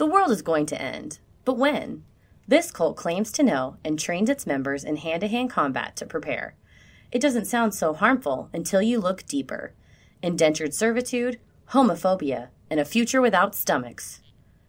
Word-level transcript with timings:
The 0.00 0.06
world 0.06 0.30
is 0.30 0.40
going 0.40 0.64
to 0.64 0.80
end. 0.80 1.18
But 1.44 1.58
when? 1.58 2.04
This 2.48 2.70
cult 2.70 2.96
claims 2.96 3.30
to 3.32 3.42
know 3.42 3.76
and 3.84 3.98
trains 3.98 4.30
its 4.30 4.46
members 4.46 4.82
in 4.82 4.96
hand 4.96 5.20
to 5.20 5.28
hand 5.28 5.50
combat 5.50 5.94
to 5.96 6.06
prepare. 6.06 6.54
It 7.12 7.20
doesn't 7.20 7.44
sound 7.44 7.74
so 7.74 7.92
harmful 7.92 8.48
until 8.54 8.80
you 8.80 8.98
look 8.98 9.26
deeper. 9.26 9.74
Indentured 10.22 10.72
servitude, 10.72 11.38
homophobia, 11.72 12.48
and 12.70 12.80
a 12.80 12.86
future 12.86 13.20
without 13.20 13.54
stomachs. 13.54 14.22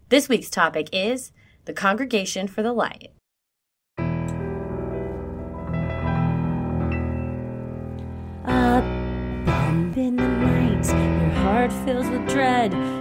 This 0.09 0.27
week's 0.27 0.49
topic 0.49 0.89
is 0.91 1.31
the 1.63 1.71
Congregation 1.71 2.49
for 2.49 2.61
the 2.61 2.73
Light. 2.73 3.13
Bump 9.45 9.95
in 9.95 10.17
the 10.17 10.27
night, 10.27 10.85
your 10.87 11.29
heart 11.35 11.71
fills 11.85 12.09
with 12.09 12.27
dread. 12.27 13.00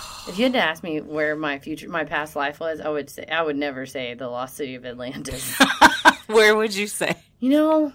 If 0.31 0.37
you 0.37 0.45
had 0.45 0.53
to 0.53 0.59
ask 0.63 0.81
me 0.81 1.01
where 1.01 1.35
my 1.35 1.59
future, 1.59 1.89
my 1.89 2.05
past 2.05 2.37
life 2.37 2.61
was, 2.61 2.79
I 2.79 2.87
would 2.87 3.09
say 3.09 3.25
I 3.25 3.41
would 3.41 3.57
never 3.57 3.85
say 3.85 4.13
the 4.13 4.29
lost 4.29 4.55
city 4.55 4.75
of 4.75 4.85
Atlantis. 4.85 5.59
Where 6.27 6.55
would 6.55 6.73
you 6.73 6.87
say? 6.87 7.17
you 7.41 7.49
know, 7.49 7.91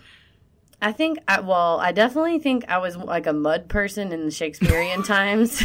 I 0.83 0.93
think 0.93 1.19
I 1.27 1.41
well, 1.41 1.81
I 1.81 1.93
definitely 1.93 2.39
think 2.39 2.67
I 2.69 2.77
was 2.77 2.95
like 2.95 3.27
a 3.27 3.33
mud 3.33 3.71
person 3.71 4.13
in 4.13 4.27
the 4.27 4.31
Shakespearean 4.31 5.03
times. 5.07 5.65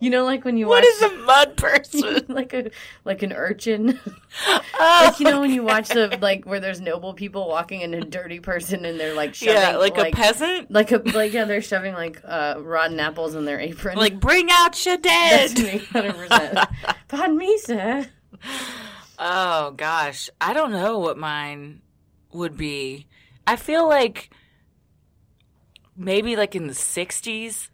You 0.00 0.10
know, 0.10 0.24
like 0.24 0.44
when 0.44 0.56
you 0.56 0.68
What 0.68 0.84
watch 0.84 0.92
is 0.94 1.02
a 1.02 1.14
mud 1.24 1.56
person? 1.56 2.24
like 2.28 2.54
a 2.54 2.70
like 3.04 3.22
an 3.22 3.32
urchin. 3.32 3.98
Oh, 4.46 4.60
like 5.06 5.18
you 5.18 5.26
know 5.26 5.40
when 5.40 5.50
you 5.50 5.64
watch 5.64 5.88
the 5.88 6.16
like 6.20 6.44
where 6.44 6.60
there's 6.60 6.80
noble 6.80 7.14
people 7.14 7.48
walking 7.48 7.82
and 7.82 7.94
a 7.94 8.02
dirty 8.02 8.38
person 8.38 8.84
and 8.84 8.98
they're 9.00 9.14
like 9.14 9.34
shoving 9.34 9.54
yeah, 9.54 9.76
like, 9.76 9.98
a 9.98 10.10
peasant. 10.12 10.70
like 10.70 10.92
a 10.92 10.98
like 10.98 11.32
yeah 11.32 11.44
they're 11.44 11.62
shoving 11.62 11.94
like 11.94 12.20
uh 12.24 12.54
rotten 12.58 13.00
apples 13.00 13.34
in 13.34 13.44
their 13.44 13.58
apron. 13.58 13.98
Like, 13.98 14.20
bring 14.20 14.48
out 14.52 14.84
your 14.86 14.96
dead. 14.98 15.50
that's 15.50 15.60
me, 15.60 15.78
hundred 15.78 16.14
percent. 16.14 16.58
Pardon 17.08 17.36
me, 17.36 17.58
sir. 17.58 18.06
Oh 19.18 19.72
gosh, 19.72 20.30
I 20.40 20.52
don't 20.52 20.70
know 20.70 21.00
what 21.00 21.18
mine 21.18 21.82
would 22.32 22.56
be. 22.56 23.08
I 23.48 23.56
feel 23.56 23.88
like 23.88 24.30
maybe 25.96 26.36
like 26.36 26.54
in 26.54 26.68
the 26.68 26.72
'60s, 26.72 27.70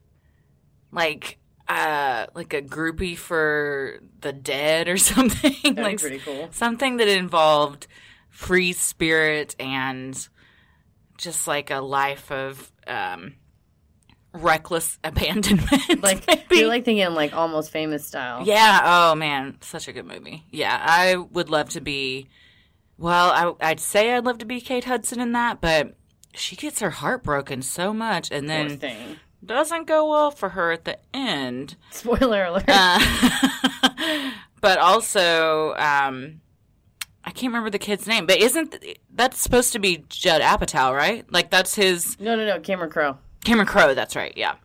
like 0.90 1.38
uh, 1.68 2.26
like 2.34 2.52
a 2.52 2.62
groupie 2.62 3.16
for 3.16 4.00
the 4.20 4.32
dead 4.32 4.88
or 4.88 4.96
something. 4.98 5.54
That'd 5.62 5.78
like 5.78 5.96
be 5.96 6.00
pretty 6.00 6.18
cool. 6.18 6.48
something 6.52 6.98
that 6.98 7.08
involved 7.08 7.86
free 8.30 8.72
spirit 8.72 9.54
and 9.58 10.28
just 11.16 11.46
like 11.46 11.70
a 11.70 11.80
life 11.80 12.30
of 12.30 12.72
um, 12.86 13.34
reckless 14.32 14.98
abandonment. 15.04 16.02
Like 16.02 16.26
maybe. 16.26 16.56
you're 16.56 16.68
like 16.68 16.84
thinking 16.84 17.14
like 17.14 17.34
almost 17.34 17.70
famous 17.70 18.06
style. 18.06 18.46
Yeah. 18.46 18.80
Oh 18.84 19.14
man, 19.14 19.58
such 19.60 19.88
a 19.88 19.92
good 19.92 20.06
movie. 20.06 20.44
Yeah, 20.50 20.76
I 20.80 21.16
would 21.16 21.50
love 21.50 21.70
to 21.70 21.80
be. 21.80 22.28
Well, 22.96 23.56
I, 23.60 23.70
I'd 23.70 23.80
say 23.80 24.14
I'd 24.14 24.24
love 24.24 24.38
to 24.38 24.44
be 24.44 24.60
Kate 24.60 24.84
Hudson 24.84 25.18
in 25.18 25.32
that, 25.32 25.60
but 25.60 25.96
she 26.32 26.54
gets 26.56 26.80
her 26.80 26.90
heart 26.90 27.22
broken 27.22 27.62
so 27.62 27.92
much, 27.92 28.30
and 28.30 28.48
then 28.48 28.78
thing. 28.78 29.16
Doesn't 29.46 29.86
go 29.86 30.08
well 30.10 30.30
for 30.30 30.50
her 30.50 30.72
at 30.72 30.84
the 30.84 30.98
end. 31.14 31.76
Spoiler 31.90 32.44
alert. 32.44 32.64
Uh, 32.68 34.30
but 34.60 34.78
also, 34.78 35.74
um, 35.74 36.40
I 37.24 37.30
can't 37.30 37.50
remember 37.52 37.70
the 37.70 37.78
kid's 37.78 38.06
name. 38.06 38.26
But 38.26 38.38
isn't 38.38 38.76
that's 39.12 39.40
supposed 39.40 39.72
to 39.72 39.78
be 39.78 40.04
Judd 40.08 40.42
Apatow, 40.42 40.94
right? 40.94 41.30
Like 41.32 41.50
that's 41.50 41.74
his 41.74 42.18
no, 42.20 42.36
no, 42.36 42.46
no. 42.46 42.60
Cameron 42.60 42.90
Crowe. 42.90 43.18
Cameron 43.44 43.66
Crowe. 43.66 43.94
That's 43.94 44.16
right. 44.16 44.32
Yeah. 44.36 44.56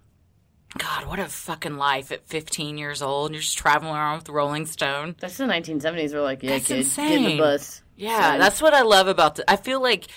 God, 0.78 1.08
what 1.08 1.20
a 1.20 1.26
fucking 1.26 1.78
life 1.78 2.12
at 2.12 2.28
15 2.28 2.78
years 2.78 3.02
old. 3.02 3.32
You're 3.32 3.42
just 3.42 3.58
traveling 3.58 3.96
around 3.96 4.20
with 4.20 4.30
Rolling 4.30 4.68
Stone. 4.68 5.16
That's 5.20 5.38
the 5.38 5.46
1970s. 5.46 6.14
We're 6.14 6.22
like, 6.22 6.44
yeah, 6.44 6.52
That's 6.52 6.68
kid, 6.68 6.74
get 6.76 6.84
insane. 6.84 7.18
in 7.18 7.24
the 7.24 7.38
bus. 7.40 7.82
Yeah, 7.96 8.20
Son. 8.32 8.40
that's 8.40 8.62
what 8.62 8.76
I 8.76 8.84
love 8.84 9.08
about 9.08 9.36
the. 9.36 9.50
I 9.50 9.56
feel 9.56 9.82
like 9.82 10.08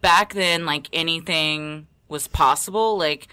back 0.00 0.34
then, 0.34 0.66
like 0.66 0.88
anything 0.92 1.86
was 2.08 2.26
possible. 2.26 2.98
Like, 2.98 3.28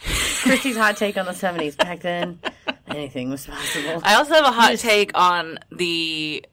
Christy's 0.42 0.76
hot 0.76 0.96
take 0.96 1.16
on 1.16 1.26
the 1.26 1.32
70s. 1.32 1.76
Back 1.76 2.00
then, 2.00 2.40
anything 2.86 3.30
was 3.30 3.46
possible. 3.46 4.00
I 4.04 4.14
also 4.14 4.34
have 4.34 4.44
a 4.44 4.52
hot 4.52 4.78
take 4.78 5.10
on 5.14 5.58
the 5.70 6.44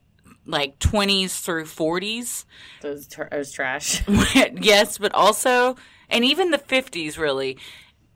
like 0.45 0.79
20s 0.79 1.41
through 1.41 1.65
40s. 1.65 2.45
Those 2.81 3.07
tr- 3.07 3.23
it 3.23 3.37
was 3.37 3.51
trash. 3.51 4.07
yes, 4.61 4.97
but 4.97 5.13
also, 5.13 5.75
and 6.09 6.23
even 6.23 6.51
the 6.51 6.57
50s, 6.57 7.17
really, 7.17 7.57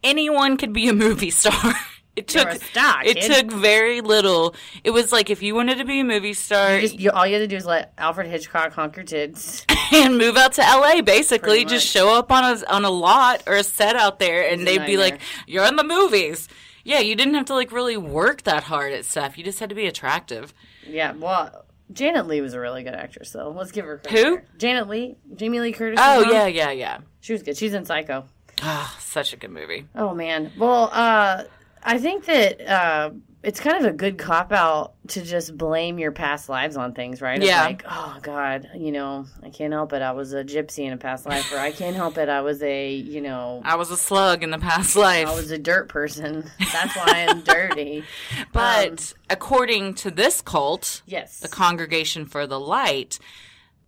anyone 0.04 0.58
could 0.58 0.74
be 0.74 0.88
a 0.88 0.94
movie 0.94 1.32
star. 1.32 1.74
It 2.20 2.28
took 2.28 2.52
star, 2.62 3.04
it 3.04 3.18
kid. 3.18 3.32
took 3.32 3.52
very 3.52 4.02
little. 4.02 4.56
It 4.84 4.92
was 4.92 5.12
like 5.12 5.30
if 5.30 5.42
you 5.42 5.56
wanted 5.56 5.78
to 5.78 5.86
be 5.86 6.02
a 6.02 6.04
movie 6.04 6.34
star 6.34 6.80
Just, 6.82 7.00
you, 7.00 7.12
all 7.12 7.26
you 7.26 7.34
had 7.34 7.40
to 7.40 7.48
do 7.48 7.56
is 7.56 7.66
let 7.66 7.94
Alfred 7.98 8.28
Hitchcock 8.28 8.74
conquer 8.74 9.04
tits. 9.04 9.66
and 9.94 10.18
move 10.18 10.38
out 10.38 10.54
to 10.54 10.62
LA, 10.62 11.02
basically, 11.02 11.66
just 11.66 11.88
show 11.88 12.14
up 12.18 12.32
on 12.32 12.44
a 12.44 12.66
on 12.70 12.86
a 12.86 12.90
lot 12.90 13.44
or 13.48 13.56
a 13.56 13.64
set 13.64 13.96
out 13.96 14.20
there, 14.20 14.48
and 14.48 14.68
they'd 14.68 14.86
be 14.86 14.98
like, 14.98 15.22
"You're 15.48 15.66
in 15.66 15.76
the 15.76 15.84
movies." 15.84 16.48
Yeah, 16.84 17.00
you 17.00 17.16
didn't 17.16 17.36
have 17.36 17.46
to 17.46 17.54
like 17.54 17.72
really 17.72 17.98
work 17.98 18.44
that 18.44 18.64
hard 18.64 18.94
at 18.94 19.06
stuff. 19.06 19.38
You 19.38 19.44
just 19.44 19.60
had 19.60 19.70
to 19.70 19.76
be 19.76 19.86
attractive. 19.86 20.54
Yeah, 20.88 21.14
well, 21.14 21.66
Janet 21.92 22.28
Leigh 22.28 22.42
was 22.42 22.54
a 22.54 22.60
really 22.60 22.84
good 22.84 22.94
actress, 22.94 23.32
though. 23.32 23.52
Let's 23.52 23.72
give 23.72 23.86
her 23.86 23.98
credit. 23.98 24.24
Who? 24.24 24.40
Janet 24.58 24.88
Leigh, 24.88 25.18
Jamie 25.36 25.60
Lee 25.60 25.72
Curtis. 25.72 26.00
Oh 26.02 26.30
yeah, 26.32 26.48
yeah, 26.48 26.72
yeah. 26.72 27.00
she 27.22 27.34
was 27.34 27.44
good. 27.44 27.58
She's 27.58 27.74
in 27.74 27.86
Psycho. 27.86 28.26
Ah, 28.62 28.96
such 29.00 29.34
a 29.34 29.38
good 29.38 29.52
movie. 29.52 29.88
Oh 29.96 30.14
man. 30.14 30.52
Well, 30.58 30.90
uh, 30.92 31.44
I 31.84 31.98
think 31.98 32.26
that 32.26 32.62
uh, 32.62 33.12
it's 33.42 33.60
kind 33.60 33.78
of 33.78 33.86
a 33.92 33.96
good 33.96 34.18
cop 34.18 34.52
out 34.52 34.94
to 35.10 35.22
just 35.24 35.58
blame 35.58 35.98
your 35.98 36.12
past 36.12 36.50
lives 36.50 36.76
on 36.76 36.94
things, 36.94 37.22
right? 37.22 37.42
Yeah. 37.42 37.64
Like, 37.64 37.84
oh 37.90 38.18
God, 38.22 38.70
you 38.76 38.92
know, 38.92 39.26
I 39.42 39.50
can't 39.50 39.72
help 39.72 39.94
it. 39.94 40.02
I 40.02 40.12
was 40.12 40.34
a 40.34 40.44
gypsy 40.44 40.86
in 40.86 40.94
a 40.94 40.98
past 40.98 41.26
life, 41.26 41.52
or 41.54 41.58
I 41.58 41.72
can't 41.72 41.96
help 41.96 42.18
it. 42.18 42.28
I 42.30 42.42
was 42.42 42.62
a, 42.62 42.94
you 42.94 43.22
know, 43.22 43.62
I 43.64 43.76
was 43.76 43.92
a 43.92 43.98
slug 43.98 44.44
in 44.44 44.52
the 44.52 44.58
past 44.60 44.96
life. 44.96 45.28
I 45.28 45.36
was 45.36 45.52
a 45.52 45.58
dirt 45.58 45.88
person. 45.90 46.50
That's 46.74 46.96
why 46.96 47.28
I'm 47.30 47.42
dirty. 47.44 48.04
but 48.52 49.14
um, 49.16 49.20
according 49.30 49.94
to 49.96 50.12
this 50.12 50.42
cult, 50.42 51.02
Yes. 51.06 51.40
the 51.40 51.48
Congregation 51.48 52.26
for 52.26 52.46
the 52.46 52.60
Light, 52.60 53.20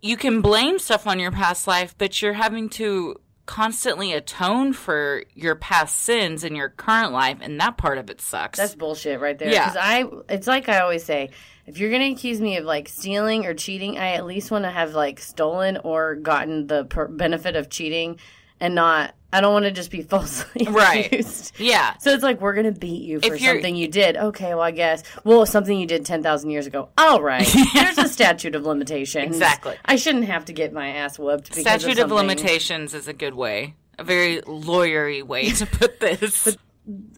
you 0.01 0.15
can 0.17 0.41
blame 0.41 0.79
stuff 0.79 1.05
on 1.05 1.19
your 1.19 1.31
past 1.31 1.67
life, 1.67 1.93
but 1.97 2.21
you're 2.21 2.33
having 2.33 2.69
to 2.69 3.17
constantly 3.51 4.13
atone 4.13 4.71
for 4.71 5.25
your 5.35 5.55
past 5.55 5.97
sins 5.97 6.45
in 6.45 6.55
your 6.55 6.69
current 6.69 7.11
life, 7.11 7.39
and 7.41 7.59
that 7.59 7.75
part 7.75 7.97
of 7.97 8.09
it 8.09 8.21
sucks. 8.21 8.57
That's 8.57 8.75
bullshit 8.75 9.19
right 9.19 9.37
there. 9.37 9.51
Yeah. 9.51 9.73
I, 9.77 10.09
it's 10.29 10.47
like 10.47 10.69
I 10.69 10.79
always 10.79 11.03
say, 11.03 11.31
if 11.65 11.77
you're 11.77 11.91
gonna 11.91 12.11
accuse 12.11 12.39
me 12.39 12.55
of 12.55 12.63
like 12.63 12.87
stealing 12.87 13.45
or 13.45 13.53
cheating, 13.53 13.97
I 13.97 14.13
at 14.13 14.25
least 14.25 14.51
want 14.51 14.63
to 14.63 14.71
have 14.71 14.93
like 14.93 15.19
stolen 15.19 15.75
or 15.83 16.15
gotten 16.15 16.67
the 16.67 16.85
per- 16.85 17.09
benefit 17.09 17.57
of 17.57 17.69
cheating, 17.69 18.19
and 18.61 18.73
not. 18.73 19.15
I 19.33 19.39
don't 19.41 19.53
want 19.53 19.65
to 19.65 19.71
just 19.71 19.91
be 19.91 20.01
falsely 20.01 20.67
Right. 20.69 21.05
accused. 21.05 21.53
yeah. 21.59 21.95
So 21.99 22.11
it's 22.11 22.23
like 22.23 22.41
we're 22.41 22.53
gonna 22.53 22.71
beat 22.71 23.03
you 23.03 23.19
for 23.21 23.37
something 23.37 23.75
you 23.75 23.87
did. 23.87 24.17
Okay, 24.17 24.49
well 24.53 24.61
I 24.63 24.71
guess. 24.71 25.03
Well, 25.23 25.45
something 25.45 25.79
you 25.79 25.85
did 25.87 26.05
ten 26.05 26.21
thousand 26.23 26.49
years 26.49 26.67
ago. 26.67 26.89
All 26.97 27.21
right. 27.21 27.47
There's 27.73 27.97
a 27.97 28.07
statute 28.09 28.55
of 28.55 28.65
limitations. 28.65 29.27
Exactly. 29.27 29.75
I 29.85 29.95
shouldn't 29.95 30.25
have 30.25 30.45
to 30.45 30.53
get 30.53 30.73
my 30.73 30.89
ass 30.89 31.17
whooped. 31.17 31.49
Because 31.49 31.61
Statute 31.61 31.99
of, 31.99 32.11
of 32.11 32.17
limitations 32.17 32.93
is 32.93 33.07
a 33.07 33.13
good 33.13 33.33
way, 33.35 33.75
a 33.97 34.03
very 34.03 34.41
lawyery 34.41 35.23
way 35.23 35.49
to 35.51 35.65
put 35.79 35.99
this. 35.99 36.57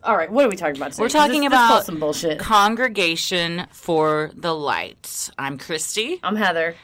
All 0.04 0.16
right, 0.18 0.30
what 0.30 0.46
are 0.46 0.50
we 0.50 0.56
talking 0.58 0.76
about? 0.76 0.92
Today? 0.92 1.04
We're 1.04 1.10
talking 1.10 1.42
This- 1.42 1.50
this 1.52 1.58
about- 1.58 1.68
calls 1.70 1.86
some 1.86 2.00
bullshit. 2.00 2.38
Congregation 2.40 3.66
for 3.72 4.30
the 4.36 4.54
Light. 4.54 5.30
I'm 5.38 5.58
Christy. 5.58 6.20
I'm 6.22 6.36
Heather. 6.36 6.76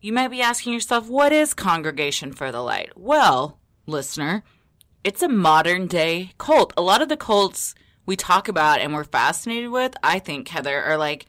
You 0.00 0.12
might 0.12 0.28
be 0.28 0.40
asking 0.42 0.72
yourself, 0.74 1.08
what 1.08 1.32
is 1.32 1.54
Congregation 1.54 2.32
for 2.32 2.50
the 2.52 2.60
Light? 2.60 2.90
Well, 2.96 3.57
listener, 3.88 4.44
it's 5.04 5.22
a 5.22 5.28
modern 5.28 5.86
day 5.86 6.32
cult. 6.38 6.72
A 6.76 6.82
lot 6.82 7.02
of 7.02 7.08
the 7.08 7.16
cults 7.16 7.74
we 8.06 8.16
talk 8.16 8.48
about 8.48 8.80
and 8.80 8.94
we're 8.94 9.04
fascinated 9.04 9.70
with, 9.70 9.94
I 10.02 10.18
think, 10.18 10.48
Heather, 10.48 10.82
are 10.82 10.96
like, 10.96 11.26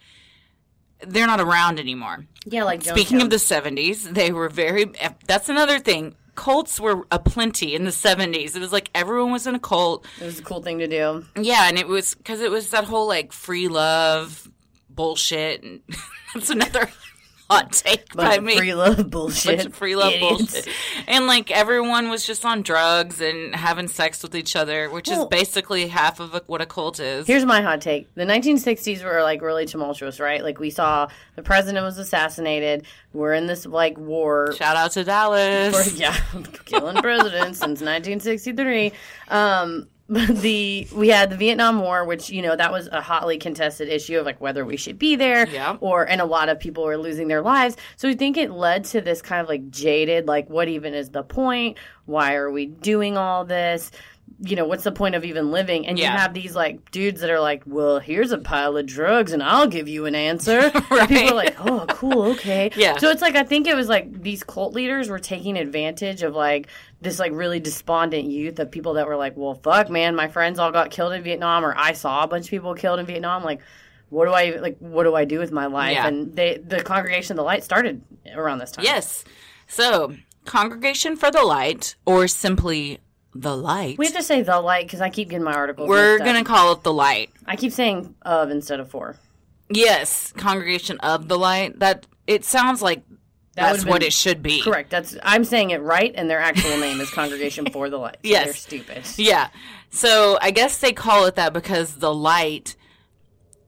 they're 1.05 1.27
not 1.27 1.39
around 1.39 1.79
anymore. 1.79 2.25
Yeah, 2.45 2.63
like 2.63 2.83
Speaking 2.83 3.21
of 3.21 3.29
the 3.29 3.37
70s, 3.37 4.03
they 4.13 4.31
were 4.31 4.49
very, 4.49 4.85
that's 5.25 5.49
another 5.49 5.79
thing. 5.79 6.15
cults 6.35 6.79
were 6.79 7.05
aplenty 7.11 7.75
in 7.75 7.83
the 7.85 7.91
70s. 7.91 8.55
It 8.55 8.59
was 8.59 8.71
like 8.73 8.89
everyone 8.95 9.31
was 9.31 9.47
in 9.47 9.55
a 9.55 9.59
cult. 9.59 10.05
It 10.19 10.25
was 10.25 10.39
a 10.39 10.43
cool 10.43 10.61
thing 10.61 10.79
to 10.79 10.87
do. 10.87 11.25
Yeah, 11.39 11.67
and 11.69 11.77
it 11.77 11.87
was 11.87 12.15
because 12.15 12.41
it 12.41 12.51
was 12.51 12.69
that 12.71 12.85
whole 12.85 13.07
like 13.07 13.31
free 13.31 13.67
love 13.67 14.49
bullshit. 14.89 15.63
And 15.63 15.81
that's 16.33 16.49
another 16.49 16.89
hot 17.49 17.71
take 17.71 18.13
by 18.13 18.39
me. 18.39 18.55
free 18.57 18.73
love 18.73 19.09
bullshit. 19.11 19.73
free 19.73 19.95
love 19.95 20.13
Idiots. 20.13 20.53
bullshit. 20.53 20.67
And 21.07 21.25
like 21.27 21.49
everyone 21.51 22.09
was 22.09 22.25
just 22.25 22.45
on 22.45 22.61
drugs 22.61 23.21
and 23.21 23.55
having 23.55 23.87
sex 23.87 24.21
with 24.21 24.35
each 24.35 24.55
other, 24.55 24.89
which 24.89 25.07
Well- 25.07 25.23
is 25.23 25.27
basically 25.29 25.87
half 25.87 26.19
of 26.19 26.33
a, 26.35 26.41
what 26.47 26.61
a 26.61 26.65
cult 26.65 26.99
is. 26.99 27.25
Here's 27.27 27.45
my 27.45 27.61
hot 27.61 27.81
take. 27.81 28.13
The 28.15 28.23
1960s 28.25 29.03
were 29.03 29.23
like 29.23 29.41
really 29.41 29.65
tumultuous, 29.65 30.19
right? 30.19 30.43
Like 30.43 30.59
we 30.59 30.69
saw 30.69 31.07
the 31.35 31.41
president 31.43 31.83
was 31.85 31.97
assassinated. 31.97 32.85
We're 33.13 33.33
in 33.33 33.47
this 33.47 33.65
like 33.65 33.97
war. 33.97 34.53
Shout 34.55 34.77
out 34.77 34.91
to 34.91 35.03
Dallas. 35.03 35.89
for- 35.89 35.95
yeah, 35.97 36.15
killing 36.65 36.97
presidents 36.97 37.59
since 37.59 37.81
1963. 37.81 38.91
Um, 39.29 39.87
the 40.41 40.87
we 40.95 41.09
had 41.09 41.29
the 41.29 41.37
Vietnam 41.37 41.79
War, 41.81 42.03
which 42.03 42.29
you 42.31 42.41
know 42.41 42.55
that 42.55 42.71
was 42.71 42.87
a 42.91 42.99
hotly 42.99 43.37
contested 43.37 43.87
issue 43.89 44.17
of 44.19 44.25
like 44.25 44.41
whether 44.41 44.65
we 44.65 44.75
should 44.75 44.97
be 44.97 45.15
there, 45.15 45.47
Yeah. 45.47 45.77
or 45.81 46.03
and 46.03 46.19
a 46.19 46.25
lot 46.25 46.49
of 46.49 46.59
people 46.59 46.83
were 46.83 46.97
losing 46.97 47.27
their 47.27 47.41
lives. 47.43 47.77
So 47.95 48.07
we 48.07 48.15
think 48.15 48.35
it 48.35 48.49
led 48.49 48.85
to 48.85 49.01
this 49.01 49.21
kind 49.21 49.39
of 49.41 49.47
like 49.47 49.69
jaded, 49.69 50.27
like 50.27 50.49
what 50.49 50.67
even 50.67 50.95
is 50.95 51.11
the 51.11 51.21
point? 51.23 51.77
Why 52.05 52.33
are 52.35 52.49
we 52.49 52.65
doing 52.65 53.17
all 53.17 53.45
this? 53.45 53.91
You 54.41 54.55
know, 54.55 54.65
what's 54.65 54.83
the 54.83 54.91
point 54.91 55.15
of 55.15 55.25
even 55.25 55.51
living? 55.51 55.85
And 55.87 55.97
Yeah. 55.99 56.11
you 56.11 56.17
have 56.17 56.33
these 56.33 56.55
like 56.55 56.91
dudes 56.91 57.21
that 57.21 57.29
are 57.29 57.39
like, 57.39 57.63
well, 57.65 57.99
here's 57.99 58.31
a 58.31 58.37
pile 58.37 58.77
of 58.77 58.85
drugs 58.85 59.31
and 59.33 59.41
I'll 59.43 59.67
give 59.67 59.87
you 59.87 60.05
an 60.05 60.15
answer. 60.15 60.71
And 60.91 61.07
people 61.09 61.31
are 61.31 61.35
like, 61.35 61.55
oh, 61.59 61.85
cool, 61.89 62.23
okay. 62.33 62.71
Yeah. 62.75 62.97
So 62.97 63.09
it's 63.09 63.21
like, 63.21 63.35
I 63.35 63.43
think 63.43 63.67
it 63.67 63.75
was 63.75 63.87
like 63.89 64.21
these 64.21 64.43
cult 64.43 64.73
leaders 64.73 65.09
were 65.09 65.19
taking 65.19 65.57
advantage 65.57 66.23
of 66.23 66.35
like 66.35 66.67
this 67.01 67.19
like 67.19 67.31
really 67.33 67.59
despondent 67.59 68.25
youth 68.29 68.59
of 68.59 68.71
people 68.71 68.93
that 68.93 69.07
were 69.07 69.15
like, 69.17 69.35
well, 69.37 69.55
fuck, 69.55 69.89
man, 69.89 70.15
my 70.15 70.27
friends 70.27 70.59
all 70.59 70.71
got 70.71 70.91
killed 70.91 71.13
in 71.13 71.23
Vietnam 71.23 71.63
or 71.65 71.73
I 71.77 71.93
saw 71.93 72.23
a 72.23 72.27
bunch 72.27 72.45
of 72.45 72.51
people 72.51 72.73
killed 72.75 72.99
in 72.99 73.05
Vietnam. 73.05 73.43
Like, 73.43 73.61
what 74.09 74.25
do 74.25 74.31
I 74.31 74.57
like? 74.59 74.77
What 74.79 75.03
do 75.03 75.13
I 75.15 75.25
do 75.25 75.37
with 75.39 75.51
my 75.51 75.67
life? 75.67 75.93
Yeah. 75.93 76.07
And 76.07 76.35
they, 76.35 76.57
the 76.57 76.81
Congregation 76.83 77.33
of 77.33 77.37
the 77.37 77.43
Light 77.43 77.63
started 77.63 78.01
around 78.35 78.57
this 78.57 78.71
time. 78.71 78.83
Yes. 78.85 79.23
So, 79.67 80.15
Congregation 80.45 81.15
for 81.15 81.29
the 81.29 81.43
Light, 81.43 81.95
or 82.07 82.27
simply 82.27 82.99
the 83.33 83.55
Light. 83.55 83.97
We 83.97 84.05
have 84.05 84.15
to 84.15 84.23
say 84.23 84.41
the 84.41 84.59
light 84.59 84.85
because 84.85 85.01
I 85.01 85.09
keep 85.09 85.29
getting 85.29 85.43
my 85.43 85.53
articles. 85.53 85.87
We're 85.87 86.17
going 86.19 86.35
to 86.35 86.43
call 86.43 86.73
it 86.73 86.83
the 86.83 86.93
Light. 86.93 87.29
I 87.45 87.55
keep 87.55 87.71
saying 87.71 88.15
of 88.23 88.49
instead 88.49 88.79
of 88.79 88.89
for. 88.89 89.17
Yes, 89.69 90.31
Congregation 90.33 90.97
of 90.99 91.27
the 91.27 91.37
Light. 91.37 91.79
That 91.79 92.07
it 92.25 92.43
sounds 92.43 92.81
like 92.81 93.03
that's 93.55 93.85
what 93.85 94.03
it 94.03 94.13
should 94.13 94.41
be. 94.41 94.61
Correct. 94.61 94.89
That's 94.89 95.15
I'm 95.23 95.43
saying 95.43 95.71
it 95.71 95.81
right, 95.81 96.13
and 96.15 96.29
their 96.29 96.39
actual 96.39 96.77
name 96.77 96.99
is 97.01 97.09
Congregation 97.11 97.69
for 97.71 97.89
the 97.89 97.97
Light. 97.97 98.17
Yes. 98.23 98.45
they're 98.45 98.53
stupid. 98.53 99.03
Yeah. 99.17 99.49
So 99.91 100.37
I 100.41 100.51
guess 100.51 100.79
they 100.79 100.93
call 100.93 101.25
it 101.25 101.35
that 101.35 101.53
because 101.53 101.95
the 101.95 102.13
light 102.13 102.75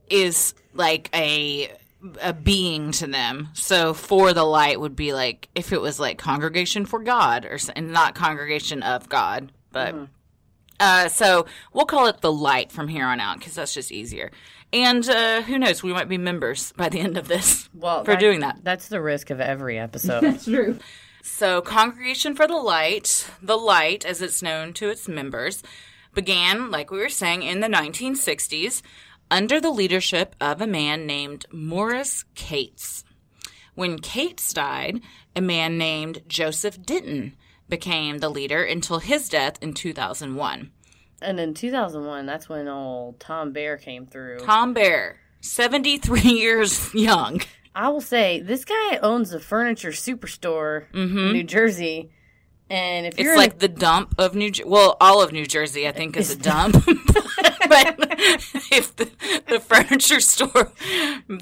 is 0.08 0.54
like 0.74 1.08
a 1.14 1.72
a 2.20 2.32
being 2.32 2.92
to 2.92 3.06
them. 3.06 3.48
So 3.54 3.94
for 3.94 4.32
the 4.32 4.44
light 4.44 4.80
would 4.80 4.96
be 4.96 5.12
like 5.12 5.48
if 5.54 5.72
it 5.72 5.80
was 5.80 6.00
like 6.00 6.18
congregation 6.18 6.86
for 6.86 7.00
God 7.00 7.44
or 7.44 7.58
and 7.74 7.92
not 7.92 8.14
congregation 8.14 8.82
of 8.82 9.08
God, 9.08 9.52
but 9.70 9.94
uh, 10.80 11.08
so 11.08 11.46
we'll 11.72 11.86
call 11.86 12.06
it 12.06 12.20
the 12.20 12.32
light 12.32 12.72
from 12.72 12.88
here 12.88 13.06
on 13.06 13.20
out 13.20 13.38
because 13.38 13.54
that's 13.54 13.74
just 13.74 13.92
easier. 13.92 14.30
And 14.72 15.08
uh, 15.08 15.42
who 15.42 15.58
knows, 15.58 15.82
we 15.82 15.92
might 15.92 16.08
be 16.08 16.18
members 16.18 16.72
by 16.72 16.88
the 16.88 16.98
end 16.98 17.16
of 17.16 17.28
this 17.28 17.68
Well, 17.74 18.04
for 18.04 18.16
doing 18.16 18.40
that. 18.40 18.60
That's 18.62 18.88
the 18.88 19.00
risk 19.00 19.30
of 19.30 19.40
every 19.40 19.78
episode. 19.78 20.22
That's 20.22 20.44
true. 20.46 20.78
So, 21.22 21.60
Congregation 21.60 22.34
for 22.34 22.48
the 22.48 22.56
Light, 22.56 23.28
the 23.40 23.56
Light, 23.56 24.04
as 24.04 24.20
it's 24.20 24.42
known 24.42 24.72
to 24.74 24.88
its 24.88 25.06
members, 25.06 25.62
began, 26.14 26.70
like 26.70 26.90
we 26.90 26.98
were 26.98 27.08
saying, 27.08 27.42
in 27.42 27.60
the 27.60 27.68
1960s 27.68 28.82
under 29.32 29.58
the 29.58 29.70
leadership 29.70 30.36
of 30.42 30.60
a 30.60 30.66
man 30.66 31.06
named 31.06 31.46
Morris 31.50 32.26
Cates. 32.34 33.02
When 33.74 33.98
Cates 33.98 34.52
died, 34.52 35.00
a 35.34 35.40
man 35.40 35.78
named 35.78 36.22
Joseph 36.28 36.82
Denton 36.82 37.34
became 37.66 38.18
the 38.18 38.28
leader 38.28 38.62
until 38.62 38.98
his 38.98 39.30
death 39.30 39.56
in 39.62 39.72
2001. 39.72 40.70
and 41.22 41.40
in 41.40 41.54
2001, 41.54 42.26
that's 42.26 42.46
when 42.50 42.68
old 42.68 43.18
Tom 43.20 43.52
Bear 43.52 43.78
came 43.78 44.06
through. 44.06 44.40
Tom 44.40 44.74
Bear, 44.74 45.20
73 45.40 46.20
years 46.24 46.94
young. 46.94 47.40
I 47.74 47.88
will 47.88 48.02
say 48.02 48.42
this 48.42 48.66
guy 48.66 48.98
owns 48.98 49.32
a 49.32 49.40
furniture 49.40 49.92
superstore 49.92 50.92
in 50.92 51.08
mm-hmm. 51.08 51.32
New 51.32 51.44
Jersey, 51.44 52.10
and 52.72 53.06
if. 53.06 53.18
It's 53.18 53.36
like 53.36 53.52
in 53.52 53.58
the 53.58 53.68
dump 53.68 54.14
of 54.18 54.34
New 54.34 54.50
Jersey. 54.50 54.68
Well, 54.68 54.96
all 55.00 55.22
of 55.22 55.30
New 55.30 55.46
Jersey, 55.46 55.86
I 55.86 55.92
think, 55.92 56.16
is 56.16 56.30
a 56.30 56.36
dump. 56.50 56.72
but 56.84 57.96
if 58.72 58.96
the, 58.96 59.10
the 59.46 59.60
furniture 59.60 60.20
store 60.20 60.72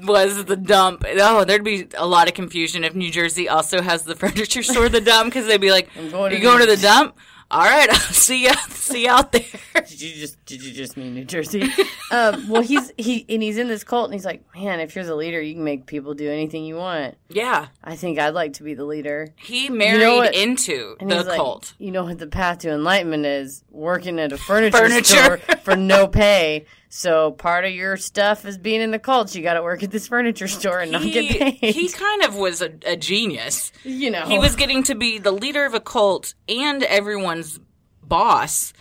was 0.03 0.45
the 0.45 0.57
dump, 0.57 1.05
oh, 1.07 1.45
there'd 1.45 1.63
be 1.63 1.87
a 1.97 2.05
lot 2.05 2.27
of 2.27 2.33
confusion 2.33 2.83
if 2.83 2.93
New 2.93 3.09
Jersey 3.09 3.47
also 3.47 3.81
has 3.81 4.03
the 4.03 4.15
furniture 4.15 4.61
store 4.61 4.89
the 4.89 5.01
dump 5.01 5.33
because 5.33 5.47
they'd 5.47 5.61
be 5.61 5.71
like, 5.71 5.89
"You 5.95 6.09
going 6.11 6.59
to 6.59 6.65
the 6.65 6.79
dump? 6.81 7.15
All 7.51 7.59
right, 7.59 7.89
I'll 7.91 7.97
see 7.97 8.43
you. 8.43 8.53
See 8.69 9.03
you 9.03 9.09
out 9.09 9.31
there." 9.33 9.41
did 9.75 10.01
you 10.01 10.13
just 10.15 10.43
did 10.45 10.63
you 10.63 10.71
just 10.73 10.95
mean 10.95 11.13
New 11.13 11.25
Jersey? 11.25 11.63
um, 12.11 12.47
well, 12.47 12.61
he's 12.61 12.91
he 12.97 13.25
and 13.27 13.43
he's 13.43 13.57
in 13.57 13.67
this 13.67 13.83
cult, 13.83 14.05
and 14.05 14.13
he's 14.13 14.25
like, 14.25 14.43
man, 14.55 14.79
if 14.79 14.95
you're 14.95 15.03
the 15.05 15.15
leader, 15.15 15.41
you 15.41 15.53
can 15.55 15.63
make 15.63 15.85
people 15.85 16.13
do 16.13 16.29
anything 16.29 16.63
you 16.63 16.75
want. 16.77 17.17
yeah, 17.29 17.67
I 17.83 17.95
think 17.97 18.19
I'd 18.19 18.33
like 18.33 18.53
to 18.53 18.63
be 18.63 18.73
the 18.73 18.85
leader. 18.85 19.33
he 19.35 19.69
married 19.69 20.15
what? 20.15 20.33
into 20.33 20.95
the 20.99 21.15
he's 21.15 21.25
like, 21.27 21.37
cult. 21.37 21.73
you 21.77 21.91
know 21.91 22.05
what 22.05 22.19
the 22.19 22.27
path 22.27 22.59
to 22.59 22.71
enlightenment 22.71 23.25
is? 23.25 23.63
Working 23.69 24.17
at 24.19 24.31
a 24.31 24.37
furniture, 24.37 24.77
Furniture. 24.77 25.03
store 25.13 25.37
for 25.63 25.75
no 25.75 26.07
pay. 26.07 26.65
So 26.93 27.31
part 27.31 27.63
of 27.63 27.71
your 27.71 27.95
stuff 27.95 28.43
is 28.45 28.57
being 28.57 28.81
in 28.81 28.91
the 28.91 28.99
cult. 28.99 29.33
You 29.33 29.41
got 29.41 29.53
to 29.53 29.63
work 29.63 29.81
at 29.81 29.91
this 29.91 30.09
furniture 30.09 30.49
store 30.49 30.79
and 30.79 30.91
not 30.91 31.03
get 31.03 31.23
He, 31.23 31.37
paid. 31.39 31.73
he 31.73 31.87
kind 31.87 32.23
of 32.23 32.35
was 32.35 32.61
a, 32.61 32.73
a 32.85 32.97
genius. 32.97 33.71
you 33.85 34.11
know, 34.11 34.25
He 34.25 34.37
was 34.37 34.57
getting 34.57 34.83
to 34.83 34.95
be 34.95 35.17
the 35.17 35.31
leader 35.31 35.63
of 35.63 35.73
a 35.73 35.79
cult 35.79 36.33
and 36.49 36.83
everyone's 36.83 37.61
boss. 38.03 38.73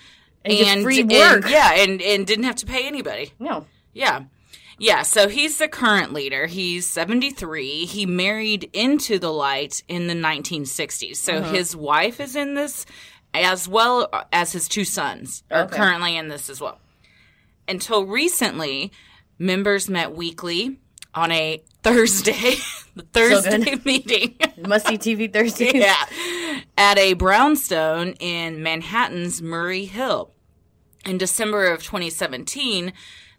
And 0.45 0.53
get 0.55 0.83
free 0.83 1.01
and- 1.03 1.13
work. 1.13 1.49
yeah, 1.49 1.73
and, 1.75 2.03
and 2.03 2.27
didn't 2.27 2.45
have 2.47 2.57
to 2.57 2.67
pay 2.67 2.87
anybody. 2.87 3.33
no. 3.39 3.65
Yeah. 3.93 4.25
Yeah, 4.83 5.03
so 5.03 5.29
he's 5.29 5.59
the 5.59 5.69
current 5.69 6.13
leader. 6.15 6.47
He's 6.47 6.87
73. 6.89 7.85
He 7.85 8.07
married 8.07 8.71
into 8.73 9.19
the 9.19 9.31
light 9.31 9.83
in 9.89 10.07
the 10.07 10.15
1960s. 10.15 11.17
So 11.17 11.35
Uh-huh. 11.35 11.53
his 11.53 11.77
wife 11.77 12.19
is 12.19 12.35
in 12.35 12.55
this 12.55 12.87
as 13.35 13.69
well 13.69 14.09
as 14.33 14.53
his 14.53 14.67
two 14.69 14.85
sons 14.85 15.43
are 15.51 15.65
Okay. 15.65 15.77
currently 15.77 16.17
in 16.17 16.29
this 16.29 16.49
as 16.49 16.61
well. 16.61 16.79
Until 17.71 18.05
recently, 18.05 18.91
members 19.39 19.89
met 19.89 20.13
weekly 20.13 20.81
on 21.15 21.31
a 21.31 21.63
Thursday, 21.85 22.57
the 22.97 23.05
Thursday 23.13 23.77
meeting. 23.85 24.37
Must 24.67 24.89
see 24.89 24.99
TV 24.99 25.33
Thursdays. 25.33 25.75
yeah, 25.75 26.05
at 26.77 26.99
a 26.99 27.13
brownstone 27.13 28.15
in 28.15 28.61
Manhattan's 28.65 29.41
Murray 29.41 29.85
Hill. 29.85 30.33
In 31.07 31.17
December 31.17 31.67
of 31.67 31.85
2017, 31.85 32.93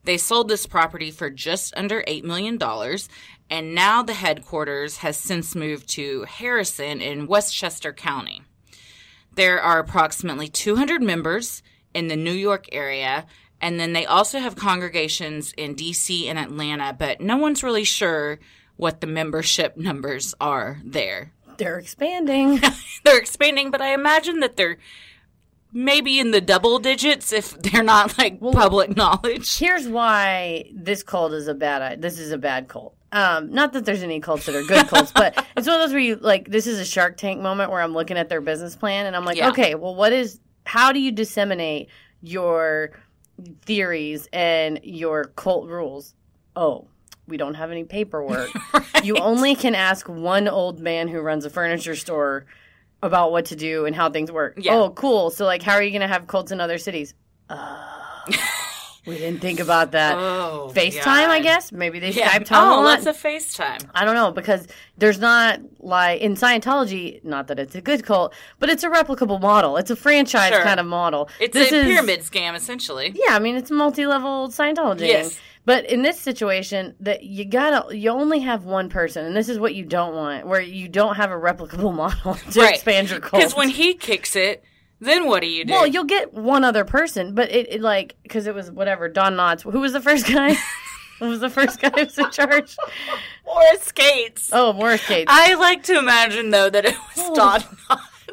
they 0.06 0.18
sold 0.18 0.48
this 0.48 0.66
property 0.66 1.12
for 1.12 1.30
just 1.30 1.76
under 1.76 2.02
$8 2.04 2.24
million, 2.24 2.58
and 3.50 3.76
now 3.76 4.02
the 4.02 4.14
headquarters 4.14 4.98
has 4.98 5.18
since 5.18 5.56
moved 5.56 5.90
to 5.90 6.24
Harrison 6.24 7.02
in 7.02 7.28
Westchester 7.28 7.92
County. 7.92 8.44
There 9.36 9.62
are 9.62 9.78
approximately 9.78 10.48
200 10.48 11.04
members 11.04 11.62
in 11.94 12.08
the 12.08 12.16
New 12.16 12.32
York 12.32 12.68
area, 12.72 13.26
and 13.62 13.80
then 13.80 13.94
they 13.94 14.06
also 14.06 14.40
have 14.40 14.56
congregations 14.56 15.54
in 15.56 15.76
DC 15.76 16.26
and 16.28 16.38
Atlanta, 16.40 16.94
but 16.98 17.22
no 17.22 17.38
one's 17.38 17.64
really 17.64 17.84
sure 17.84 18.40
what 18.78 19.00
the 19.02 19.08
membership 19.08 19.78
numbers 19.78 20.34
are 20.42 20.82
there 20.84 21.32
They're 21.58 21.78
expanding. 21.78 22.60
they're 23.04 23.20
expanding, 23.20 23.70
but 23.72 23.82
I 23.82 23.94
imagine 23.94 24.40
that 24.40 24.56
they're 24.58 24.78
maybe 25.74 26.20
in 26.20 26.32
the 26.32 26.42
double 26.42 26.80
digits 26.80 27.32
if 27.32 27.58
they're 27.62 27.84
not 27.84 28.18
like 28.18 28.42
public 28.42 28.96
knowledge. 28.96 29.58
Here's 29.58 29.88
why 29.88 30.66
this 30.74 31.04
cult 31.04 31.34
is 31.34 31.48
a 31.48 31.54
bad. 31.54 32.02
This 32.02 32.20
is 32.20 32.32
a 32.32 32.38
bad 32.38 32.68
cult. 32.68 32.96
Um, 33.14 33.52
not 33.52 33.74
that 33.74 33.86
there's 33.86 34.04
any 34.04 34.20
cults 34.22 34.46
that 34.46 34.56
are 34.56 34.64
good 34.64 34.88
cults, 34.88 35.12
but 35.16 35.34
it's 35.56 35.68
one 35.68 35.76
of 35.76 35.82
those 35.82 35.92
where 35.92 36.00
you 36.00 36.16
like. 36.16 36.50
This 36.50 36.66
is 36.68 36.80
a 36.80 36.86
Shark 36.86 37.18
Tank 37.18 37.42
moment 37.42 37.70
where 37.72 37.82
I'm 37.82 37.94
looking 37.94 38.18
at 38.18 38.30
their 38.30 38.42
business 38.42 38.76
plan 38.76 39.06
and 39.06 39.16
I'm 39.16 39.26
like, 39.26 39.38
Yeah. 39.38 39.50
okay, 39.50 39.76
well, 39.76 39.96
what 39.96 40.12
is? 40.14 40.40
How 40.66 40.92
do 40.92 41.00
you 41.00 41.12
disseminate 41.12 41.90
your 42.22 42.92
theories 43.64 44.28
and 44.32 44.80
your 44.84 45.26
cult 45.26 45.68
rules? 45.68 46.14
Oh. 46.56 46.88
We 47.28 47.38
don't 47.38 47.54
have 47.54 47.72
any 47.72 47.84
paperwork. 47.84 48.50
You 49.04 49.18
only 49.18 49.56
can 49.56 49.74
ask 49.74 50.08
one 50.08 50.48
old 50.48 50.80
man 50.80 51.08
who 51.08 51.22
runs 51.22 51.44
a 51.44 51.50
furniture 51.50 51.96
store 51.96 52.46
about 53.02 53.32
what 53.32 53.46
to 53.46 53.56
do 53.56 53.88
and 53.88 53.96
how 53.96 54.12
things 54.12 54.32
work. 54.32 54.60
Yeah. 54.62 54.76
Oh, 54.76 54.92
cool. 54.92 55.32
So, 55.32 55.44
like, 55.44 55.64
how 55.64 55.74
are 55.74 55.82
you 55.82 55.90
going 55.90 56.02
to 56.02 56.08
have 56.08 56.28
cults 56.28 56.52
in 56.52 56.62
other 56.62 56.78
cities? 56.78 57.16
We 59.06 59.18
didn't 59.18 59.40
think 59.40 59.60
about 59.60 59.94
that. 59.94 60.16
Oh, 60.16 60.72
FaceTime, 60.76 61.28
I 61.28 61.40
guess. 61.40 61.72
Maybe 61.72 61.98
they 62.00 62.12
Yeah. 62.12 62.30
Skype 62.30 62.46
Tom 62.46 62.68
a 62.68 62.76
Oh, 62.76 62.82
lots 62.82 63.08
of 63.08 63.18
FaceTime. 63.18 63.90
I 63.96 64.06
don't 64.06 64.14
know 64.14 64.32
because 64.32 64.68
there's 64.98 65.18
not 65.20 65.60
like 65.80 66.22
in 66.22 66.36
Scientology, 66.36 67.24
not 67.24 67.48
that 67.48 67.58
it's 67.58 67.74
a 67.74 67.82
good 67.82 68.06
cult, 68.06 68.34
but 68.60 68.70
it's 68.70 68.84
a 68.84 68.90
replicable 68.90 69.42
model. 69.42 69.78
It's 69.78 69.90
a 69.90 69.96
franchise 69.96 70.54
Sure. 70.54 70.62
kind 70.64 70.80
of 70.80 70.86
model. 70.86 71.30
It's 71.40 71.54
This 71.54 71.72
a 71.72 71.78
is- 71.78 71.86
pyramid 71.88 72.20
scam, 72.22 72.56
essentially. 72.56 73.12
Yeah, 73.16 73.36
I 73.36 73.40
mean 73.40 73.56
it's 73.56 73.72
multi-level 73.72 74.50
Scientology. 74.50 75.08
Yes. 75.08 75.40
But 75.66 75.86
in 75.86 76.02
this 76.02 76.20
situation, 76.20 76.96
that 77.02 77.24
you 77.24 77.46
gotta, 77.46 77.96
you 77.96 78.10
only 78.10 78.40
have 78.40 78.66
one 78.66 78.90
person, 78.90 79.26
and 79.26 79.36
this 79.36 79.48
is 79.48 79.60
what 79.60 79.76
you 79.76 79.84
don't 79.86 80.16
want, 80.16 80.48
where 80.48 80.62
you 80.62 80.88
don't 80.88 81.16
have 81.16 81.30
a 81.32 81.36
replicable 81.36 81.94
model 82.04 82.36
to 82.52 82.60
Right. 82.62 82.74
expand 82.74 83.10
your 83.10 83.20
cult. 83.20 83.42
Because 83.42 83.56
when 83.56 83.70
he 83.70 83.94
kicks 83.94 84.36
it, 84.36 84.64
then 85.02 85.28
what 85.28 85.42
do 85.42 85.48
you 85.48 85.66
do? 85.66 85.74
well, 85.74 85.86
you'll 85.88 86.06
get 86.06 86.34
one 86.34 86.64
other 86.64 86.86
person, 86.86 87.36
but 87.36 87.52
it, 87.52 87.74
it 87.74 87.82
like 87.82 88.16
because 88.24 88.48
it 88.48 88.56
was 88.56 88.72
whatever 88.72 89.10
Don 89.10 89.34
Knotts. 89.36 89.64
Who 89.70 89.80
was 89.82 89.92
the 89.94 90.00
first 90.02 90.26
guy? 90.28 90.56
who 91.20 91.28
was 91.28 91.40
the 91.42 91.50
first 91.50 91.82
guy 91.82 91.90
who 91.90 92.04
was 92.06 92.18
in 92.18 92.32
charge? 92.32 92.78
or 93.46 93.62
skates. 93.82 94.50
Oh, 94.54 94.72
Morris 94.74 95.06
Cates. 95.06 95.28
I 95.30 95.56
like 95.56 95.84
to 95.84 95.98
imagine 96.00 96.52
though 96.52 96.70
that 96.70 96.86
it 96.86 96.96
was 96.96 97.30
Oh. 97.30 97.36
Don 97.36 97.62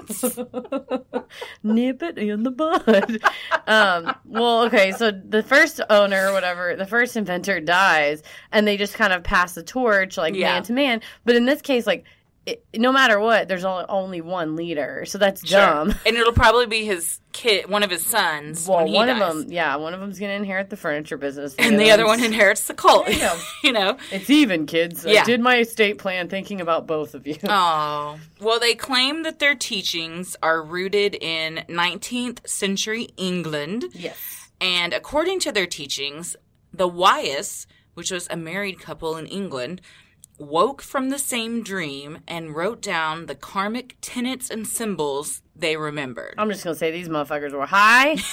Knotts. 0.09 1.25
nip 1.63 2.03
it 2.03 2.19
in 2.19 2.43
the 2.43 2.51
bud. 2.51 3.19
um, 3.67 4.15
well, 4.25 4.63
okay, 4.65 4.93
so 4.93 5.11
the 5.11 5.43
first 5.43 5.81
owner 5.91 6.29
or 6.29 6.33
whatever, 6.33 6.77
the 6.77 6.87
first 6.87 7.17
inventor 7.17 7.61
dies, 7.61 8.23
and 8.53 8.67
they 8.67 8.77
just 8.77 8.95
kind 8.95 9.13
of 9.13 9.23
pass 9.23 9.55
the 9.55 9.63
torch 9.63 10.17
like 10.17 10.35
Yeah. 10.35 10.53
man 10.55 10.63
to 10.65 10.73
man. 10.73 11.01
But 11.25 11.37
in 11.37 11.45
this 11.47 11.61
case, 11.63 11.87
like 11.87 12.05
it, 12.49 12.65
no 12.77 12.93
matter 12.93 13.21
what, 13.21 13.47
there's 13.49 13.65
only, 13.65 13.85
only 13.89 14.21
one 14.21 14.57
leader, 14.57 15.05
so 15.07 15.19
that's 15.19 15.47
Sure. 15.47 15.61
dumb. 15.61 15.95
And 16.07 16.17
it'll 16.17 16.33
probably 16.33 16.67
be 16.67 16.85
his 16.85 17.21
kid, 17.33 17.69
one 17.69 17.83
of 17.83 17.91
his 17.91 18.05
sons. 18.07 18.67
Well, 18.67 18.79
when 18.79 18.87
he 18.89 18.95
one 18.95 19.09
of 19.11 19.19
them, 19.19 19.47
yeah, 19.53 19.77
one 19.77 19.93
of 19.95 20.01
them's 20.01 20.19
gonna 20.19 20.33
inherit 20.33 20.71
the 20.71 20.77
furniture 20.77 21.17
business, 21.19 21.55
and 21.59 21.79
the 21.79 21.91
other 21.91 22.07
one 22.07 22.23
inherits 22.25 22.67
the 22.67 22.75
cult. 22.75 23.09
You 23.09 23.19
go. 23.19 23.39
you 23.65 23.73
know. 23.73 23.99
It's 24.11 24.31
even, 24.31 24.67
kids. 24.67 25.05
I 25.05 25.11
Yeah. 25.11 25.25
did 25.25 25.41
my 25.41 25.59
estate 25.59 25.99
plan 25.99 26.29
thinking 26.29 26.61
about 26.61 26.87
both 26.87 27.15
of 27.15 27.27
you. 27.27 27.37
Oh. 27.49 28.19
Well, 28.41 28.59
they 28.61 28.75
claim 28.75 29.25
that 29.25 29.39
their 29.41 29.55
teachings 29.55 30.37
are 30.43 30.63
rooted 30.63 31.15
in 31.15 31.65
19th 31.69 32.49
century 32.49 33.09
England. 33.17 33.85
yes. 33.93 34.17
And 34.61 34.93
according 34.93 35.41
to 35.41 35.53
their 35.53 35.67
teachings, 35.67 36.35
the 36.73 36.89
Wyeths, 36.89 37.67
which 37.95 38.11
was 38.11 38.27
a 38.31 38.37
married 38.37 38.81
couple 38.81 39.17
in 39.17 39.27
England, 39.27 39.81
woke 40.39 40.83
from 40.83 41.11
the 41.11 41.19
same 41.19 41.63
dream 41.63 42.19
and 42.29 42.55
wrote 42.55 42.81
down 42.81 43.27
the 43.27 43.35
karmic 43.35 43.97
tenets 44.01 44.51
and 44.51 44.67
symbols 44.67 45.43
they 45.57 45.77
remembered. 45.77 46.35
I'm 46.39 46.49
just 46.51 46.63
gonna 46.65 46.77
say 46.77 46.91
these 46.91 47.09
motherfuckers 47.09 47.53
were 47.53 47.67
high. 47.67 48.17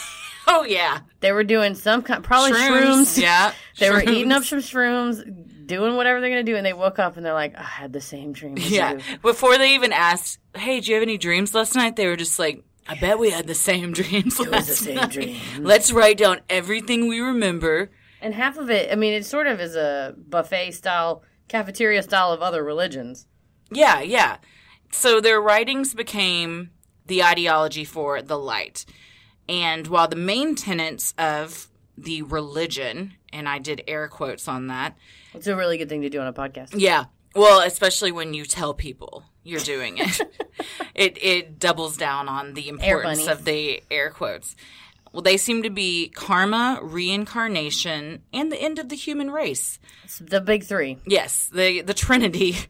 Oh, 0.47 0.63
yeah. 0.63 0.99
they 1.21 1.31
were 1.31 1.43
doing 1.43 1.73
some 1.73 2.03
kind, 2.03 2.23
probably 2.23 2.51
shrooms. 2.51 3.19
Yeah. 3.19 3.51
They 3.79 3.89
were 3.89 4.03
eating 4.03 4.31
up 4.31 4.43
some 4.43 4.59
shrooms, 4.59 5.23
doing 5.65 5.95
whatever 5.95 6.21
they're 6.21 6.29
gonna 6.29 6.43
do, 6.43 6.55
and 6.55 6.63
they 6.63 6.71
woke 6.71 6.99
up 6.99 7.17
and 7.17 7.25
they're 7.25 7.33
like, 7.33 7.57
"I 7.57 7.63
had 7.63 7.91
the 7.93 7.99
same 7.99 8.31
dream." 8.31 8.55
As 8.59 8.69
Yeah. 8.69 8.91
you." 8.93 8.99
Before 9.23 9.57
they 9.57 9.73
even 9.73 9.91
asked, 9.91 10.37
hey, 10.55 10.79
do 10.81 10.89
you 10.89 10.93
have 10.97 11.01
any 11.01 11.17
dreams 11.17 11.55
last 11.55 11.73
night? 11.73 11.95
They 11.95 12.05
were 12.05 12.15
just 12.15 12.37
like, 12.37 12.63
I 12.87 12.93
bet 12.93 13.17
we 13.17 13.31
had 13.31 13.47
the 13.47 13.55
same 13.55 13.91
dreams 13.99 14.37
was 14.37 14.47
last 14.49 14.67
the 14.67 14.75
same 14.75 14.95
night. 14.97 15.09
dream. 15.09 15.37
Let's 15.61 15.91
write 15.91 16.19
down 16.19 16.41
everything 16.47 17.07
we 17.07 17.21
remember. 17.21 17.89
And 18.21 18.31
half 18.35 18.59
of 18.59 18.69
it, 18.69 18.91
I 18.91 18.95
mean, 18.95 19.13
it 19.15 19.25
sort 19.25 19.47
of 19.47 19.59
is 19.59 19.75
a 19.75 20.13
buffet 20.29 20.73
style, 20.73 21.23
cafeteria 21.47 22.03
style 22.03 22.31
of 22.31 22.41
other 22.41 22.63
religions. 22.63 23.27
Yeah, 23.71 24.01
yeah. 24.01 24.37
So 24.91 25.19
their 25.19 25.41
writings 25.41 25.93
became 25.93 26.71
the 27.05 27.23
ideology 27.23 27.83
for 27.85 28.21
the 28.21 28.37
light. 28.37 28.85
And 29.47 29.87
while 29.87 30.07
the 30.07 30.15
main 30.15 30.55
tenets 30.55 31.13
of 31.17 31.67
the 31.97 32.21
religion, 32.23 33.13
and 33.31 33.47
I 33.47 33.59
did 33.59 33.83
air 33.87 34.07
quotes 34.07 34.47
on 34.47 34.67
that, 34.67 34.97
It's 35.33 35.47
a 35.47 35.55
really 35.55 35.77
good 35.77 35.89
thing 35.89 36.01
to 36.01 36.09
do 36.09 36.19
on 36.19 36.27
a 36.27 36.33
podcast. 36.33 36.73
yeah. 36.75 37.05
Well, 37.35 37.59
especially 37.61 38.13
when 38.13 38.33
you 38.33 38.45
tell 38.45 38.73
people 38.73 39.25
you're 39.43 39.59
doing 39.59 39.97
it, 39.97 40.21
it 40.95 41.17
it 41.21 41.59
doubles 41.59 41.97
down 41.97 42.29
on 42.29 42.53
the 42.53 42.69
importance 42.69 43.27
of 43.27 43.43
the 43.43 43.83
air 43.91 44.09
quotes. 44.09 44.55
Well, 45.15 45.21
they 45.21 45.37
seem 45.37 45.63
to 45.63 45.69
be 45.69 46.09
karma, 46.09 46.77
reincarnation, 46.83 48.23
and 48.33 48.51
the 48.51 48.61
end 48.61 48.79
of 48.79 48.89
the 48.89 48.97
human 48.97 49.31
race. 49.31 49.79
It's 50.03 50.19
the 50.19 50.41
big 50.41 50.65
three. 50.65 50.97
Yes, 51.07 51.49
the 51.53 51.81
the 51.81 51.93
Trinity. 51.93 52.57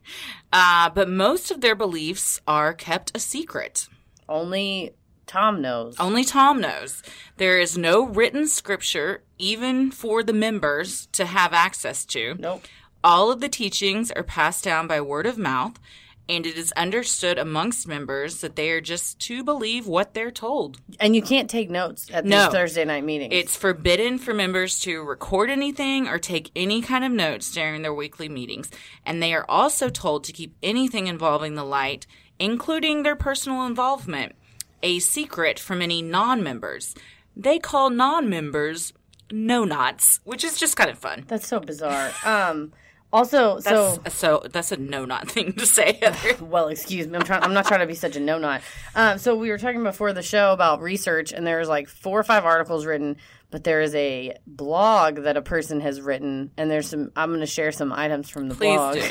Uh, 0.57 0.89
but 0.89 1.09
most 1.09 1.51
of 1.51 1.59
their 1.59 1.75
beliefs 1.75 2.39
are 2.47 2.73
kept 2.73 3.11
a 3.13 3.19
secret. 3.19 3.89
Only 4.29 4.95
Tom 5.27 5.61
knows. 5.61 5.97
Only 5.99 6.23
Tom 6.23 6.61
knows. 6.61 7.03
There 7.35 7.59
is 7.59 7.77
no 7.77 8.05
written 8.07 8.47
scripture, 8.47 9.23
even 9.37 9.91
for 9.91 10.23
the 10.23 10.31
members 10.31 11.07
to 11.07 11.25
have 11.25 11.51
access 11.51 12.05
to. 12.05 12.35
Nope. 12.39 12.63
All 13.03 13.33
of 13.33 13.41
the 13.41 13.49
teachings 13.49 14.11
are 14.11 14.23
passed 14.23 14.63
down 14.63 14.87
by 14.87 15.01
word 15.01 15.25
of 15.25 15.37
mouth, 15.37 15.77
and 16.27 16.45
it 16.45 16.57
is 16.57 16.71
understood 16.73 17.37
amongst 17.37 17.87
members 17.87 18.41
that 18.41 18.55
they 18.55 18.71
are 18.71 18.81
just 18.81 19.19
to 19.19 19.43
believe 19.43 19.87
what 19.87 20.13
they're 20.13 20.31
told. 20.31 20.79
And 20.99 21.15
you 21.15 21.21
can't 21.21 21.49
take 21.49 21.69
notes 21.69 22.09
at 22.11 22.25
No. 22.25 22.45
these 22.45 22.53
Thursday 22.53 22.85
night 22.85 23.03
meetings. 23.03 23.33
It's 23.33 23.55
forbidden 23.55 24.17
for 24.17 24.33
members 24.33 24.79
to 24.79 25.01
record 25.03 25.49
anything 25.49 26.07
or 26.07 26.17
take 26.19 26.51
any 26.55 26.81
kind 26.81 27.03
of 27.05 27.11
notes 27.11 27.51
during 27.51 27.81
their 27.81 27.93
weekly 27.93 28.29
meetings, 28.29 28.69
and 29.05 29.21
they 29.21 29.33
are 29.33 29.45
also 29.47 29.89
told 29.89 30.23
to 30.25 30.33
keep 30.33 30.55
anything 30.63 31.07
involving 31.07 31.55
the 31.55 31.63
light, 31.63 32.07
including 32.39 33.03
their 33.03 33.15
personal 33.15 33.65
involvement, 33.65 34.35
a 34.83 34.99
secret 34.99 35.59
from 35.59 35.81
any 35.81 36.01
non 36.01 36.43
members. 36.43 36.93
They 37.35 37.59
call 37.59 37.89
non 37.89 38.29
members 38.29 38.93
no 39.31 39.63
knots, 39.65 40.19
which 40.23 40.43
is 40.43 40.57
just 40.57 40.75
kind 40.77 40.89
of 40.89 40.97
fun. 40.99 41.25
That's 41.27 41.47
so 41.47 41.59
bizarre. 41.59 42.11
Um. 42.23 42.73
Also, 43.15 43.59
so 43.61 43.95
That's, 44.03 44.15
so 44.15 44.43
that's 44.51 44.71
a 44.73 44.77
no 44.77 45.05
not 45.05 45.29
thing 45.31 45.53
to 45.53 45.65
say. 45.65 45.99
Well, 46.41 46.67
excuse 46.67 47.07
me. 47.07 47.15
I'm 47.17 47.23
trying. 47.23 47.43
I'm 47.43 47.53
not 47.53 47.65
trying 47.65 47.79
to 47.79 47.87
be 47.87 47.95
such 47.95 48.15
a 48.15 48.19
no 48.19 48.37
not. 48.37 48.61
Um, 48.93 49.17
so 49.17 49.35
we 49.35 49.49
were 49.49 49.57
talking 49.57 49.83
before 49.83 50.11
the 50.13 50.21
show 50.21 50.51
about 50.51 50.81
research, 50.81 51.31
and 51.31 51.47
there's 51.47 51.69
like 51.69 51.87
four 51.87 52.19
or 52.19 52.23
five 52.23 52.43
articles 52.45 52.85
written, 52.85 53.15
but 53.51 53.63
there 53.63 53.81
is 53.81 53.95
a 53.95 54.35
blog 54.45 55.23
that 55.23 55.37
a 55.37 55.41
person 55.41 55.79
has 55.81 56.01
written, 56.01 56.51
and 56.57 56.69
there's 56.69 56.89
some. 56.89 57.11
I'm 57.15 57.29
going 57.29 57.39
to 57.39 57.45
share 57.45 57.71
some 57.71 57.93
items 57.93 58.29
from 58.29 58.49
the 58.49 58.55
Please 58.55 58.75
blog. 58.77 58.95
do. 58.95 59.09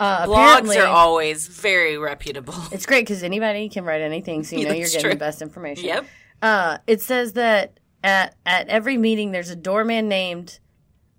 Uh, 0.00 0.26
Blogs 0.26 0.76
are 0.80 0.86
always 0.88 1.46
very 1.48 1.98
reputable. 1.98 2.54
It's 2.72 2.86
great 2.86 3.02
because 3.06 3.22
anybody 3.22 3.68
can 3.68 3.84
write 3.84 4.00
anything, 4.02 4.42
so 4.44 4.56
you 4.56 4.62
Yeah, 4.62 4.68
know 4.72 4.74
you're 4.74 4.86
getting 4.86 5.00
true. 5.00 5.10
the 5.10 5.16
best 5.16 5.42
information. 5.42 5.84
Yep. 5.86 6.06
Uh, 6.40 6.78
it 6.86 7.00
says 7.02 7.34
that 7.34 7.78
at 8.04 8.34
at 8.46 8.68
every 8.68 8.96
meeting 8.96 9.32
there's 9.32 9.50
a 9.50 9.56
doorman 9.56 10.08
named. 10.08 10.58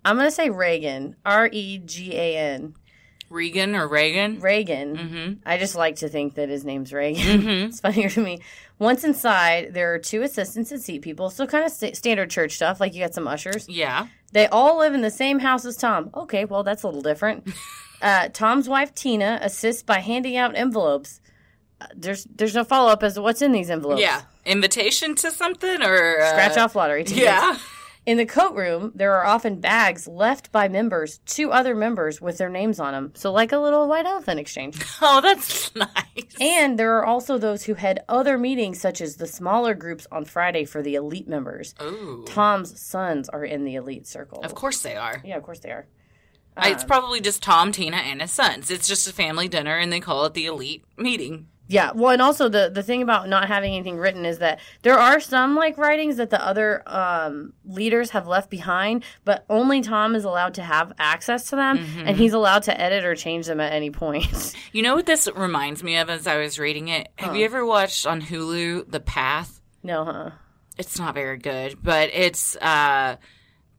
I'm 0.06 0.16
going 0.18 0.28
to 0.28 0.32
say 0.32 0.50
Reagan. 0.50 1.16
R 1.26 1.50
E 1.52 1.80
G 1.80 2.16
A 2.16 2.38
N. 2.38 2.76
Regan 3.30 3.76
or 3.76 3.88
Reagan? 3.88 4.40
Reagan. 4.40 4.96
Mm-hmm. 4.96 5.34
I 5.46 5.58
just 5.58 5.76
like 5.76 5.98
to 5.98 6.08
think 6.08 6.36
that 6.36 6.50
his 6.50 6.64
name's 6.64 6.94
Reagan. 6.94 7.48
it's 7.68 7.80
funnier 7.80 8.10
to 8.10 8.22
me. 8.22 8.42
Once 8.78 9.04
inside, 9.04 9.74
there 9.74 9.94
are 9.94 10.00
two 10.00 10.22
assistants 10.22 10.72
and 10.72 10.82
seat 10.82 11.02
people, 11.02 11.30
so 11.30 11.48
kind 11.48 11.66
of 11.66 11.72
st- 11.72 11.98
standard 11.98 12.30
church 12.30 12.54
stuff. 12.54 12.80
Like 12.80 12.94
you 12.94 13.02
got 13.02 13.14
some 13.14 13.28
ushers. 13.28 13.68
Yeah. 13.68 14.08
They 14.34 14.48
all 14.48 14.78
live 14.78 14.94
in 14.94 15.02
the 15.02 15.10
same 15.10 15.40
house 15.40 15.66
as 15.66 15.78
Tom. 15.78 16.12
Okay, 16.14 16.46
well 16.46 16.64
that's 16.64 16.84
a 16.84 16.88
little 16.88 17.02
different. 17.02 17.48
uh, 18.02 18.30
Tom's 18.34 18.70
wife 18.70 18.94
Tina 18.94 19.40
assists 19.42 19.84
by 19.84 20.00
handing 20.00 20.38
out 20.38 20.56
envelopes. 20.56 21.20
Uh, 21.82 21.88
there's 21.96 22.26
there's 22.26 22.54
no 22.54 22.64
follow 22.64 22.92
up 22.92 23.04
as 23.04 23.16
to 23.16 23.22
what's 23.22 23.42
in 23.42 23.52
these 23.52 23.70
envelopes. 23.70 24.02
Yeah. 24.02 24.22
Invitation 24.46 25.16
to 25.16 25.32
something 25.32 25.82
or 25.82 26.20
uh, 26.20 26.30
Scratch 26.30 26.58
off 26.58 26.76
lottery 26.76 27.04
tickets. 27.04 27.24
Yeah. 27.24 27.58
In 28.06 28.18
the 28.18 28.26
coat 28.26 28.54
room, 28.54 28.92
there 28.96 29.14
are 29.14 29.26
often 29.26 29.62
bags 29.62 30.10
left 30.10 30.52
by 30.52 30.68
members 30.68 31.20
to 31.20 31.52
other 31.52 31.74
members 31.74 32.20
with 32.20 32.38
their 32.38 32.50
names 32.50 32.78
on 32.78 32.92
them. 32.92 33.14
So 33.16 33.32
like 33.32 33.54
a 33.54 33.58
little 33.58 33.88
white 33.88 34.06
elephant 34.06 34.40
exchange. 34.40 34.82
Oh, 35.06 35.22
that's 35.22 35.76
nice. 35.76 35.90
And 36.40 36.80
there 36.80 36.98
are 36.98 37.06
also 37.06 37.38
those 37.38 37.64
who 37.64 37.74
head 37.74 38.04
other 38.08 38.38
meetings, 38.38 38.80
such 38.80 39.02
as 39.02 39.18
the 39.18 39.28
smaller 39.28 39.74
groups 39.74 40.08
on 40.12 40.24
Friday 40.24 40.64
for 40.66 40.82
the 40.82 40.96
elite 40.96 41.28
members. 41.28 41.76
Ooh. 41.82 42.24
Tom's 42.26 42.80
sons 42.80 43.28
are 43.30 43.44
in 43.44 43.66
the 43.66 43.76
elite 43.76 44.08
circle. 44.08 44.42
Of 44.42 44.56
course 44.56 44.82
they 44.82 44.96
are. 44.96 45.22
Yeah, 45.26 45.36
of 45.36 45.44
course 45.44 45.60
they 45.60 45.72
are. 45.72 45.88
Uh, 46.56 46.68
it's 46.68 46.84
um, 46.84 46.88
probably 46.88 47.20
just 47.20 47.44
Tom, 47.44 47.72
Tina, 47.72 47.98
and 47.98 48.22
his 48.22 48.32
sons. 48.32 48.72
It's 48.72 48.88
just 48.88 49.08
a 49.08 49.14
family 49.14 49.48
dinner, 49.48 49.78
and 49.78 49.92
they 49.92 50.00
call 50.00 50.26
it 50.26 50.34
the 50.34 50.46
elite 50.46 50.86
meeting. 50.98 51.48
Yeah, 51.68 51.92
well, 51.96 52.12
and 52.12 52.22
also 52.22 52.50
the 52.50 52.70
the 52.74 52.84
thing 52.84 53.02
about 53.02 53.30
not 53.30 53.48
having 53.48 53.74
anything 53.74 53.98
written 53.98 54.26
is 54.26 54.40
that 54.40 54.60
there 54.82 55.00
are 55.00 55.20
some 55.20 55.56
like 55.56 55.78
writings 55.78 56.18
that 56.18 56.30
the 56.30 56.46
other 56.46 56.84
um, 56.86 57.54
leaders 57.66 58.10
have 58.10 58.28
left 58.28 58.50
behind, 58.50 59.04
but 59.24 59.46
only 59.50 59.82
Tom 59.82 60.14
is 60.14 60.26
allowed 60.26 60.54
to 60.56 60.62
have 60.62 60.92
access 61.00 61.50
to 61.50 61.56
them, 61.56 61.78
and 62.06 62.18
he's 62.18 62.34
allowed 62.34 62.64
to 62.64 62.80
edit 62.80 63.06
or 63.06 63.16
change 63.16 63.48
them 63.48 63.60
at 63.62 63.72
any 63.74 63.90
point. 63.92 64.54
You 64.74 64.82
know 64.82 64.96
what 64.96 65.06
this 65.06 65.30
reminds 65.36 65.84
me 65.84 65.98
of 65.98 66.10
as 66.10 66.26
I 66.26 66.38
was 66.38 66.58
reading 66.58 66.88
it? 66.88 67.08
Have 67.18 67.36
you 67.36 67.46
ever 67.46 67.64
watched 67.64 68.08
on 68.08 68.22
Hulu 68.24 68.90
The 68.90 69.00
Path? 69.00 69.62
no, 69.84 70.04
huh? 70.04 70.30
It's 70.80 70.98
not 70.98 71.14
very 71.14 71.38
good, 71.38 71.78
but 71.84 72.10
it's 72.12 72.56
uh 72.58 73.18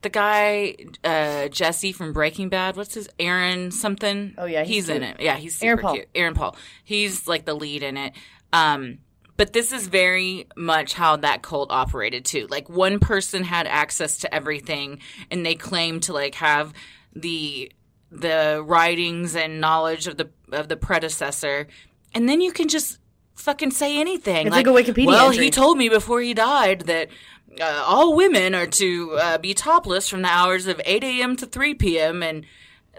the 0.04 0.08
guy 0.08 0.76
uh 1.02 1.48
Jesse 1.48 1.92
from 1.92 2.12
Breaking 2.12 2.48
Bad. 2.48 2.76
What's 2.76 2.94
his 2.94 3.08
Aaron 3.18 3.72
something? 3.72 4.34
Oh, 4.38 4.44
yeah, 4.44 4.62
he's 4.62 4.86
he's, 4.86 4.88
in 4.90 5.02
it. 5.02 5.18
Yeah, 5.18 5.36
he's 5.36 5.56
super 5.56 5.66
Aaron 5.66 5.78
Paul. 5.80 5.94
cute. 5.94 6.08
Aaron 6.14 6.34
Paul. 6.34 6.56
He's 6.84 7.26
like 7.26 7.44
the 7.44 7.54
lead 7.54 7.82
in 7.82 7.96
it. 7.96 8.12
Um 8.52 8.98
But 9.36 9.52
this 9.52 9.72
is 9.72 9.88
very 9.88 10.46
much 10.56 10.94
how 10.94 11.16
that 11.16 11.42
cult 11.42 11.72
operated 11.72 12.24
too. 12.24 12.46
Like 12.48 12.68
one 12.68 13.00
person 13.00 13.42
had 13.42 13.66
access 13.66 14.18
to 14.18 14.32
everything 14.32 15.00
and 15.30 15.44
they 15.44 15.56
claimed 15.56 16.04
to 16.04 16.12
like 16.12 16.36
have 16.36 16.72
the 17.16 17.72
the 18.12 18.62
writings 18.64 19.34
and 19.34 19.60
knowledge 19.60 20.06
of 20.06 20.16
the 20.16 20.30
of 20.52 20.68
the 20.68 20.76
predecessor. 20.76 21.66
And 22.14 22.28
then 22.28 22.40
you 22.40 22.52
can 22.52 22.68
just 22.68 22.98
fucking 23.34 23.72
say 23.72 23.98
anything. 23.98 24.46
It's 24.46 24.54
like 24.54 24.66
a 24.66 24.70
Wikipedia 24.70 25.06
Well, 25.06 25.30
entry." 25.30 25.44
he 25.46 25.50
told 25.50 25.76
me 25.76 25.88
before 25.88 26.20
he 26.20 26.34
died 26.34 26.82
that 26.82 27.08
uh, 27.60 27.84
all 27.86 28.14
women 28.16 28.54
are 28.54 28.66
to 28.66 29.12
uh, 29.12 29.38
be 29.38 29.54
topless 29.54 30.08
from 30.08 30.22
the 30.22 30.28
hours 30.28 30.66
of 30.66 30.80
8 30.84 31.02
a.m. 31.04 31.36
to 31.36 31.46
3 31.46 31.74
p.m. 31.74 32.22
and 32.22 32.44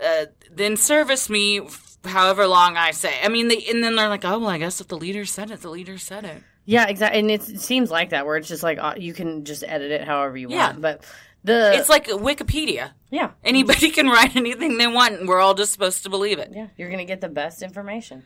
uh, 0.03 0.25
then 0.51 0.77
service 0.77 1.29
me 1.29 1.62
f- 1.62 1.97
however 2.05 2.47
long 2.47 2.77
I 2.77 2.91
say. 2.91 3.13
I 3.24 3.29
mean, 3.29 3.47
they, 3.47 3.65
and 3.69 3.83
then 3.83 3.95
they're 3.95 4.09
like, 4.09 4.25
oh, 4.25 4.39
well, 4.39 4.50
I 4.50 4.57
guess 4.57 4.79
if 4.81 4.88
the 4.88 4.97
leader 4.97 5.25
said 5.25 5.51
it, 5.51 5.62
the 5.62 5.69
leader 5.69 5.97
said 5.97 6.24
it. 6.25 6.43
Yeah, 6.65 6.88
exactly. 6.88 7.19
And 7.19 7.29
it 7.31 7.43
seems 7.43 7.91
like 7.91 8.09
that 8.09 8.25
where 8.25 8.38
it's 8.38 8.47
just 8.47 8.63
like 8.63 8.79
uh, 8.79 8.95
you 8.97 9.13
can 9.13 9.45
just 9.45 9.63
edit 9.67 9.91
it 9.91 10.03
however 10.03 10.35
you 10.38 10.50
Yeah. 10.50 10.67
want. 10.69 10.81
But 10.81 11.03
the 11.43 11.74
It's 11.75 11.89
like 11.89 12.07
Wikipedia. 12.07 12.91
yeah, 13.12 13.31
Anybody 13.43 13.91
can 13.91 14.07
write 14.07 14.35
anything 14.35 14.77
they 14.79 14.88
want, 14.88 15.13
and 15.13 15.27
we're 15.29 15.39
all 15.39 15.53
just 15.53 15.74
supposed 15.74 16.01
to 16.03 16.09
believe 16.09 16.39
it. 16.39 16.51
yeah, 16.53 16.67
you're 16.75 16.89
gonna 16.89 17.05
get 17.05 17.21
the 17.21 17.29
best 17.29 17.62
information. 17.62 18.24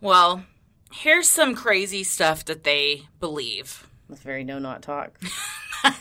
Well, 0.00 0.44
here's 0.92 1.28
some 1.28 1.54
crazy 1.54 2.02
stuff 2.02 2.44
that 2.46 2.64
they 2.64 3.02
believe. 3.20 3.85
That's 4.08 4.22
very 4.22 4.44
no 4.44 4.58
not 4.58 4.82
talk. 4.82 5.18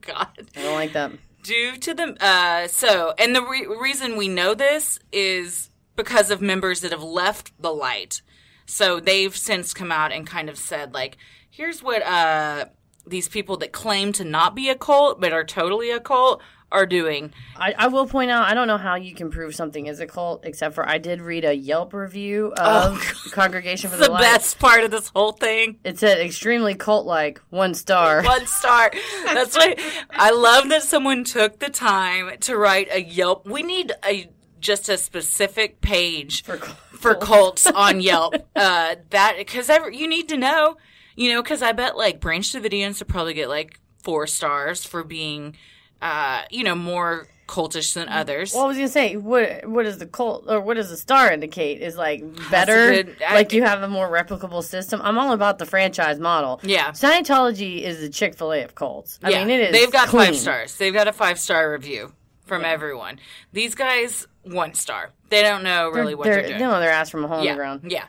God. 0.00 0.28
I 0.56 0.62
don't 0.62 0.74
like 0.74 0.92
that. 0.92 1.12
due 1.42 1.76
to 1.76 1.94
the 1.94 2.16
uh 2.24 2.68
so 2.68 3.14
and 3.18 3.34
the 3.34 3.42
re- 3.42 3.66
reason 3.80 4.16
we 4.16 4.28
know 4.28 4.54
this 4.54 4.98
is 5.12 5.70
because 5.96 6.30
of 6.30 6.40
members 6.40 6.80
that 6.80 6.90
have 6.90 7.02
left 7.02 7.52
the 7.60 7.70
light 7.72 8.20
so 8.66 8.98
they've 9.00 9.36
since 9.36 9.72
come 9.74 9.92
out 9.92 10.12
and 10.12 10.26
kind 10.26 10.48
of 10.48 10.58
said 10.58 10.92
like 10.94 11.16
here's 11.50 11.82
what 11.82 12.02
uh 12.02 12.66
these 13.06 13.28
people 13.28 13.56
that 13.58 13.72
claim 13.72 14.12
to 14.12 14.24
not 14.24 14.54
be 14.54 14.68
a 14.68 14.74
cult 14.74 15.20
but 15.20 15.32
are 15.32 15.44
totally 15.44 15.90
a 15.90 16.00
cult 16.00 16.40
are 16.74 16.84
doing 16.86 17.32
I, 17.56 17.74
I 17.78 17.86
will 17.86 18.06
point 18.06 18.30
out 18.30 18.46
I 18.46 18.54
don't 18.54 18.66
know 18.68 18.76
how 18.76 18.96
you 18.96 19.14
can 19.14 19.30
prove 19.30 19.54
something 19.54 19.86
is 19.86 20.00
a 20.00 20.06
cult 20.06 20.44
except 20.44 20.74
for 20.74 20.86
I 20.88 20.98
did 20.98 21.20
read 21.22 21.44
a 21.44 21.54
Yelp 21.54 21.94
review 21.94 22.52
of 22.58 23.00
Congregation 23.32 23.88
for 23.90 23.96
Oh, 23.96 23.98
the 24.00 24.04
the, 24.06 24.12
Light. 24.12 24.20
best 24.20 24.58
part 24.58 24.84
of 24.84 24.90
this 24.90 25.08
whole 25.14 25.32
thing 25.32 25.78
It 25.84 25.98
said 25.98 26.18
extremely 26.18 26.74
cult 26.74 27.06
like 27.06 27.40
one 27.50 27.74
star. 27.74 28.22
one 28.24 28.46
star 28.46 28.90
that's 29.24 29.56
why 29.56 29.76
i 30.10 30.30
love 30.30 30.68
that 30.68 30.82
someone 30.82 31.24
took 31.24 31.60
the 31.60 31.70
time 31.70 32.36
to 32.40 32.56
write 32.56 32.88
a 32.92 33.02
yelp 33.02 33.46
we 33.46 33.62
need 33.62 33.92
a 34.04 34.28
just 34.60 34.88
a 34.88 34.96
specific 34.98 35.80
page 35.80 36.42
For, 36.42 36.56
for 36.56 37.14
cults 37.14 37.66
on 37.66 38.00
Yelp. 38.00 38.34
Uh, 38.56 38.94
that 39.10 39.34
because 39.36 39.68
you 39.92 40.08
need 40.08 40.26
to 40.30 40.38
know, 40.38 40.76
you 41.16 41.30
know, 41.30 41.42
because 41.42 41.60
I 41.60 41.72
bet 41.72 41.96
like 41.98 42.18
Branch 42.18 42.50
Davidians 42.50 42.98
would 43.00 43.08
probably 43.08 43.34
get 43.34 43.48
like 43.50 43.78
four 44.02 44.26
stars 44.26 44.84
for 44.86 45.04
being, 45.04 45.54
uh, 46.02 46.42
you 46.50 46.64
know, 46.64 46.74
more 46.74 47.26
cultish 47.46 47.92
than 47.92 48.08
others. 48.08 48.54
Well, 48.54 48.64
I 48.64 48.66
was 48.68 48.76
gonna 48.78 48.88
say, 48.88 49.16
what 49.16 49.66
what 49.68 49.84
does 49.84 49.98
the 49.98 50.06
cult 50.06 50.44
or 50.48 50.60
what 50.60 50.74
does 50.74 50.88
the 50.90 50.96
star 50.96 51.30
indicate? 51.30 51.82
Is 51.82 51.96
like 51.96 52.22
better, 52.50 52.90
good- 53.02 53.16
I- 53.26 53.34
like 53.34 53.52
you 53.52 53.62
have 53.62 53.82
a 53.82 53.88
more 53.88 54.08
replicable 54.08 54.62
system. 54.64 55.00
I'm 55.04 55.18
all 55.18 55.32
about 55.32 55.58
the 55.58 55.66
franchise 55.66 56.18
model. 56.18 56.60
Yeah. 56.62 56.90
Scientology 56.92 57.82
is 57.82 58.00
the 58.00 58.08
Chick 58.08 58.34
Fil 58.36 58.52
A 58.52 58.62
of 58.62 58.74
cults. 58.74 59.18
I 59.22 59.30
yeah, 59.30 59.44
mean, 59.44 59.50
it 59.60 59.60
is. 59.60 59.72
they've 59.72 59.92
got 59.92 60.08
clean. 60.08 60.26
five 60.28 60.36
stars. 60.36 60.76
They've 60.76 60.94
got 60.94 61.06
a 61.08 61.12
five 61.12 61.38
star 61.38 61.70
review 61.72 62.12
from 62.46 62.64
everyone. 62.64 63.18
These 63.52 63.74
guys 63.74 64.26
one 64.42 64.74
star. 64.74 65.10
They 65.30 65.42
don't 65.42 65.62
know 65.64 65.90
really 65.90 66.14
what 66.14 66.24
They're, 66.24 66.34
they're, 66.36 66.42
they 66.44 66.48
doing. 66.50 66.60
know 66.60 66.80
their 66.80 66.90
ass 66.90 67.10
from 67.10 67.24
a 67.24 67.28
hole 67.28 67.38
in 67.40 67.44
yeah, 67.44 67.52
the 67.52 67.56
ground. 67.58 67.80
yeah. 67.90 68.04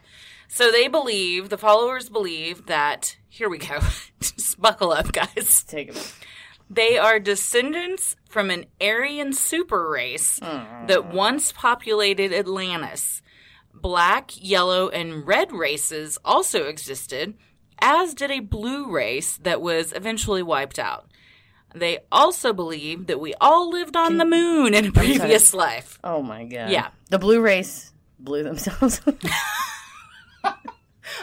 So 0.47 0.71
they 0.71 0.87
believe 0.87 1.49
the 1.49 1.57
followers 1.57 2.07
believe 2.09 2.67
that 2.67 3.17
here 3.29 3.49
we 3.49 3.57
go. 3.57 3.79
Just 4.21 4.59
buckle 4.61 4.91
up, 4.93 5.11
guys. 5.11 5.63
Take 5.67 5.89
it. 5.89 6.13
They 6.69 6.97
are 6.97 7.19
descendants 7.19 8.15
from 8.27 8.49
an 8.49 8.65
Aryan 8.81 9.33
super 9.33 9.89
race 9.89 10.39
that 10.39 10.87
mm. 10.87 11.13
once 11.13 11.51
populated 11.51 12.33
Atlantis. 12.33 13.21
Black, 13.73 14.31
yellow, 14.35 14.89
and 14.89 15.27
red 15.27 15.51
races 15.51 16.17
also 16.25 16.65
existed, 16.65 17.35
as 17.79 18.13
did 18.13 18.31
a 18.31 18.39
blue 18.39 18.89
race 18.89 19.37
that 19.37 19.61
was 19.61 19.93
eventually 19.93 20.41
wiped 20.41 20.79
out. 20.79 21.07
They 21.75 21.99
also 22.11 22.53
believe 22.53 23.07
that 23.07 23.19
we 23.19 23.33
all 23.41 23.69
lived 23.69 23.97
on 23.97 24.17
the 24.17 24.25
moon 24.25 24.73
in 24.73 24.85
a 24.85 24.91
previous 24.91 25.53
life. 25.53 25.99
Oh 26.03 26.23
my 26.23 26.45
god. 26.45 26.69
Yeah. 26.69 26.87
The 27.09 27.19
blue 27.19 27.41
race 27.41 27.91
blew 28.17 28.43
themselves. 28.43 29.01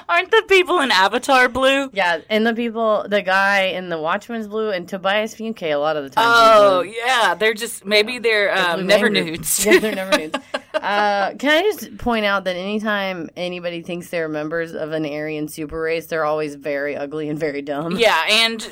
Aren't 0.09 0.31
the 0.31 0.43
people 0.49 0.81
in 0.81 0.91
Avatar 0.91 1.49
blue? 1.49 1.91
yeah, 1.93 2.21
and 2.31 2.47
the 2.47 2.55
people, 2.55 3.05
the 3.09 3.23
guy 3.23 3.63
in 3.65 3.89
the 3.89 3.99
Watchmen's 3.99 4.47
blue 4.49 4.71
and 4.71 4.89
Tobias 4.89 5.35
Funke 5.35 5.63
a 5.73 5.77
lot 5.77 5.97
of 5.97 6.05
the 6.05 6.11
time. 6.11 6.25
Oh, 6.27 6.83
yeah. 6.83 7.35
They're 7.35 7.55
just, 7.55 7.85
maybe 7.85 8.19
they're 8.19 8.57
um, 8.57 8.87
never 8.87 9.09
nudes. 9.11 9.65
yeah, 9.65 9.79
they're 9.79 9.95
never 9.95 10.17
nudes. 10.19 10.39
Uh, 10.75 11.35
can 11.39 11.51
I 11.51 11.63
just 11.63 11.99
point 11.99 12.25
out 12.25 12.45
that 12.45 12.57
anytime 12.57 13.29
anybody 13.37 13.83
thinks 13.83 14.09
they're 14.11 14.29
members 14.29 14.73
of 14.75 14.93
an 14.93 15.05
Aryan 15.05 15.49
super 15.49 15.81
race, 15.81 16.07
they're 16.07 16.25
always 16.25 16.55
very 16.55 16.97
ugly 16.97 17.29
and 17.29 17.39
very 17.39 17.63
dumb. 17.63 17.97
yeah, 17.97 18.23
and 18.29 18.63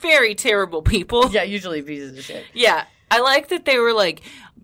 very 0.00 0.34
terrible 0.34 0.82
people. 0.82 1.30
Yeah, 1.30 1.42
usually 1.44 1.80
pieces 1.82 2.18
of 2.18 2.24
shit. 2.24 2.44
Yeah, 2.52 2.84
I 3.10 3.20
like 3.20 3.48
that 3.48 3.64
they 3.64 3.78
were 3.78 3.92
like, 3.92 4.22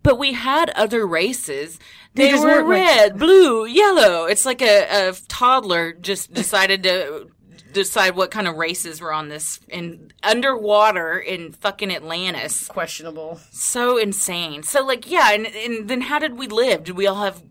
but 0.08 0.18
we 0.18 0.32
had 0.32 0.70
other 0.70 1.06
races. 1.06 1.78
They, 2.14 2.30
just 2.30 2.42
were 2.42 2.64
red, 2.64 3.18
blue, 3.18 3.66
yellow. 3.66 4.24
It's 4.24 4.46
like 4.46 4.62
a, 4.62 5.08
a 5.10 5.12
toddler 5.28 5.92
just 5.92 6.32
decided 6.42 6.82
to 6.84 7.28
decide 7.74 8.16
what 8.16 8.30
kind 8.30 8.48
of 8.48 8.56
races 8.56 9.02
were 9.02 9.12
on 9.12 9.28
this 9.28 9.60
in 9.68 10.10
underwater 10.22 11.18
in 11.18 11.52
fucking 11.52 11.90
Atlantis. 11.94 12.68
Questionable. 12.68 13.38
So 13.50 13.98
insane. 13.98 14.62
So 14.62 14.82
like, 14.82 15.10
yeah, 15.10 15.32
and, 15.32 15.46
and 15.46 15.90
then 15.90 16.00
how 16.00 16.18
did 16.18 16.38
we 16.38 16.46
live? 16.46 16.84
Did 16.84 16.96
we 16.96 17.06
all 17.06 17.22
have 17.22 17.42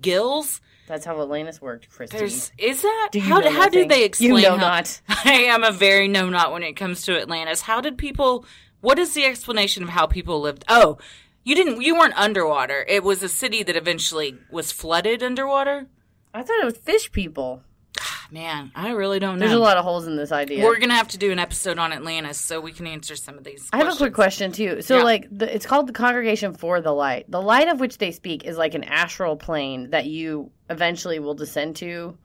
gills? 0.00 0.60
That's 0.88 1.04
how 1.04 1.22
Atlantis 1.22 1.62
worked, 1.62 1.88
Christy. 1.90 2.18
There's 2.18 2.50
is 2.58 2.82
that 2.82 3.10
Do 3.12 3.20
you 3.20 3.24
how 3.24 3.48
how 3.48 3.68
do 3.68 3.86
they 3.86 4.00
You 4.00 4.04
explain? 4.06 4.42
know 4.42 4.56
how- 4.56 4.78
not. 4.78 5.00
I 5.24 5.34
am 5.44 5.62
a 5.62 5.70
very 5.70 6.08
no 6.08 6.28
not 6.28 6.50
when 6.50 6.64
it 6.64 6.72
comes 6.72 7.02
to 7.02 7.16
Atlantis. 7.20 7.62
How 7.62 7.80
did 7.80 7.96
people? 7.98 8.44
What 8.80 8.98
is 8.98 9.14
the 9.14 9.24
explanation 9.24 9.84
of 9.84 9.90
how 9.90 10.08
people 10.08 10.40
lived? 10.40 10.64
Oh, 10.68 10.98
you 11.44 11.54
didn't. 11.54 11.80
You 11.82 11.94
weren't 11.96 12.16
underwater. 12.16 12.84
It 12.88 13.02
was 13.02 13.22
a 13.22 13.28
city 13.28 13.62
that 13.62 13.76
eventually 13.76 14.36
was 14.50 14.72
flooded 14.72 15.22
underwater. 15.22 15.86
I 16.34 16.42
thought 16.42 16.60
it 16.60 16.64
was 16.64 16.76
fish 16.76 17.10
people. 17.12 17.62
Ah, 18.00 18.26
man, 18.30 18.70
I 18.74 18.90
really 18.90 19.18
don't 19.18 19.38
know. 19.38 19.46
There's 19.46 19.52
a 19.56 19.58
lot 19.58 19.76
of 19.76 19.84
holes 19.84 20.06
in 20.06 20.16
this 20.16 20.30
idea. 20.30 20.64
We're 20.64 20.78
gonna 20.78 20.94
have 20.94 21.08
to 21.08 21.18
do 21.18 21.32
an 21.32 21.38
episode 21.40 21.76
on 21.78 21.92
Atlantis 21.92 22.38
so 22.38 22.60
we 22.60 22.70
can 22.72 22.86
answer 22.86 23.16
some 23.16 23.36
of 23.36 23.42
these. 23.44 23.68
I 23.72 23.78
have 23.78 23.92
a 23.92 23.96
quick 23.96 24.14
question 24.14 24.52
too. 24.52 24.80
So, 24.82 24.98
Yeah. 24.98 25.02
like, 25.02 25.26
the, 25.30 25.52
it's 25.52 25.66
called 25.66 25.88
the 25.88 25.92
Congregation 25.92 26.54
for 26.54 26.80
the 26.80 26.92
Light. 26.92 27.28
The 27.28 27.42
light 27.42 27.66
of 27.68 27.80
which 27.80 27.98
they 27.98 28.12
speak 28.12 28.44
is 28.44 28.56
like 28.56 28.74
an 28.74 28.84
astral 28.84 29.36
plane 29.36 29.90
that 29.90 30.06
you 30.06 30.52
eventually 30.70 31.18
will 31.18 31.34
descend 31.34 31.76
to, 31.76 32.16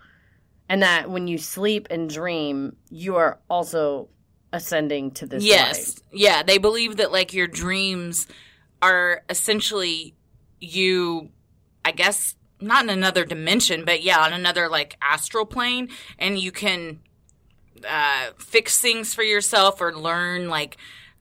and 0.69 0.83
that 0.83 1.09
when 1.09 1.27
you 1.27 1.39
sleep 1.39 1.87
and 1.89 2.07
dream, 2.09 2.75
you 2.91 3.15
are 3.15 3.39
also 3.49 4.09
ascending 4.53 5.11
to 5.11 5.25
this 5.25 5.43
Yes, 5.43 5.87
light. 5.97 6.01
yeah. 6.13 6.43
They 6.43 6.59
believe 6.59 6.97
that 6.97 7.11
like 7.11 7.33
your 7.33 7.47
dreams 7.47 8.27
are 8.85 9.23
essentially 9.29 10.15
you. 10.59 11.29
I 11.83 11.91
guess 11.91 12.35
not 12.61 12.83
in 12.83 12.89
another 12.89 13.25
dimension, 13.25 13.85
but 13.85 14.01
yeah, 14.01 14.19
on 14.19 14.33
another 14.33 14.69
like 14.69 14.97
astral 15.01 15.45
plane, 15.45 15.89
and 16.17 16.39
you 16.39 16.51
can 16.51 16.99
uh, 17.87 18.31
fix 18.37 18.79
things 18.79 19.13
for 19.13 19.23
yourself 19.23 19.81
or 19.81 19.93
learn 19.95 20.49
like 20.49 20.77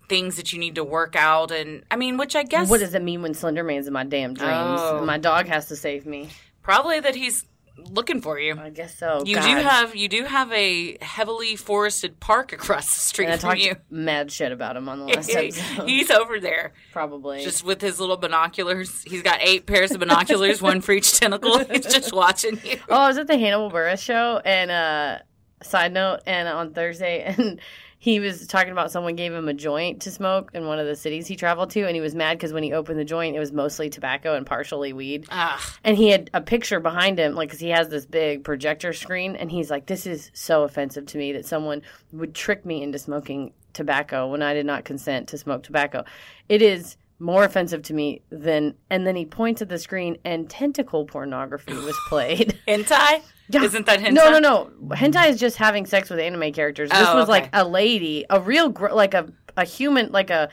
things 0.09 0.37
that 0.37 0.53
you 0.53 0.59
need 0.59 0.74
to 0.77 0.85
work 0.85 1.16
out. 1.16 1.50
And 1.50 1.85
I 1.90 1.96
mean, 1.96 2.16
which 2.16 2.37
I 2.37 2.42
guess 2.42 2.68
What 2.70 2.81
does 2.81 2.94
it 2.94 3.03
mean 3.03 3.22
when 3.22 3.35
Slender 3.35 3.64
Man's 3.64 3.87
in 3.87 3.92
my 3.92 4.05
damn 4.05 4.35
dreams? 4.35 4.81
Oh. 4.81 5.05
My 5.05 5.18
dog 5.18 5.46
has 5.46 5.68
to 5.68 5.77
save 5.77 6.07
me. 6.07 6.29
probably 6.62 7.00
that 7.00 7.14
he's 7.14 7.44
looking 7.76 8.20
for 8.20 8.38
you. 8.38 8.56
I 8.58 8.70
guess 8.70 8.96
so. 8.96 9.22
You 9.24 9.37
God. 9.37 9.46
do 9.46 9.62
have 9.62 9.96
you 9.96 10.08
do 10.08 10.24
have 10.24 10.52
a 10.52 10.96
heavily 11.02 11.56
forested 11.56 12.20
park 12.20 12.52
across 12.52 12.92
the 12.94 13.00
street 13.00 13.26
And 13.26 13.34
I 13.34 13.38
from 13.38 13.56
you. 13.58 13.76
mad 13.90 14.30
shit 14.30 14.52
about 14.52 14.76
him 14.76 14.88
on 14.88 15.00
the 15.00 15.04
last 15.14 15.30
episode. 15.34 15.88
He's 15.88 16.10
over 16.10 16.40
there. 16.40 16.72
Probably. 16.92 17.42
just 17.42 17.64
with 17.64 17.80
his 17.80 17.98
little 18.00 18.16
binoculars. 18.16 19.02
He's 19.04 19.22
got 19.22 19.38
eight 19.40 19.66
pairs 19.66 19.90
of 19.90 20.00
binoculars, 20.00 20.62
one 20.62 20.80
for 20.80 20.92
each 20.92 21.18
tentacle. 21.18 21.58
He's 21.70 21.87
just 21.92 22.12
watching 22.12 22.60
you. 22.64 22.78
Oh, 22.88 22.96
I 22.96 23.08
was 23.08 23.18
at 23.18 23.26
the 23.26 23.37
Hannibal 23.38 23.70
Buress 23.70 23.98
show, 24.00 24.40
and 24.44 24.70
uh, 24.70 25.18
side 25.62 25.92
note, 25.92 26.20
and 26.26 26.48
on 26.48 26.72
Thursday, 26.74 27.22
and 27.37 27.60
he 28.04 28.20
was 28.20 28.46
talking 28.46 28.70
about 28.70 28.90
someone 28.90 29.16
gave 29.16 29.32
him 29.32 29.48
a 29.48 29.54
joint 29.54 30.02
to 30.02 30.10
smoke 30.10 30.50
in 30.52 30.66
one 30.66 30.78
of 30.78 30.86
the 30.86 30.94
cities 30.94 31.26
he 31.26 31.36
traveled 31.36 31.70
to, 31.70 31.86
and 31.86 31.94
he 31.94 32.02
was 32.02 32.14
mad 32.14 32.36
because 32.36 32.52
when 32.52 32.62
he 32.62 32.70
opened 32.70 32.98
the 32.98 33.04
joint, 33.04 33.34
it 33.34 33.38
was 33.38 33.50
mostly 33.50 33.88
tobacco 33.88 34.34
and 34.34 34.44
partially 34.44 34.92
weed. 34.92 35.24
Ugh. 35.30 35.60
And 35.84 35.96
he 35.96 36.10
had 36.10 36.28
a 36.34 36.42
picture 36.42 36.80
behind 36.80 37.18
him, 37.18 37.34
like, 37.34 37.48
because 37.48 37.60
he 37.60 37.70
has 37.70 37.88
this 37.88 38.04
big 38.04 38.44
projector 38.44 38.92
screen, 38.92 39.36
and 39.36 39.50
he's 39.50 39.70
like, 39.70 39.86
"This 39.86 40.06
is 40.06 40.30
so 40.34 40.64
offensive 40.64 41.06
to 41.06 41.16
me 41.16 41.32
that 41.32 41.46
someone 41.46 41.80
would 42.12 42.34
trick 42.34 42.66
me 42.66 42.82
into 42.82 42.98
smoking 42.98 43.54
tobacco 43.72 44.28
when 44.28 44.42
I 44.42 44.52
did 44.52 44.66
not 44.66 44.84
consent 44.84 45.26
to 45.28 45.38
smoke 45.38 45.62
tobacco. 45.62 46.04
It 46.50 46.60
is." 46.60 46.98
More 47.20 47.44
offensive 47.44 47.82
to 47.84 47.94
me 47.94 48.22
than, 48.30 48.74
and 48.90 49.06
then 49.06 49.14
he 49.14 49.24
points 49.24 49.62
at 49.62 49.68
the 49.68 49.78
screen 49.78 50.18
and 50.24 50.50
tentacle 50.50 51.06
pornography 51.06 51.72
was 51.72 51.96
played. 52.08 52.58
Hentai? 52.66 53.22
Yeah. 53.48 53.62
Isn't 53.62 53.87
that 53.87 54.00
hentai? 54.00 54.12
No, 54.12 54.30
no, 54.30 54.38
no. 54.38 54.70
Hentai 54.96 55.28
is 55.28 55.38
just 55.38 55.57
having 55.57 55.85
sex 55.87 56.09
with 56.09 56.18
anime 56.18 56.52
characters. 56.52 56.90
This 56.90 56.98
Oh, 57.07 57.16
was 57.16 57.28
like 57.28 57.50
a 57.52 57.64
lady, 57.66 58.24
a 58.30 58.40
real, 58.40 58.70
gr- 58.70 58.88
like 58.92 59.14
a 59.14 59.28
a 59.57 59.64
human, 59.64 60.11
like 60.12 60.30
a. 60.30 60.48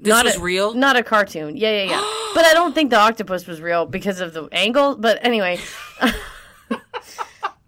This 0.00 0.10
not 0.10 0.24
was 0.24 0.36
a, 0.36 0.40
real? 0.40 0.74
Not 0.74 0.96
a 0.96 1.02
cartoon. 1.02 1.56
Yeah, 1.56 1.70
yeah, 1.70 1.90
yeah. 1.90 2.00
but 2.34 2.44
I 2.44 2.52
don't 2.54 2.74
think 2.74 2.90
the 2.90 2.98
octopus 2.98 3.46
was 3.46 3.60
real 3.60 3.86
because 3.86 4.20
of 4.20 4.32
the 4.32 4.48
angle. 4.52 4.96
But 4.96 5.18
anyway, 5.24 5.58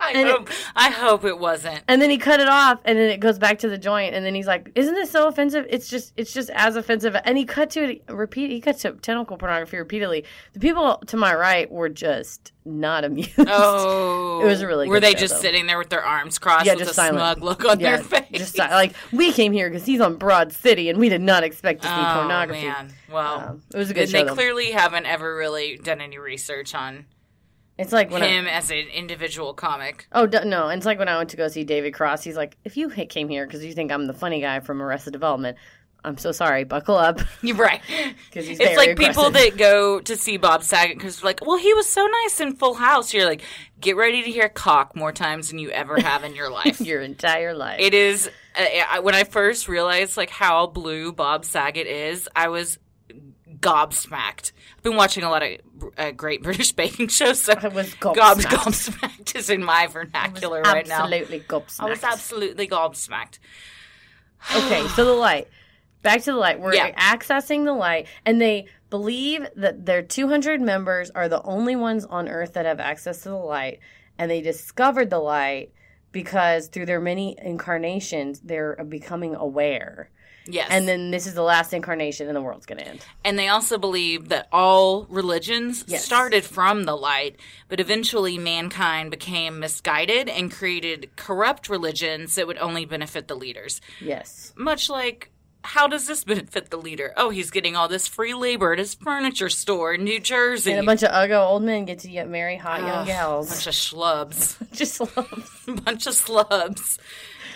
I 0.03 0.13
and 0.15 0.29
it- 0.29 0.33
hope, 0.37 0.49
I 0.75 0.91
hope 0.91 1.25
it 1.25 1.39
wasn't. 1.39 1.83
and 1.89 2.03
then 2.03 2.11
he 2.11 2.19
cut 2.19 2.41
it 2.41 2.49
off, 2.49 2.81
and 2.85 2.99
then 2.99 3.09
it 3.11 3.21
goes 3.21 3.39
back 3.39 3.59
to 3.61 3.69
the 3.69 3.79
joint, 3.79 4.15
and 4.15 4.25
then 4.27 4.35
he's 4.35 4.47
like, 4.47 4.71
"Isn't 4.75 4.95
this 4.95 5.11
so 5.11 5.29
offensive? 5.29 5.67
It's 5.71 5.89
just, 5.89 6.13
it's 6.17 6.33
just 6.33 6.51
as 6.51 6.77
offensive." 6.77 7.17
And 7.25 7.39
he 7.39 7.45
cut 7.45 7.71
to 7.71 7.85
it, 7.93 8.05
repeat. 8.09 8.51
He 8.51 8.61
cut 8.61 8.79
to 8.81 8.93
tentacle 8.93 9.37
pornography 9.37 9.77
repeatedly. 9.79 10.25
The 10.55 10.61
people 10.61 11.01
to 11.07 11.17
my 11.17 11.35
right 11.35 11.71
were 11.71 11.89
just 11.89 12.53
not 12.65 13.05
amused. 13.05 13.31
Oh, 13.39 14.41
It 14.43 14.47
was 14.47 14.61
a 14.61 14.67
really 14.67 14.89
Were 14.89 15.01
they 15.01 15.13
show, 15.13 15.19
just 15.19 15.35
though. 15.37 15.41
sitting 15.41 15.67
there 15.67 15.79
with 15.79 15.89
their 15.91 16.05
arms 16.05 16.39
crossed 16.39 16.67
Yeah, 16.67 16.73
with 16.75 16.81
just 16.81 16.93
a 16.93 16.95
silent. 16.95 17.17
smug 17.39 17.43
look 17.43 17.65
on 17.65 17.81
yeah, 17.81 17.97
their 17.97 18.05
face? 18.05 18.27
just 18.33 18.59
like 18.59 18.95
we 19.13 19.33
came 19.33 19.53
here 19.53 19.69
because 19.71 19.85
he's 19.87 20.01
on 20.01 20.17
Broad 20.17 20.53
City, 20.53 20.89
and 20.89 20.99
we 20.99 21.09
did 21.09 21.21
not 21.23 21.43
expect 21.45 21.83
to 21.83 21.89
see 21.89 21.95
oh 21.95 22.15
pornography. 22.19 22.67
man, 22.67 22.93
well, 23.11 23.41
Um, 23.41 23.63
it 23.75 23.79
was 23.79 23.91
a 23.91 23.95
good 23.95 24.09
show. 24.09 24.19
they 24.19 24.25
though. 24.25 24.35
clearly 24.35 24.71
haven't 24.73 25.07
ever 25.07 25.35
really 25.37 25.77
done 25.79 26.01
any 26.01 26.19
research 26.19 26.75
on 26.75 27.07
It's 27.79 27.93
like 27.93 28.11
when 28.11 28.23
him 28.23 28.47
I, 28.47 28.51
as 28.51 28.71
an 28.71 28.87
individual 28.95 29.55
comic. 29.55 30.07
oh 30.13 30.27
d- 30.27 30.45
no, 30.45 30.69
it's 30.69 30.87
like 30.87 30.99
when 30.99 31.09
I 31.09 31.17
went 31.17 31.31
to 31.31 31.37
go 31.37 31.49
see 31.49 31.65
David 31.65 31.95
Cross. 31.95 32.23
He's 32.23 32.37
like, 32.37 32.57
if 32.65 32.77
you 32.77 32.89
hit- 32.89 33.09
came 33.09 33.29
here 33.29 33.47
because 33.47 33.65
you 33.65 33.73
think 33.73 33.91
I'm 33.91 34.07
the 34.07 34.13
funny 34.13 34.41
guy 34.41 34.61
from 34.61 34.83
Arrested 34.83 35.13
Development, 35.13 35.57
I'm 36.05 36.19
so 36.19 36.33
sorry. 36.33 36.65
Buckle 36.65 36.97
up 36.97 37.21
You're 37.43 37.57
right. 37.57 37.81
because 38.29 38.47
he's 38.47 38.61
It's 38.61 38.77
like 38.77 38.97
people 38.99 39.31
that 39.31 39.57
go 39.57 40.01
to 40.01 40.17
see 40.17 40.37
Bob 40.37 40.63
Saget 40.65 40.99
because 40.99 41.23
like, 41.25 41.41
well, 41.47 41.57
he 41.59 41.73
was 41.75 41.89
so 41.89 42.07
nice 42.07 42.41
in 42.41 42.57
Full 42.57 42.75
House. 42.75 43.15
You're 43.15 43.27
like, 43.27 43.43
get 43.81 43.97
ready 43.97 44.23
to 44.23 44.31
hear 44.31 44.49
cock 44.49 44.95
more 44.95 45.13
times 45.13 45.49
than 45.49 45.59
you 45.59 45.71
ever 45.71 45.99
have 46.01 46.25
in 46.25 46.35
your 46.35 46.51
life. 46.51 46.81
your 46.81 47.01
entire 47.01 47.55
life. 47.55 47.81
It 47.81 47.95
is 47.95 48.29
uh, 48.59 49.01
when 49.01 49.15
I 49.15 49.25
first 49.25 49.67
realized 49.69 50.17
like 50.17 50.31
how 50.31 50.67
blue 50.67 51.13
Bob 51.13 51.45
Saget 51.47 51.87
is, 51.87 52.29
I 52.37 52.49
was 52.49 52.79
gobsmacked. 53.63 54.53
I've 54.77 54.83
been 54.83 54.97
watching 54.97 55.23
a 55.25 55.31
lot 55.31 55.43
of 55.43 55.51
uh, 55.97 56.11
great 56.11 56.43
British 56.49 56.73
baking 56.73 57.09
shows, 57.09 57.41
so 57.41 57.55
I 57.57 57.69
was 57.69 57.95
gob 57.95 58.17
gobsmacked. 58.17 58.43
gobsmacked 58.51 59.37
is 59.37 59.49
in 59.49 59.65
my 59.65 59.87
vernacular 59.87 60.61
right 60.63 60.87
now. 60.87 61.05
Absolutely 61.05 61.41
gobsmacked. 61.41 61.81
I 61.81 61.89
was 61.91 62.05
absolutely 62.05 62.69
gobsmacked. 62.69 63.39
Okay, 64.57 64.87
so 64.89 65.05
the 65.05 65.13
light. 65.13 65.47
Back 66.03 66.23
to 66.23 66.33
the 66.33 66.37
light. 66.37 66.59
We're 66.59 66.75
Yeah. 66.75 66.91
accessing 67.15 67.65
the 67.65 67.73
light, 67.75 68.09
and 68.27 68.41
they 68.43 68.67
believe 68.91 69.47
that 69.55 69.87
their 69.87 70.03
200 70.03 70.61
members 70.61 71.11
are 71.11 71.29
the 71.29 71.41
only 71.43 71.77
ones 71.77 72.05
on 72.05 72.29
Earth 72.29 72.55
that 72.55 72.67
have 72.67 72.81
access 72.81 73.23
to 73.23 73.29
the 73.29 73.37
light, 73.37 73.79
and 74.19 74.29
they 74.29 74.41
discovered 74.41 75.11
the 75.11 75.21
light 75.21 75.71
because 76.11 76.67
through 76.67 76.87
their 76.87 77.01
many 77.01 77.37
incarnations, 77.41 78.41
they're 78.41 78.75
becoming 78.89 79.37
aware. 79.37 80.11
Yes, 80.47 80.69
And 80.71 80.89
then 80.89 81.11
this 81.11 81.27
is 81.27 81.35
the 81.35 81.43
last 81.43 81.73
incarnation, 81.73 82.27
and 82.27 82.37
the 82.37 82.41
world's 82.43 82.67
going 82.67 82.79
to 82.79 82.87
end. 82.89 83.05
And 83.25 83.39
they 83.39 83.49
also 83.49 83.79
believe 83.79 84.29
that 84.31 84.49
all 84.53 85.05
religions 85.09 85.85
Yes. 85.87 86.05
started 86.05 86.45
from 86.45 86.85
the 86.85 86.97
light, 86.97 87.37
but 87.69 87.79
eventually 87.81 88.39
mankind 88.39 89.11
became 89.11 89.61
misguided 89.61 90.29
and 90.29 90.51
created 90.51 91.11
corrupt 91.17 91.69
religions 91.69 92.35
that 92.35 92.47
would 92.47 92.59
only 92.59 92.85
benefit 92.85 93.29
the 93.29 93.37
leaders. 93.37 93.81
Yes. 94.01 94.53
Much 94.57 94.91
like, 94.91 95.31
how 95.65 95.87
does 95.87 96.09
this 96.09 96.25
benefit 96.33 96.71
the 96.71 96.77
leader? 96.77 97.13
Oh, 97.17 97.31
he's 97.31 97.53
getting 97.53 97.77
all 97.77 97.87
this 97.87 98.09
free 98.09 98.35
labor 98.35 98.73
at 98.73 98.81
his 98.81 98.95
furniture 98.95 99.49
store 99.49 99.95
in 99.95 100.03
New 100.03 100.19
Jersey. 100.19 100.73
And 100.73 100.81
a 100.81 100.83
bunch 100.83 101.05
of 101.05 101.13
uggo 101.13 101.47
old 101.47 101.63
men 101.63 101.85
get 101.85 102.01
to 102.01 102.09
get 102.09 102.29
marry 102.29 102.57
hot 102.57 102.81
young 102.81 102.91
Ugh, 102.91 103.07
gals. 103.07 103.49
bunch 103.49 103.67
of 103.69 103.75
schlubs. 103.75 104.57
Just 104.73 104.99
love. 105.17 105.65
bunch 105.85 106.09
of 106.09 106.15
slubs. 106.15 106.99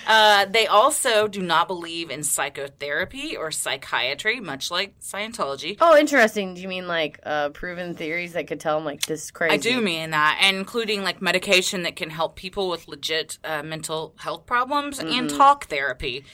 Uh, 0.07 0.45
they 0.47 0.67
also 0.67 1.27
do 1.27 1.43
not 1.43 1.67
believe 1.67 2.11
in 2.11 2.23
psychotherapy 2.23 3.37
or 3.37 3.51
psychiatry, 3.51 4.41
much 4.41 4.71
like 4.71 4.99
Scientology. 5.01 5.77
Oh, 5.81 5.97
interesting. 5.97 6.55
Do 6.55 6.61
you 6.61 6.69
mean 6.69 6.87
like 6.87 7.19
uh, 7.25 7.49
proven 7.51 7.95
theories 7.95 8.35
that 8.35 8.47
could 8.47 8.61
tell 8.61 8.77
them 8.77 8.85
like 8.85 9.03
this 9.03 9.25
is 9.25 9.31
crazy? 9.31 9.55
I 9.55 9.57
do 9.57 9.81
mean 9.81 10.11
that, 10.11 10.39
and 10.41 10.57
including 10.57 11.03
like 11.03 11.21
medication 11.21 11.83
that 11.83 11.97
can 11.97 12.11
help 12.11 12.37
people 12.37 12.69
with 12.69 12.89
legit 12.89 13.39
uh, 13.45 13.63
mental 13.63 14.15
health 14.19 14.47
problems 14.47 14.99
and 14.99 15.29
talk 15.29 15.67
therapy. 15.67 16.25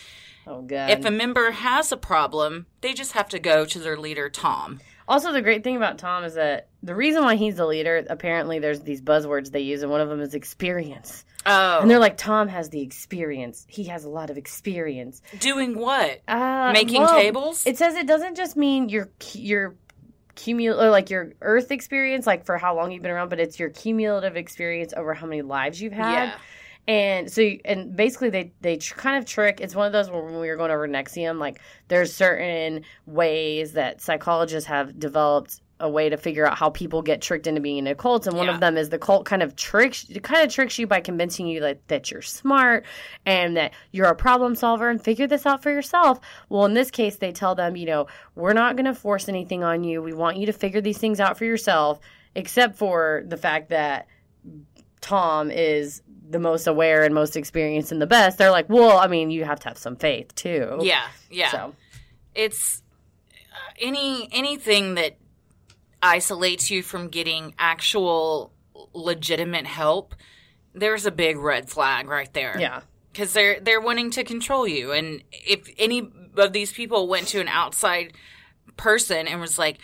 Oh 0.46 0.62
god. 0.62 0.90
If 0.90 1.04
a 1.04 1.10
member 1.10 1.52
has 1.52 1.92
a 1.92 1.96
problem, 1.96 2.66
they 2.80 2.92
just 2.92 3.12
have 3.12 3.28
to 3.30 3.38
go 3.38 3.64
to 3.64 3.78
their 3.78 3.96
leader, 3.96 4.28
Tom. 4.28 4.80
Also, 5.08 5.32
the 5.32 5.42
great 5.42 5.64
thing 5.64 5.76
about 5.76 5.98
Tom 5.98 6.24
is 6.24 6.34
that 6.34 6.68
the 6.82 6.94
reason 6.94 7.22
why 7.24 7.36
he's 7.36 7.56
the 7.56 7.66
leader, 7.66 8.04
apparently, 8.08 8.58
there's 8.58 8.80
these 8.80 9.02
buzzwords 9.02 9.50
they 9.50 9.60
use, 9.60 9.82
and 9.82 9.90
one 9.90 10.00
of 10.00 10.08
them 10.08 10.20
is 10.20 10.34
experience. 10.34 11.24
Oh, 11.44 11.80
And 11.80 11.90
they're 11.90 11.98
like, 11.98 12.16
Tom 12.16 12.48
has 12.48 12.70
the 12.70 12.82
experience. 12.82 13.64
He 13.68 13.84
has 13.84 14.04
a 14.04 14.08
lot 14.08 14.30
of 14.30 14.36
experience. 14.38 15.22
doing 15.40 15.76
what? 15.76 16.20
Uh, 16.28 16.70
Making 16.72 17.02
well, 17.02 17.18
tables? 17.18 17.66
It 17.66 17.78
says 17.78 17.96
it 17.96 18.06
doesn't 18.06 18.36
just 18.36 18.56
mean 18.56 18.88
your 18.88 19.10
your 19.34 19.74
cumulative, 20.34 20.90
like 20.90 21.10
your 21.10 21.32
Earth 21.40 21.70
experience, 21.70 22.26
like 22.26 22.46
for 22.46 22.58
how 22.58 22.76
long 22.76 22.92
you've 22.92 23.02
been 23.02 23.10
around, 23.10 23.28
but 23.28 23.40
it's 23.40 23.58
your 23.58 23.70
cumulative 23.70 24.36
experience 24.36 24.94
over 24.96 25.14
how 25.14 25.26
many 25.26 25.42
lives 25.42 25.80
you've 25.80 25.92
had. 25.92 26.24
Yeah. 26.24 26.38
And 26.88 27.30
so, 27.30 27.42
and 27.64 27.94
basically, 27.94 28.30
they 28.30 28.52
they 28.60 28.76
tr- 28.76 28.96
kind 28.96 29.16
of 29.16 29.24
trick. 29.24 29.60
It's 29.60 29.74
one 29.74 29.86
of 29.86 29.92
those 29.92 30.10
where 30.10 30.22
when 30.22 30.40
we 30.40 30.48
were 30.48 30.56
going 30.56 30.72
over 30.72 30.86
NXIVM, 30.88 31.38
like 31.38 31.60
there's 31.88 32.12
certain 32.12 32.82
ways 33.06 33.74
that 33.74 34.00
psychologists 34.00 34.68
have 34.68 34.98
developed 34.98 35.60
a 35.78 35.88
way 35.88 36.08
to 36.08 36.16
figure 36.16 36.46
out 36.46 36.56
how 36.56 36.70
people 36.70 37.02
get 37.02 37.20
tricked 37.20 37.46
into 37.48 37.60
being 37.60 37.78
in 37.78 37.86
a 37.88 37.94
cult, 37.94 38.26
and 38.26 38.36
one 38.36 38.46
Yeah. 38.46 38.54
of 38.54 38.60
them 38.60 38.76
is 38.76 38.88
the 38.88 38.98
cult 38.98 39.26
kind 39.26 39.42
of 39.42 39.54
tricks 39.56 40.06
kind 40.22 40.44
of 40.44 40.52
tricks 40.52 40.76
you 40.78 40.86
by 40.88 41.00
convincing 41.00 41.46
you 41.46 41.60
that 41.60 41.86
that 41.88 42.10
you're 42.10 42.22
smart 42.22 42.84
and 43.26 43.56
that 43.56 43.72
you're 43.92 44.06
a 44.06 44.14
problem 44.16 44.54
solver 44.56 44.88
and 44.90 45.02
figure 45.02 45.26
this 45.28 45.46
out 45.46 45.62
for 45.62 45.70
yourself. 45.70 46.18
Well, 46.48 46.64
in 46.64 46.74
this 46.74 46.90
case, 46.90 47.16
they 47.16 47.30
tell 47.32 47.54
them, 47.54 47.76
you 47.76 47.86
know, 47.86 48.06
we're 48.34 48.52
not 48.54 48.74
going 48.76 48.86
to 48.86 48.94
force 48.94 49.28
anything 49.28 49.62
on 49.64 49.84
you. 49.84 50.02
We 50.02 50.12
want 50.14 50.36
you 50.36 50.46
to 50.46 50.52
figure 50.52 50.80
these 50.80 50.98
things 50.98 51.20
out 51.20 51.38
for 51.38 51.44
yourself, 51.44 52.00
except 52.34 52.76
for 52.76 53.22
the 53.26 53.36
fact 53.36 53.68
that 53.70 54.06
Tom 55.02 55.50
is 55.50 56.00
the 56.30 56.38
most 56.38 56.66
aware 56.66 57.04
and 57.04 57.14
most 57.14 57.36
experienced 57.36 57.92
and 57.92 58.00
the 58.00 58.06
best. 58.06 58.38
They're 58.38 58.50
like, 58.50 58.70
well, 58.70 58.96
I 58.96 59.06
mean, 59.06 59.30
you 59.30 59.44
have 59.44 59.60
to 59.60 59.68
have 59.68 59.76
some 59.76 59.96
faith 59.96 60.34
too. 60.34 60.78
Yeah, 60.80 61.06
yeah. 61.30 61.50
So 61.50 61.74
it's 62.34 62.82
uh, 63.30 63.72
any 63.78 64.28
anything 64.32 64.94
that 64.94 65.18
isolates 66.02 66.70
you 66.70 66.82
from 66.82 67.08
getting 67.08 67.54
actual 67.58 68.52
legitimate 68.94 69.66
help 69.66 70.14
there's 70.74 71.06
a 71.06 71.10
big 71.10 71.36
red 71.36 71.68
flag 71.68 72.08
right 72.08 72.32
there 72.32 72.56
yeah, 72.58 72.80
because 73.12 73.32
they're 73.32 73.60
they're 73.60 73.80
wanting 73.80 74.10
to 74.10 74.24
control 74.24 74.66
you 74.66 74.92
and 74.92 75.22
if 75.30 75.68
any 75.78 76.10
of 76.36 76.52
these 76.52 76.72
people 76.72 77.08
went 77.08 77.28
to 77.28 77.40
an 77.40 77.48
outside 77.48 78.12
person 78.76 79.28
and 79.28 79.40
was 79.40 79.58
like 79.58 79.78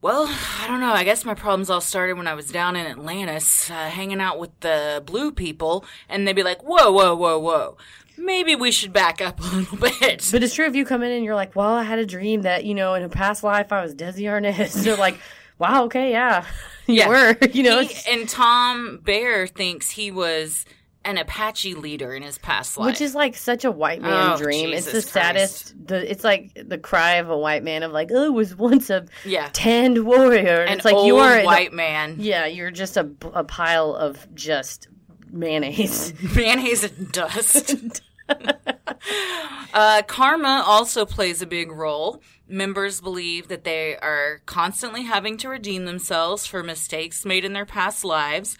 well 0.00 0.26
i 0.60 0.66
don't 0.68 0.80
know 0.80 0.92
i 0.92 1.04
guess 1.04 1.24
my 1.24 1.34
problems 1.34 1.68
all 1.70 1.80
started 1.80 2.16
when 2.16 2.26
i 2.26 2.34
was 2.34 2.50
down 2.50 2.76
in 2.76 2.86
atlantis 2.86 3.70
uh, 3.70 3.74
hanging 3.88 4.20
out 4.20 4.38
with 4.38 4.58
the 4.60 5.02
blue 5.06 5.32
people 5.32 5.84
and 6.08 6.26
they'd 6.26 6.34
be 6.36 6.42
like 6.42 6.62
whoa 6.62 6.90
whoa 6.92 7.14
whoa 7.14 7.38
whoa 7.38 7.76
maybe 8.16 8.54
we 8.56 8.70
should 8.70 8.92
back 8.92 9.20
up 9.20 9.40
a 9.40 9.42
little 9.56 9.78
bit 9.78 10.28
but 10.32 10.42
it's 10.42 10.54
true 10.54 10.66
if 10.66 10.74
you 10.74 10.84
come 10.84 11.02
in 11.02 11.12
and 11.12 11.24
you're 11.24 11.36
like, 11.36 11.54
well, 11.54 11.72
I 11.72 11.84
had 11.84 12.00
a 12.00 12.06
dream 12.06 12.42
that 12.42 12.64
you 12.64 12.74
know 12.74 12.94
in 12.94 13.02
a 13.04 13.08
past 13.08 13.44
life 13.44 13.72
I 13.72 13.80
was 13.80 13.94
Desi 13.94 14.22
Arnaz. 14.24 14.72
They're 14.84 14.96
like, 14.96 15.18
wow, 15.58 15.84
okay, 15.84 16.10
yeah, 16.10 16.44
you 16.88 16.96
Yeah. 16.96 17.08
were. 17.08 17.36
You 17.52 17.62
know, 17.62 17.80
He- 17.82 18.12
and 18.12 18.28
Tom 18.28 18.98
Bear 19.04 19.46
thinks 19.46 19.90
he 19.90 20.10
was 20.10 20.64
an 21.08 21.18
Apache 21.18 21.74
leader 21.74 22.12
in 22.14 22.22
his 22.22 22.38
past 22.38 22.76
life. 22.76 22.86
which 22.86 23.00
is 23.00 23.14
like 23.14 23.34
such 23.36 23.64
a 23.64 23.70
white 23.70 24.02
man 24.02 24.32
Oh, 24.32 24.36
dream. 24.36 24.72
it's 24.72 24.86
the 24.86 24.92
Jesus 24.92 25.10
saddest. 25.10 25.74
The 25.86 26.10
it's 26.10 26.22
like 26.24 26.52
the 26.54 26.78
cry 26.78 27.14
of 27.16 27.30
a 27.30 27.36
white 27.38 27.64
man 27.64 27.82
of 27.82 27.92
like, 27.92 28.10
oh, 28.12 28.26
I 28.26 28.28
was 28.28 28.54
once 28.54 28.90
a 28.90 29.06
yeah, 29.24 29.48
tanned 29.52 30.04
warrior. 30.04 30.60
And 30.60 30.70
an 30.70 30.76
it's 30.78 30.84
like 30.84 31.06
you 31.06 31.16
are 31.16 31.38
the- 31.40 31.44
white 31.46 31.72
man, 31.72 32.16
Yeah, 32.18 32.46
you're 32.46 32.70
just 32.70 32.96
a, 32.96 33.10
a 33.32 33.42
pile 33.44 33.94
of 33.94 34.32
just 34.34 34.88
mayonnaise. 35.30 36.12
mayonnaise 36.36 36.84
and 36.98 37.10
dust. 37.12 38.02
uh, 39.74 40.02
karma 40.06 40.62
also 40.66 41.04
plays 41.06 41.42
a 41.42 41.46
big 41.46 41.70
role. 41.70 42.22
Members 42.46 43.00
believe 43.00 43.48
that 43.48 43.64
they 43.64 43.96
are 43.96 44.40
constantly 44.46 45.02
having 45.04 45.36
to 45.38 45.48
redeem 45.48 45.84
themselves 45.84 46.46
for 46.46 46.62
mistakes 46.62 47.24
made 47.24 47.44
in 47.44 47.52
their 47.52 47.66
past 47.66 48.04
lives. 48.04 48.56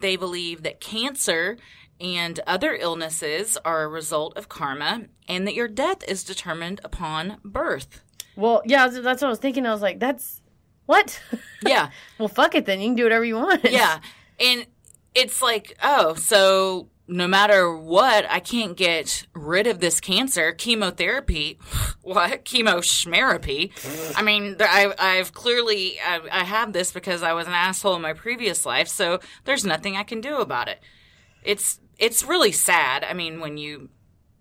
They 0.00 0.16
believe 0.16 0.62
that 0.64 0.80
cancer 0.80 1.56
and 2.00 2.40
other 2.46 2.74
illnesses 2.74 3.56
are 3.64 3.82
a 3.84 3.88
result 3.88 4.36
of 4.36 4.48
karma, 4.48 5.02
and 5.28 5.46
that 5.46 5.54
your 5.54 5.68
death 5.68 6.02
is 6.08 6.24
determined 6.24 6.80
upon 6.84 7.38
birth. 7.44 8.02
well, 8.36 8.62
yeah, 8.64 8.88
that's 8.88 9.22
what 9.22 9.28
I 9.28 9.30
was 9.30 9.38
thinking. 9.38 9.66
I 9.66 9.72
was 9.72 9.82
like, 9.82 10.00
that's 10.00 10.40
what? 10.86 11.20
Yeah. 11.64 11.90
well, 12.18 12.28
fuck 12.28 12.54
it 12.56 12.66
then. 12.66 12.80
You 12.80 12.88
can 12.88 12.96
do 12.96 13.04
whatever 13.04 13.24
you 13.24 13.36
want. 13.36 13.64
Yeah. 13.70 14.00
And 14.40 14.66
it's 15.14 15.40
like, 15.40 15.76
oh, 15.84 16.14
so 16.14 16.88
no 17.06 17.28
matter 17.28 17.76
what, 17.76 18.28
I 18.28 18.40
can't 18.40 18.76
get 18.76 19.26
rid 19.34 19.68
of 19.68 19.78
this 19.78 20.00
cancer. 20.00 20.52
Chemotherapy, 20.52 21.58
what? 22.02 22.44
Chemo 22.44 22.78
schmerapy. 22.78 23.70
I 24.16 24.22
mean, 24.22 24.56
I, 24.58 24.92
I've 24.98 25.32
clearly, 25.32 26.00
I, 26.00 26.20
I 26.32 26.44
have 26.44 26.72
this 26.72 26.90
because 26.90 27.22
I 27.22 27.34
was 27.34 27.46
an 27.46 27.52
asshole 27.52 27.94
in 27.94 28.02
my 28.02 28.14
previous 28.14 28.66
life, 28.66 28.88
so 28.88 29.20
there's 29.44 29.64
nothing 29.64 29.96
I 29.96 30.02
can 30.02 30.20
do 30.20 30.38
about 30.38 30.66
it. 30.66 30.80
It's, 31.44 31.78
it's 32.02 32.24
really 32.24 32.50
sad. 32.50 33.04
I 33.04 33.14
mean, 33.14 33.38
when 33.38 33.56
you 33.56 33.88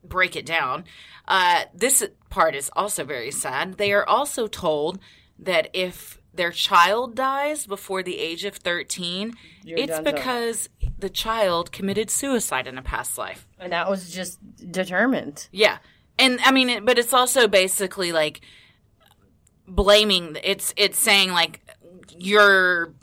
break 0.04 0.36
it 0.36 0.47
down, 0.47 0.84
uh, 1.28 1.65
this 1.76 2.04
part 2.32 2.56
is 2.56 2.71
also 2.76 3.04
very 3.04 3.30
sad. 3.30 3.78
They 3.78 3.93
are 3.93 4.08
also 4.08 4.47
told 4.47 4.97
that 5.38 5.69
if 5.71 6.19
their 6.34 6.52
child 6.52 7.13
dies 7.13 7.67
before 7.67 8.02
the 8.02 8.17
age 8.17 8.45
of 8.45 8.56
13, 8.56 9.36
You're 9.63 9.78
it's 9.78 10.00
because 10.00 10.69
the 10.97 11.10
child 11.10 11.71
committed 11.71 12.10
suicide 12.10 12.65
in 12.65 12.80
a 12.80 12.82
past 12.82 13.15
life. 13.19 13.47
And 13.60 13.71
that 13.74 13.88
was 13.88 14.12
just 14.12 14.39
determined. 14.71 15.47
Yeah. 15.52 15.78
And 16.17 16.39
I 16.43 16.52
mean, 16.52 16.67
it, 16.67 16.84
but 16.84 16.97
it's 16.97 17.13
also 17.13 17.47
basically 17.47 18.12
like 18.12 18.41
blaming, 19.67 20.36
it's, 20.43 20.74
it's 20.78 20.97
saying 20.97 21.32
like 21.32 21.62
you're, 22.17 22.95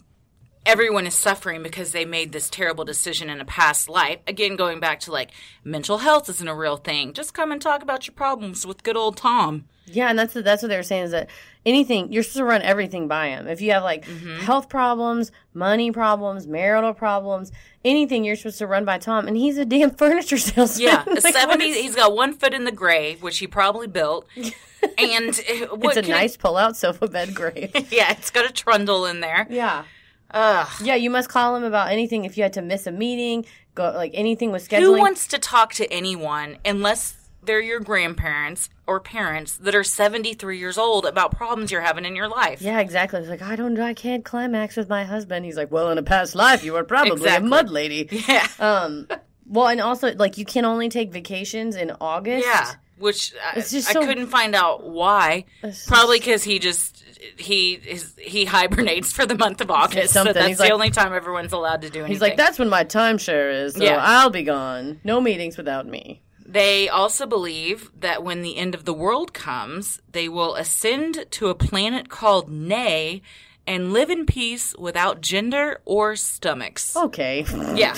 everyone 0.67 1.07
is 1.07 1.15
suffering 1.15 1.63
because 1.63 1.93
they 1.93 2.05
made 2.05 2.33
this 2.33 2.49
terrible 2.51 2.85
decision 2.85 3.31
in 3.31 3.41
a 3.41 3.45
past 3.45 3.89
life. 3.89 4.19
Again, 4.27 4.57
going 4.57 4.81
back 4.81 5.01
to 5.01 5.13
like 5.13 5.31
mental 5.65 5.99
health 5.99 6.29
isn't 6.29 6.49
a 6.49 6.55
real 6.55 6.77
thing. 6.77 7.13
Just 7.13 7.35
come 7.35 7.53
and 7.53 7.61
talk 7.61 7.83
about 7.83 8.07
your 8.07 8.15
problems 8.15 8.67
with 8.67 8.83
good 8.83 8.97
old 8.97 9.17
Tom. 9.17 9.65
Yeah, 9.87 10.11
and 10.11 10.19
that's 10.19 10.35
that's 10.35 10.63
what 10.63 10.69
they 10.69 10.77
were 10.77 10.83
saying 10.83 11.05
is 11.05 11.11
that 11.13 11.31
anything 11.65 12.13
you're 12.13 12.23
supposed 12.23 12.37
to 12.39 12.45
run 12.45 12.61
everything 12.61 13.09
by 13.09 13.29
him. 13.29 13.49
If 13.49 13.61
you 13.63 13.73
have 13.73 13.83
like 13.83 14.05
Mm-hmm. 14.05 14.41
health 14.45 14.69
problems, 14.69 15.33
money 15.55 15.91
problems, 15.91 16.47
marital 16.47 16.93
problems, 16.93 17.53
anything 17.87 18.23
you're 18.25 18.37
supposed 18.37 18.59
to 18.59 18.67
run 18.67 18.85
by 18.85 18.99
Tom, 18.99 19.27
and 19.27 19.37
he's 19.37 19.57
a 19.57 19.65
damn 19.65 19.91
furniture 19.97 20.37
salesman. 20.37 20.89
Yeah, 20.89 21.05
a 21.07 21.11
Like, 21.21 21.35
70, 21.35 21.47
what 21.47 21.61
is- 21.63 21.77
he's 21.77 21.95
got 21.95 22.15
one 22.15 22.35
foot 22.35 22.53
in 22.53 22.65
the 22.65 22.73
grave, 22.73 23.23
which 23.23 23.39
he 23.39 23.47
probably 23.47 23.87
built. 23.87 24.27
And 24.97 25.31
It's 25.31 25.41
a 25.41 25.67
could- 26.03 26.09
nice 26.09 26.37
pull-out 26.37 26.77
sofa 26.77 27.09
bed 27.09 27.35
grave. 27.35 27.73
Yeah, 27.91 28.13
it's 28.13 28.31
got 28.31 28.49
a 28.49 28.53
trundle 28.53 29.07
in 29.07 29.19
there. 29.19 29.45
yeah, 29.51 29.83
Ugh. 30.31 30.69
yeah. 30.83 30.95
You 30.95 31.11
must 31.11 31.29
call 31.29 31.57
him 31.57 31.65
about 31.65 31.91
anything 31.91 32.25
if 32.25 32.37
you 32.37 32.43
had 32.43 32.53
to 32.55 32.63
miss 32.63 32.87
a 32.87 32.93
meeting, 32.93 33.47
go 33.75 33.93
like 33.95 34.13
anything 34.15 34.53
with 34.53 34.69
scheduling. 34.69 34.81
Who 34.81 34.99
wants 34.99 35.27
to 35.29 35.39
talk 35.39 35.73
to 35.75 35.91
anyone 35.93 36.59
unless 36.65 37.15
they're 37.43 37.61
your 37.61 37.81
grandparents 37.81 38.69
or 38.87 39.01
parents 39.01 39.57
that 39.59 39.75
are 39.75 39.85
73 39.85 40.59
years 40.59 40.77
old 40.77 41.07
about 41.07 41.31
problems 41.35 41.71
you're 41.71 41.81
having 41.81 42.05
in 42.05 42.15
your 42.17 42.29
life? 42.29 42.61
yeah, 42.61 42.81
exactly. 42.81 43.21
It's 43.21 43.29
like 43.29 43.41
I 43.43 43.57
don't, 43.57 43.79
I 43.81 43.95
can't 43.95 44.25
climax 44.25 44.77
with 44.77 44.89
my 44.89 45.05
husband. 45.05 45.45
He's 45.47 45.57
like, 45.57 45.71
well, 45.71 45.91
in 45.91 45.99
a 45.99 46.03
past 46.03 46.35
life, 46.35 46.63
you 46.65 46.73
were 46.75 46.85
probably 46.85 47.13
Exactly. 47.13 47.47
a 47.47 47.49
mud 47.49 47.71
lady. 47.71 48.09
Yeah. 48.29 48.47
Um, 48.59 49.07
well, 49.47 49.69
and 49.69 49.81
also 49.81 50.15
like 50.15 50.37
you 50.37 50.45
can 50.45 50.67
only 50.67 50.91
take 50.91 51.11
vacations 51.11 51.75
in 51.75 51.91
August. 52.03 52.45
Yeah. 52.47 52.73
Which 52.99 53.33
I, 53.43 53.61
It's 53.61 53.71
just 53.71 53.89
I 53.97 54.05
couldn't 54.05 54.27
find 54.27 54.55
out 54.55 54.85
why. 54.87 55.45
Probably 55.87 56.19
because 56.19 56.43
he 56.45 56.59
just 56.59 57.03
he 57.37 57.73
is 57.75 58.15
he 58.19 58.45
hibernates 58.45 59.13
for 59.13 59.27
the 59.27 59.35
month 59.37 59.61
of 59.61 59.71
August, 59.71 60.13
so 60.15 60.25
that's 60.25 60.47
He's 60.47 60.59
the 60.59 60.65
like- 60.65 60.73
only 60.73 60.91
time 60.91 61.13
everyone's 61.13 61.53
allowed 61.53 61.83
to 61.83 61.91
do 61.91 62.01
anything. 62.01 62.13
He's 62.13 62.21
like, 62.21 62.37
that's 62.37 62.59
when 62.59 62.69
my 62.69 62.85
timeshare 62.85 63.65
is, 63.65 63.75
so 63.75 63.83
Yeah. 63.83 63.99
I'll 64.01 64.31
be 64.31 64.43
gone. 64.43 65.01
No 65.05 65.21
meetings 65.21 65.57
without 65.57 65.87
me. 65.87 66.23
They 66.47 66.89
also 66.89 67.27
believe 67.27 67.91
that 68.01 68.23
when 68.25 68.41
the 68.43 68.57
end 68.57 68.75
of 68.75 68.85
the 68.87 68.95
world 68.95 69.35
comes, 69.35 70.01
they 70.11 70.29
will 70.29 70.55
ascend 70.55 71.27
to 71.33 71.49
a 71.49 71.55
planet 71.55 72.09
called 72.09 72.51
Nay 72.51 73.21
and 73.67 73.93
live 73.93 74.09
in 74.09 74.25
peace 74.25 74.75
without 74.79 75.21
gender 75.21 75.83
or 75.85 76.17
stomachs. 76.17 76.97
Okay. 76.97 77.45
Yeah. 77.77 77.97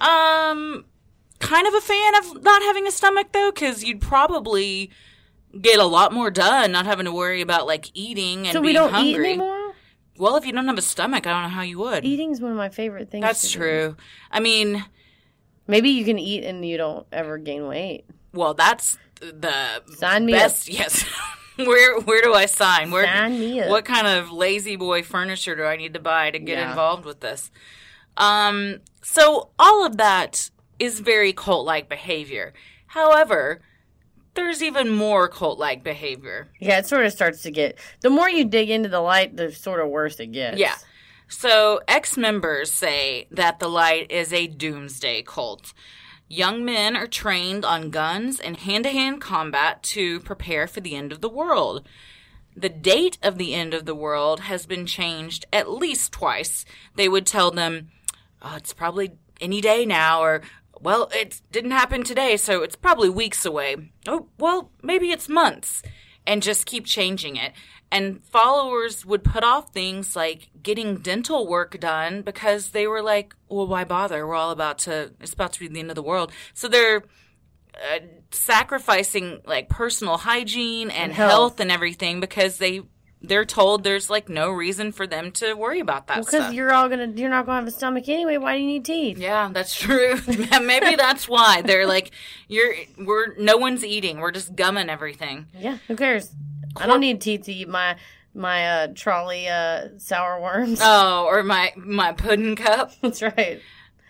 Um, 0.00 0.86
kind 1.38 1.66
of 1.66 1.74
a 1.74 1.80
fan 1.80 2.14
of 2.16 2.42
not 2.42 2.62
having 2.62 2.86
a 2.86 2.90
stomach 2.90 3.28
though, 3.32 3.50
because 3.52 3.84
you'd 3.84 4.00
probably 4.00 4.90
get 5.60 5.78
a 5.78 5.84
lot 5.84 6.12
more 6.12 6.30
done 6.30 6.72
not 6.72 6.86
having 6.86 7.04
to 7.04 7.12
worry 7.12 7.40
about 7.42 7.66
like 7.66 7.90
eating 7.94 8.46
and 8.46 8.52
So 8.54 8.60
being 8.60 8.64
we 8.64 8.72
don't 8.72 8.90
hungry. 8.92 9.10
eat 9.10 9.28
anymore? 9.34 9.72
Well, 10.18 10.36
if 10.36 10.44
you 10.46 10.52
don't 10.52 10.66
have 10.66 10.78
a 10.78 10.82
stomach, 10.82 11.26
I 11.26 11.30
don't 11.32 11.42
know 11.42 11.48
how 11.48 11.62
you 11.62 11.78
would. 11.78 12.04
Eating's 12.04 12.40
one 12.40 12.50
of 12.52 12.56
my 12.56 12.68
favorite 12.68 13.10
things. 13.10 13.22
That's 13.22 13.42
to 13.42 13.48
do. 13.48 13.58
true. 13.58 13.96
I 14.30 14.40
mean, 14.40 14.84
Maybe 15.66 15.90
you 15.90 16.04
can 16.04 16.18
eat 16.18 16.42
and 16.44 16.64
you 16.66 16.76
don't 16.76 17.06
ever 17.12 17.38
gain 17.38 17.66
weight. 17.66 18.04
well, 18.32 18.52
that's 18.54 18.98
the 19.20 19.82
Sign 19.96 20.26
me 20.26 20.32
best. 20.32 20.68
Yes. 20.68 21.04
where 21.56 22.00
where 22.00 22.20
do 22.22 22.34
I 22.34 22.46
sign? 22.46 22.90
Where 22.90 23.06
Sign 23.06 23.38
me 23.38 23.60
up. 23.60 23.68
what 23.70 23.84
kind 23.84 24.06
of 24.06 24.32
lazy 24.32 24.74
boy 24.76 25.02
furniture 25.02 25.54
do 25.54 25.62
I 25.64 25.76
need 25.76 25.94
to 25.94 26.00
buy 26.00 26.30
to 26.30 26.38
get 26.38 26.58
Yeah. 26.58 26.70
involved 26.70 27.04
with 27.04 27.20
this? 27.20 27.50
Um, 28.16 28.80
so 29.02 29.50
all 29.58 29.86
of 29.86 29.96
that 29.98 30.50
is 30.78 31.00
very 31.00 31.32
cult 31.32 31.64
like 31.64 31.88
behavior. 31.88 32.52
However, 32.88 33.62
there's 34.34 34.62
even 34.62 34.88
more 34.90 35.28
cult 35.28 35.58
like 35.58 35.82
behavior. 35.82 36.48
Yeah, 36.60 36.78
it 36.78 36.86
sort 36.86 37.04
of 37.04 37.12
starts 37.12 37.42
to 37.42 37.50
get. 37.50 37.78
The 38.00 38.10
more 38.10 38.28
you 38.28 38.44
dig 38.44 38.70
into 38.70 38.88
the 38.88 39.00
light, 39.00 39.36
the 39.36 39.52
sort 39.52 39.80
of 39.80 39.88
worse 39.88 40.18
it 40.20 40.32
gets. 40.32 40.58
Yeah. 40.58 40.74
So, 41.28 41.80
ex 41.88 42.16
members 42.16 42.70
say 42.70 43.26
that 43.30 43.58
the 43.58 43.68
light 43.68 44.10
is 44.10 44.32
a 44.32 44.46
doomsday 44.46 45.22
cult. 45.22 45.72
Young 46.28 46.64
men 46.64 46.96
are 46.96 47.06
trained 47.06 47.64
on 47.64 47.90
guns 47.90 48.40
and 48.40 48.56
hand 48.56 48.84
to 48.84 48.90
hand 48.90 49.20
combat 49.20 49.82
to 49.82 50.20
prepare 50.20 50.66
for 50.66 50.80
the 50.80 50.94
end 50.94 51.12
of 51.12 51.20
the 51.20 51.28
world. 51.28 51.86
The 52.56 52.68
date 52.68 53.18
of 53.22 53.38
the 53.38 53.54
end 53.54 53.72
of 53.72 53.86
the 53.86 53.94
world 53.94 54.40
has 54.40 54.66
been 54.66 54.86
changed 54.86 55.46
at 55.52 55.70
least 55.70 56.12
twice. 56.12 56.64
They 56.96 57.08
would 57.08 57.26
tell 57.26 57.50
them, 57.50 57.90
oh, 58.42 58.56
it's 58.56 58.74
probably 58.74 59.12
any 59.40 59.60
day 59.60 59.86
now, 59.86 60.22
or, 60.22 60.42
well, 60.82 61.08
it 61.14 61.40
didn't 61.50 61.70
happen 61.70 62.02
today, 62.02 62.36
so 62.36 62.62
it's 62.62 62.76
probably 62.76 63.08
weeks 63.08 63.44
away. 63.44 63.92
Oh, 64.06 64.26
well, 64.38 64.70
maybe 64.82 65.10
it's 65.10 65.28
months, 65.28 65.82
and 66.26 66.42
just 66.42 66.66
keep 66.66 66.84
changing 66.84 67.36
it. 67.36 67.52
And 67.90 68.24
followers 68.24 69.04
would 69.04 69.22
put 69.22 69.44
off 69.44 69.72
things 69.72 70.16
like 70.16 70.48
getting 70.62 70.96
dental 70.98 71.46
work 71.46 71.78
done 71.78 72.22
because 72.22 72.70
they 72.70 72.86
were 72.86 73.02
like, 73.02 73.34
well, 73.48 73.66
why 73.66 73.84
bother? 73.84 74.26
We're 74.26 74.34
all 74.34 74.50
about 74.50 74.78
to, 74.78 75.12
it's 75.20 75.34
about 75.34 75.52
to 75.52 75.60
be 75.60 75.68
the 75.68 75.78
end 75.78 75.90
of 75.90 75.94
the 75.94 76.02
world. 76.02 76.32
So 76.54 76.68
they're, 76.68 77.02
uh, 77.74 77.98
sacrificing 78.30 79.40
like 79.46 79.68
personal 79.68 80.16
hygiene 80.18 80.90
and, 80.90 81.12
health. 81.12 81.30
health. 81.30 81.60
and 81.60 81.70
everything 81.70 82.20
because 82.20 82.58
they 82.58 82.80
they're 83.22 83.44
told 83.44 83.84
there's 83.84 84.10
like 84.10 84.28
no 84.28 84.50
reason 84.50 84.90
for 84.92 85.06
them 85.06 85.30
to 85.32 85.54
worry 85.54 85.80
about 85.80 86.08
that 86.08 86.18
Because 86.18 86.40
stuff. 86.42 86.52
you're 86.54 86.72
all 86.72 86.88
gonna, 86.88 87.06
you're 87.06 87.30
not 87.30 87.46
gonna 87.46 87.60
have 87.60 87.68
a 87.68 87.70
stomach 87.70 88.08
anyway. 88.08 88.36
Why 88.36 88.54
do 88.56 88.60
you 88.62 88.66
need 88.66 88.84
teeth? 88.84 89.18
yeah, 89.18 89.48
that's 89.52 89.74
true. 89.74 90.16
Maybe 90.60 90.96
that's 90.96 91.28
why 91.28 91.62
they're 91.62 91.86
like 91.86 92.10
you're 92.48 92.74
we're 92.98 93.34
no 93.36 93.56
one's 93.56 93.84
eating. 93.84 94.18
We're 94.20 94.32
just 94.32 94.54
gumming 94.56 94.88
everything. 94.90 95.46
Yeah, 95.58 95.78
who 95.88 95.96
cares? 95.96 96.30
I 96.76 96.86
don't 96.86 97.00
need 97.00 97.20
teeth 97.20 97.44
to 97.44 97.52
eat 97.52 97.68
my 97.68 97.96
my 98.34 98.66
uh, 98.66 98.86
Trolli 98.88 99.46
uh, 99.48 99.98
sour 99.98 100.40
worms. 100.40 100.80
Oh, 100.82 101.26
or 101.28 101.42
my 101.42 101.72
my 101.76 102.12
pudding 102.12 102.56
cup. 102.56 102.92
That's 103.02 103.22
right. 103.22 103.60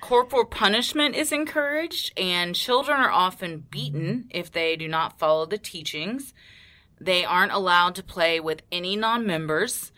Corporal 0.00 0.44
punishment 0.44 1.14
is 1.14 1.30
encouraged, 1.32 2.12
and 2.18 2.54
children 2.56 2.98
are 3.00 3.10
often 3.10 3.64
beaten 3.70 4.26
if 4.30 4.50
they 4.50 4.74
do 4.74 4.88
not 4.88 5.18
follow 5.18 5.46
the 5.46 5.58
teachings. 5.58 6.34
They 7.04 7.24
aren't 7.24 7.52
allowed 7.52 7.94
to 7.96 8.02
play 8.02 8.40
with 8.40 8.62
any 8.70 8.96
non 8.96 9.26
members. 9.26 9.92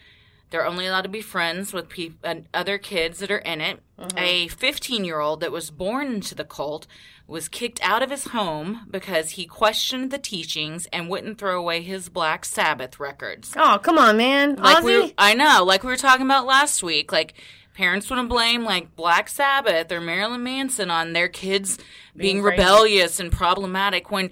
They're 0.50 0.66
only 0.66 0.86
allowed 0.86 1.02
to 1.02 1.08
be 1.08 1.20
friends 1.20 1.72
with 1.72 1.92
uh, 2.22 2.34
other 2.52 2.78
kids 2.78 3.18
that 3.18 3.30
are 3.30 3.38
in 3.38 3.60
it. 3.60 3.80
A 4.16 4.46
15 4.48 5.04
year 5.04 5.18
old 5.18 5.40
that 5.40 5.50
was 5.52 5.70
born 5.70 6.06
into 6.14 6.34
the 6.34 6.44
cult 6.44 6.86
was 7.26 7.48
kicked 7.48 7.80
out 7.82 8.02
of 8.02 8.10
his 8.10 8.26
home 8.28 8.86
because 8.90 9.30
he 9.30 9.46
questioned 9.46 10.10
the 10.10 10.18
teachings 10.18 10.86
and 10.92 11.08
wouldn't 11.08 11.38
throw 11.38 11.58
away 11.58 11.80
his 11.82 12.08
Black 12.08 12.44
Sabbath 12.44 13.00
records 13.00 13.52
Oh, 13.56 13.78
come 13.82 13.98
on, 13.98 14.16
man. 14.16 14.56
like 14.56 14.84
we 14.84 15.12
I 15.18 15.34
know, 15.34 15.64
like 15.64 15.82
we 15.82 15.88
were 15.88 15.96
talking 15.96 16.26
about 16.26 16.46
last 16.46 16.82
week, 16.82 17.10
like 17.10 17.34
parents 17.74 18.08
want 18.10 18.22
to 18.22 18.28
blame 18.28 18.62
like 18.62 18.94
Black 18.94 19.28
Sabbath 19.28 19.90
or 19.90 20.00
Marilyn 20.00 20.42
Manson 20.42 20.90
on 20.90 21.14
their 21.14 21.28
kids 21.28 21.78
being, 22.16 22.36
Being 22.36 22.42
rebellious 22.42 23.18
and 23.18 23.32
problematic 23.32 24.10
when 24.10 24.30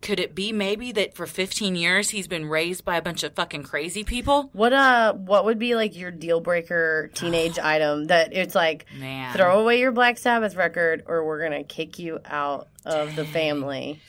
could 0.00 0.20
it 0.20 0.34
be 0.34 0.52
maybe 0.52 0.92
that 0.92 1.14
for 1.14 1.26
15 1.26 1.74
years 1.74 2.10
he's 2.10 2.28
been 2.28 2.46
raised 2.46 2.84
by 2.84 2.96
a 2.96 3.02
bunch 3.02 3.24
of 3.24 3.34
fucking 3.34 3.64
crazy 3.64 4.04
people? 4.04 4.50
What 4.52 4.72
uh 4.72 5.14
what 5.14 5.44
would 5.44 5.58
be 5.58 5.74
like 5.74 5.96
your 5.96 6.10
deal 6.10 6.40
breaker 6.40 7.10
teenage 7.14 7.58
item 7.62 8.06
that 8.06 8.32
it's 8.32 8.54
like 8.54 8.86
Man. 8.96 9.34
throw 9.34 9.60
away 9.60 9.80
your 9.80 9.92
Black 9.92 10.18
Sabbath 10.18 10.54
record 10.54 11.04
or 11.06 11.24
we're 11.24 11.42
gonna 11.42 11.64
kick 11.64 11.98
you 11.98 12.20
out 12.24 12.68
of 12.84 13.16
the 13.16 13.24
family. 13.24 14.00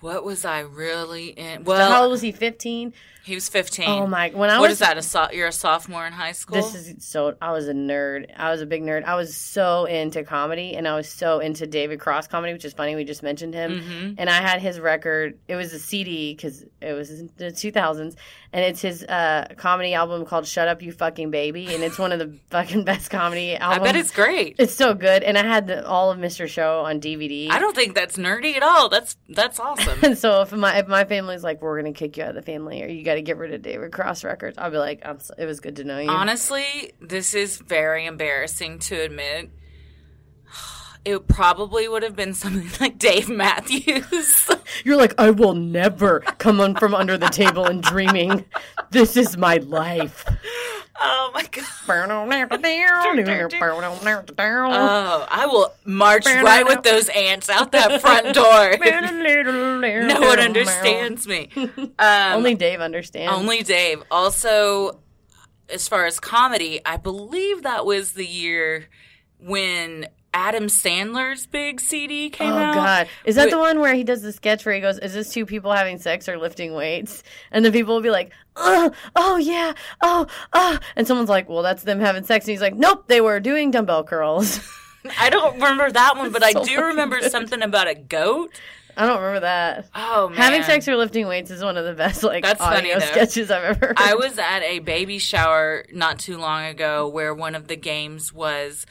What 0.00 0.24
was 0.24 0.44
I 0.44 0.60
really 0.60 1.28
in? 1.28 1.64
Well, 1.64 1.90
how 1.90 2.02
old 2.02 2.10
was 2.12 2.20
he? 2.20 2.32
Fifteen? 2.32 2.92
he 3.24 3.34
was 3.34 3.48
15. 3.48 3.88
Oh 3.88 4.06
my 4.06 4.28
when 4.34 4.50
I 4.50 4.58
What 4.58 4.64
was 4.68 4.72
is 4.72 4.78
that? 4.80 4.98
A 4.98 5.02
so- 5.02 5.28
you're 5.32 5.46
a 5.48 5.52
sophomore 5.52 6.06
in 6.06 6.12
high 6.12 6.32
school? 6.32 6.56
This 6.56 6.74
is 6.74 6.94
so. 7.06 7.34
I 7.40 7.52
was 7.52 7.68
a 7.68 7.72
nerd. 7.72 8.26
I 8.36 8.50
was 8.50 8.60
a 8.60 8.66
big 8.66 8.82
nerd. 8.82 9.04
I 9.04 9.14
was 9.14 9.34
so 9.34 9.86
into 9.86 10.22
comedy, 10.24 10.76
and 10.76 10.86
I 10.86 10.94
was 10.94 11.08
so 11.08 11.38
into 11.38 11.66
David 11.66 12.00
Cross 12.00 12.26
comedy, 12.26 12.52
which 12.52 12.66
is 12.66 12.74
funny. 12.74 12.94
We 12.96 13.04
just 13.04 13.22
mentioned 13.22 13.54
him, 13.54 13.80
Mm-hmm. 13.80 14.14
and 14.18 14.28
I 14.28 14.42
had 14.42 14.60
his 14.60 14.78
record. 14.78 15.38
It 15.48 15.56
was 15.56 15.72
a 15.72 15.78
CD 15.78 16.34
because 16.34 16.64
it 16.82 16.92
was 16.92 17.08
in 17.20 17.30
the 17.38 17.50
two 17.50 17.72
thousands, 17.72 18.14
and 18.54 18.64
it's 18.64 18.80
his 18.80 19.02
uh, 19.02 19.48
comedy 19.56 19.94
album 19.94 20.24
called 20.24 20.46
"Shut 20.46 20.68
Up, 20.68 20.80
You 20.80 20.92
Fucking 20.92 21.32
Baby," 21.32 21.74
and 21.74 21.82
it's 21.82 21.98
one 21.98 22.12
of 22.12 22.20
the 22.20 22.38
fucking 22.50 22.84
best 22.84 23.10
comedy 23.10 23.56
albums. 23.56 23.80
I 23.80 23.84
bet 23.84 23.96
it's 23.96 24.12
great. 24.12 24.54
It's 24.60 24.74
so 24.74 24.94
good, 24.94 25.24
and 25.24 25.36
I 25.36 25.42
had 25.42 25.66
the, 25.66 25.84
all 25.84 26.12
of 26.12 26.18
Mr. 26.18 26.48
Show 26.48 26.84
on 26.84 27.00
DVD. 27.00 27.50
I 27.50 27.58
don't 27.58 27.74
think 27.74 27.96
that's 27.96 28.16
nerdy 28.16 28.54
at 28.54 28.62
all. 28.62 28.88
That's 28.88 29.16
that's 29.28 29.58
awesome. 29.58 29.98
And 30.02 30.16
so 30.24 30.40
if 30.42 30.52
my 30.52 30.78
if 30.78 30.86
my 30.86 31.04
family's 31.04 31.42
like, 31.42 31.60
we're 31.60 31.76
gonna 31.76 31.92
kick 31.92 32.16
you 32.16 32.22
out 32.22 32.30
of 32.30 32.36
the 32.36 32.42
family, 32.42 32.80
or 32.84 32.86
you 32.86 33.04
got 33.04 33.14
to 33.14 33.22
get 33.22 33.38
rid 33.38 33.52
of 33.52 33.60
David 33.60 33.90
Cross 33.90 34.22
Records, 34.22 34.56
I'll 34.56 34.70
be 34.70 34.78
like, 34.78 35.02
I'm 35.04 35.18
so, 35.18 35.34
it 35.36 35.46
was 35.46 35.58
good 35.58 35.76
to 35.76 35.84
know 35.84 35.98
you. 35.98 36.08
Honestly, 36.08 36.92
this 37.00 37.34
is 37.34 37.58
very 37.58 38.06
embarrassing 38.06 38.78
to 38.78 39.00
admit. 39.00 39.50
It 41.04 41.28
probably 41.28 41.86
would 41.86 42.02
have 42.02 42.16
been 42.16 42.32
something 42.34 42.70
like 42.80 42.98
Dave 42.98 43.28
Matthews. 43.28 44.50
You're 44.84 44.96
like, 44.96 45.14
I 45.18 45.30
will 45.30 45.54
never 45.54 46.20
come 46.20 46.60
on 46.60 46.74
from 46.76 46.94
under 46.94 47.18
the 47.18 47.28
table 47.28 47.66
and 47.66 47.82
dreaming. 47.82 48.44
This 48.90 49.16
is 49.16 49.36
my 49.36 49.56
life. 49.58 50.24
oh 51.00 51.30
my 51.34 51.42
god. 51.50 51.64
Oh, 54.72 55.26
I 55.30 55.46
will 55.46 55.72
march 55.84 56.24
right 56.26 56.64
with 56.66 56.82
those 56.82 57.08
ants 57.10 57.50
out 57.50 57.72
that 57.72 58.00
front 58.00 58.34
door. 58.34 58.76
no 60.06 60.20
one 60.20 60.38
understands 60.40 61.26
me. 61.26 61.50
Um, 61.56 61.92
Only 61.98 62.54
Dave 62.54 62.80
understands. 62.80 63.32
Only 63.36 63.62
Dave. 63.62 64.02
Also, 64.10 65.00
as 65.68 65.86
far 65.88 66.06
as 66.06 66.18
comedy, 66.20 66.80
I 66.86 66.96
believe 66.96 67.62
that 67.64 67.84
was 67.84 68.12
the 68.12 68.26
year 68.26 68.88
when 69.38 70.06
Adam 70.34 70.64
Sandler's 70.66 71.46
big 71.46 71.80
CD 71.80 72.28
came 72.28 72.52
Oh 72.52 72.56
out. 72.58 72.74
God! 72.74 73.08
Is 73.24 73.36
that 73.36 73.50
the 73.50 73.58
one 73.58 73.78
where 73.80 73.94
he 73.94 74.02
does 74.04 74.20
the 74.20 74.32
sketch 74.32 74.66
where 74.66 74.74
he 74.74 74.80
goes, 74.80 74.98
"Is 74.98 75.14
this 75.14 75.32
two 75.32 75.46
people 75.46 75.72
having 75.72 75.96
sex 75.98 76.28
or 76.28 76.36
lifting 76.36 76.74
weights?" 76.74 77.22
And 77.52 77.64
the 77.64 77.70
people 77.70 77.94
will 77.94 78.02
be 78.02 78.10
like, 78.10 78.32
"Oh, 78.56 78.90
oh 79.14 79.36
yeah, 79.36 79.72
oh, 80.02 80.26
oh," 80.52 80.78
and 80.96 81.06
someone's 81.06 81.30
like, 81.30 81.48
"Well, 81.48 81.62
that's 81.62 81.84
them 81.84 82.00
having 82.00 82.24
sex," 82.24 82.44
and 82.46 82.50
he's 82.50 82.60
like, 82.60 82.74
"Nope, 82.74 83.04
they 83.06 83.20
were 83.20 83.38
doing 83.40 83.70
dumbbell 83.70 84.02
curls." 84.04 84.60
I 85.20 85.30
don't 85.30 85.54
remember 85.54 85.90
that 85.90 86.16
one, 86.16 86.32
but 86.32 86.42
I 86.42 86.52
do 86.52 86.80
remember 86.82 87.20
good. 87.20 87.30
something 87.30 87.62
about 87.62 87.86
a 87.88 87.94
goat. 87.94 88.50
I 88.96 89.06
don't 89.06 89.18
remember 89.20 89.40
that. 89.40 89.88
Oh 89.94 90.28
man. 90.30 90.38
Having 90.38 90.62
sex 90.64 90.88
or 90.88 90.96
lifting 90.96 91.26
weights 91.26 91.50
is 91.50 91.62
one 91.62 91.76
of 91.76 91.84
the 91.84 91.94
best 91.94 92.22
like 92.22 92.42
That's 92.44 92.60
audio 92.60 92.98
though. 92.98 93.06
sketches 93.06 93.50
I've 93.50 93.64
ever. 93.64 93.86
Heard. 93.88 93.94
I 93.98 94.14
was 94.14 94.38
at 94.38 94.62
a 94.62 94.78
baby 94.80 95.18
shower 95.18 95.84
not 95.92 96.18
too 96.18 96.38
long 96.38 96.64
ago 96.64 97.06
where 97.08 97.34
one 97.34 97.54
of 97.54 97.66
the 97.68 97.76
games 97.76 98.32
was 98.32 98.86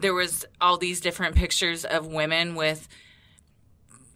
there 0.00 0.14
was 0.14 0.44
all 0.60 0.76
these 0.78 1.00
different 1.00 1.36
pictures 1.36 1.84
of 1.84 2.06
women 2.06 2.54
with 2.54 2.88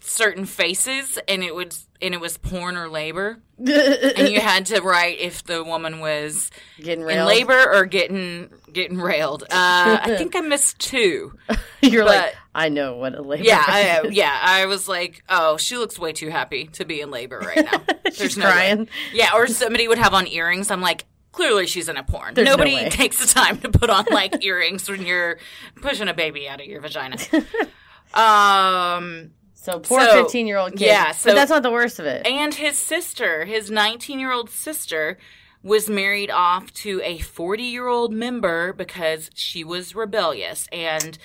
certain 0.01 0.45
faces 0.45 1.19
and 1.29 1.45
it 1.45 1.55
was 1.55 1.87
and 2.01 2.13
it 2.13 2.21
was 2.21 2.37
porn 2.37 2.77
or 2.77 2.89
labor 2.89 3.39
and 3.59 4.29
you 4.29 4.41
had 4.41 4.67
to 4.67 4.81
write 4.81 5.21
if 5.21 5.45
the 5.45 5.63
woman 5.63 6.01
was 6.01 6.51
getting 6.79 7.03
in 7.03 7.07
railed. 7.07 7.29
labor 7.29 7.73
or 7.73 7.85
getting 7.87 8.51
getting 8.73 8.99
railed. 8.99 9.45
Uh, 9.45 9.99
I 10.03 10.15
think 10.19 10.35
I 10.35 10.41
missed 10.41 10.79
two. 10.81 11.35
You're 11.81 12.05
like, 12.05 12.35
I 12.55 12.69
know 12.69 12.97
what 12.97 13.15
a 13.15 13.23
labor. 13.23 13.45
Yeah, 13.45 13.63
I, 13.65 14.09
yeah. 14.11 14.37
I 14.41 14.67
was 14.67 14.89
like, 14.89 15.23
oh, 15.29 15.57
she 15.57 15.77
looks 15.77 15.99
way 15.99 16.13
too 16.13 16.31
happy 16.31 16.67
to 16.73 16.85
be 16.85 17.01
in 17.01 17.11
labor 17.11 17.39
right 17.39 17.65
now. 17.65 17.83
She's 18.13 18.37
no 18.37 18.47
way. 18.47 18.53
crying. 18.53 18.89
Yeah, 19.13 19.31
or 19.35 19.47
somebody 19.47 19.87
would 19.87 19.99
have 19.99 20.15
on 20.15 20.27
earrings. 20.27 20.71
I'm 20.71 20.81
like, 20.81 21.05
clearly 21.33 21.67
she's 21.67 21.89
in 21.89 21.97
a 21.97 22.03
porn. 22.05 22.35
There's 22.35 22.47
Nobody 22.47 22.75
way. 22.75 22.89
takes 22.91 23.19
the 23.19 23.33
time 23.33 23.59
to 23.63 23.69
put 23.71 23.91
on 23.91 24.05
like 24.11 24.45
earrings 24.45 24.89
when 24.89 25.05
you're 25.05 25.39
pushing 25.81 26.09
a 26.09 26.15
baby 26.15 26.49
out 26.49 26.61
of 26.61 26.67
your 26.67 26.81
vagina. 26.81 27.17
um, 28.15 29.31
So 29.55 29.79
poor 29.81 30.01
So, 30.05 30.23
15 30.25 30.47
year 30.47 30.59
old 30.59 30.73
kid. 30.73 30.83
yeah, 30.83 31.13
so- 31.13 31.31
but 31.31 31.35
that's 31.37 31.51
not 31.51 31.63
the 31.63 31.71
worst 31.71 31.99
of 31.99 32.07
it. 32.07 32.27
and 32.27 32.55
his 32.55 32.77
sister, 32.79 33.45
his 33.45 33.71
19 33.71 34.19
year 34.21 34.33
old 34.33 34.51
sister, 34.51 35.19
was 35.63 35.89
married 35.89 36.31
off 36.31 36.73
to 36.75 37.01
a 37.05 37.19
40 37.19 37.63
year 37.63 37.87
old 37.87 38.13
member 38.13 38.73
because 38.73 39.31
she 39.35 39.63
was 39.63 39.95
rebellious. 39.95 40.67
And 40.73 41.17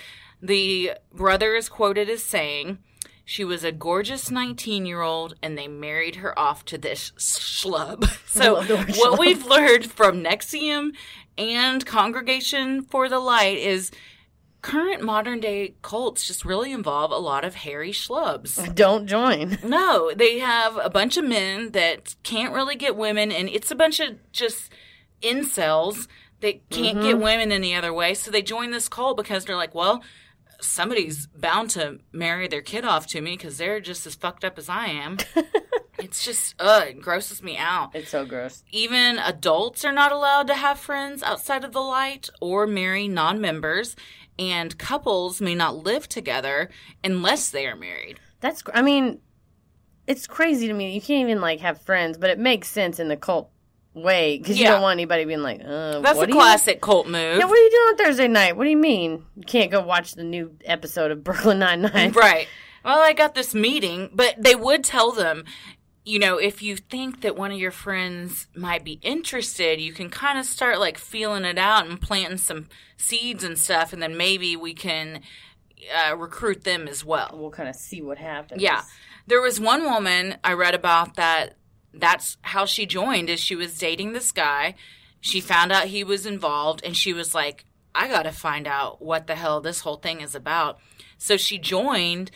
the 0.41 0.91
brother 1.13 1.55
is 1.55 1.67
quoted 1.69 2.09
as 2.09 2.23
saying, 2.23 2.77
she 3.29 3.43
was 3.43 3.65
a 3.65 3.73
gorgeous 3.73 4.31
19 4.31 4.85
year 4.85 5.01
old 5.01 5.35
and 5.43 5.57
they 5.57 5.67
married 5.67 6.15
her 6.15 6.37
off 6.39 6.63
to 6.63 6.77
this 6.77 7.11
schlub. 7.17 8.09
So, 8.27 8.53
love 8.53 8.67
the 8.67 8.75
word 8.75 8.87
what 8.89 9.13
schlub. 9.13 9.19
we've 9.19 9.45
learned 9.45 9.91
from 9.91 10.23
NXIVM 10.23 10.91
and 11.37 11.85
Congregation 11.85 12.83
for 12.83 13.09
the 13.09 13.19
Light 13.19 13.57
is 13.57 13.91
current 14.61 15.01
modern 15.01 15.39
day 15.39 15.73
cults 15.81 16.27
just 16.27 16.45
really 16.45 16.71
involve 16.71 17.11
a 17.11 17.17
lot 17.17 17.43
of 17.43 17.55
hairy 17.55 17.91
schlubs. 17.91 18.73
Don't 18.75 19.07
join. 19.07 19.57
No, 19.63 20.13
they 20.15 20.39
have 20.39 20.77
a 20.77 20.89
bunch 20.89 21.17
of 21.17 21.25
men 21.25 21.71
that 21.71 22.15
can't 22.23 22.53
really 22.53 22.75
get 22.75 22.95
women, 22.95 23.31
and 23.31 23.49
it's 23.49 23.71
a 23.71 23.75
bunch 23.75 23.99
of 23.99 24.17
just 24.31 24.71
incels 25.21 26.07
that 26.41 26.69
can't 26.69 27.01
get 27.01 27.15
mm-hmm. 27.15 27.23
women 27.23 27.51
any 27.51 27.73
other 27.73 27.93
way. 27.93 28.13
So 28.13 28.29
they 28.29 28.41
join 28.41 28.71
this 28.71 28.87
cult 28.87 29.17
because 29.17 29.45
they're 29.45 29.55
like, 29.55 29.73
well, 29.73 30.03
somebody's 30.61 31.27
bound 31.27 31.69
to 31.71 31.99
marry 32.11 32.47
their 32.47 32.61
kid 32.61 32.85
off 32.85 33.07
to 33.07 33.21
me 33.21 33.31
because 33.31 33.57
they're 33.57 33.79
just 33.79 34.05
as 34.07 34.15
fucked 34.15 34.43
up 34.43 34.57
as 34.57 34.69
I 34.69 34.87
am. 34.87 35.17
it's 35.99 36.23
just, 36.23 36.55
ugh, 36.59 36.87
it 36.89 37.01
grosses 37.01 37.41
me 37.41 37.57
out. 37.57 37.95
It's 37.95 38.09
so 38.09 38.25
gross. 38.25 38.63
Even 38.71 39.17
adults 39.19 39.85
are 39.85 39.91
not 39.91 40.11
allowed 40.11 40.47
to 40.47 40.55
have 40.55 40.79
friends 40.79 41.23
outside 41.23 41.63
of 41.63 41.73
the 41.73 41.81
light 41.81 42.29
or 42.41 42.67
marry 42.67 43.07
non 43.07 43.41
members, 43.41 43.95
and 44.39 44.77
couples 44.77 45.41
may 45.41 45.55
not 45.55 45.83
live 45.83 46.07
together 46.07 46.69
unless 47.03 47.49
they 47.49 47.65
are 47.65 47.75
married. 47.75 48.19
That's, 48.39 48.63
I 48.73 48.81
mean, 48.81 49.19
it's 50.05 50.27
crazy 50.27 50.67
to 50.67 50.73
me. 50.73 50.93
You 50.93 51.01
can't 51.01 51.27
even 51.27 51.41
like 51.41 51.59
have 51.59 51.81
friends, 51.81 52.17
but 52.17 52.29
it 52.29 52.39
makes 52.39 52.67
sense 52.67 52.99
in 52.99 53.07
the 53.07 53.17
cult 53.17 53.51
way 53.97 54.37
because 54.37 54.57
you 54.59 54.65
don't 54.65 54.81
want 54.81 54.93
anybody 54.97 55.25
being 55.25 55.41
like, 55.41 55.61
uh, 55.63 55.99
That's 55.99 56.19
a 56.19 56.25
do 56.25 56.31
you- 56.33 56.37
classic 56.39 56.81
cult 56.81 57.07
move. 57.07 57.37
Yeah, 57.39 57.45
what 57.45 57.57
are 57.57 57.63
you 57.63 57.69
doing 57.69 57.87
on 57.89 57.97
Thursday 57.97 58.27
night? 58.27 58.55
What 58.57 58.63
do 58.65 58.69
you 58.69 58.77
mean? 58.77 59.23
You 59.35 59.43
can't 59.43 59.71
go 59.71 59.81
watch 59.81 60.13
the 60.13 60.23
new 60.23 60.51
episode 60.65 61.11
of 61.11 61.23
Brooklyn 61.23 61.59
Nine 61.59 61.81
Nine. 61.81 62.11
Right. 62.11 62.47
Well, 62.85 62.99
I 62.99 63.13
got 63.13 63.35
this 63.35 63.53
meeting, 63.53 64.09
but 64.13 64.35
they 64.37 64.55
would 64.55 64.83
tell 64.83 65.11
them, 65.11 65.43
you 66.05 66.19
know, 66.19 66.37
if 66.37 66.61
you 66.61 66.77
think 66.77 67.19
that 67.21 67.35
one 67.35 67.51
of 67.51 67.57
your 67.59 67.71
friends 67.71 68.47
might 68.55 68.85
be 68.85 68.93
interested, 69.01 69.81
you 69.81 69.91
can 69.91 70.09
kind 70.09 70.39
of 70.39 70.45
start 70.45 70.79
like 70.79 70.97
feeling 70.97 71.43
it 71.43 71.57
out 71.57 71.85
and 71.87 71.99
planting 71.99 72.37
some 72.37 72.67
seeds 72.95 73.43
and 73.43 73.57
stuff, 73.59 73.91
and 73.91 74.01
then 74.01 74.15
maybe 74.15 74.55
we 74.55 74.73
can 74.73 75.19
uh, 76.07 76.15
recruit 76.15 76.63
them 76.63 76.87
as 76.87 77.03
well. 77.03 77.31
We'll 77.33 77.51
kind 77.51 77.67
of 77.67 77.75
see 77.75 78.01
what 78.01 78.17
happens. 78.19 78.61
Yeah. 78.61 78.83
There 79.25 79.41
was 79.41 79.59
one 79.59 79.83
woman 79.83 80.37
I 80.45 80.53
read 80.53 80.73
about 80.73 81.15
that 81.15 81.56
that's 81.99 82.37
how 82.41 82.65
she 82.65 82.85
joined 82.85 83.29
is 83.29 83.39
she 83.39 83.55
was 83.55 83.77
dating 83.77 84.13
this 84.13 84.31
guy. 84.31 84.75
She 85.19 85.41
found 85.41 85.71
out 85.71 85.85
he 85.85 86.03
was 86.03 86.25
involved 86.25 86.81
and 86.83 86.95
she 86.95 87.13
was 87.13 87.33
like, 87.33 87.65
I 87.93 88.07
got 88.07 88.23
to 88.23 88.31
find 88.31 88.67
out 88.67 89.01
what 89.01 89.27
the 89.27 89.35
hell 89.35 89.61
this 89.61 89.81
whole 89.81 89.97
thing 89.97 90.21
is 90.21 90.35
about. 90.35 90.79
So 91.17 91.35
she 91.37 91.57
joined, 91.57 92.31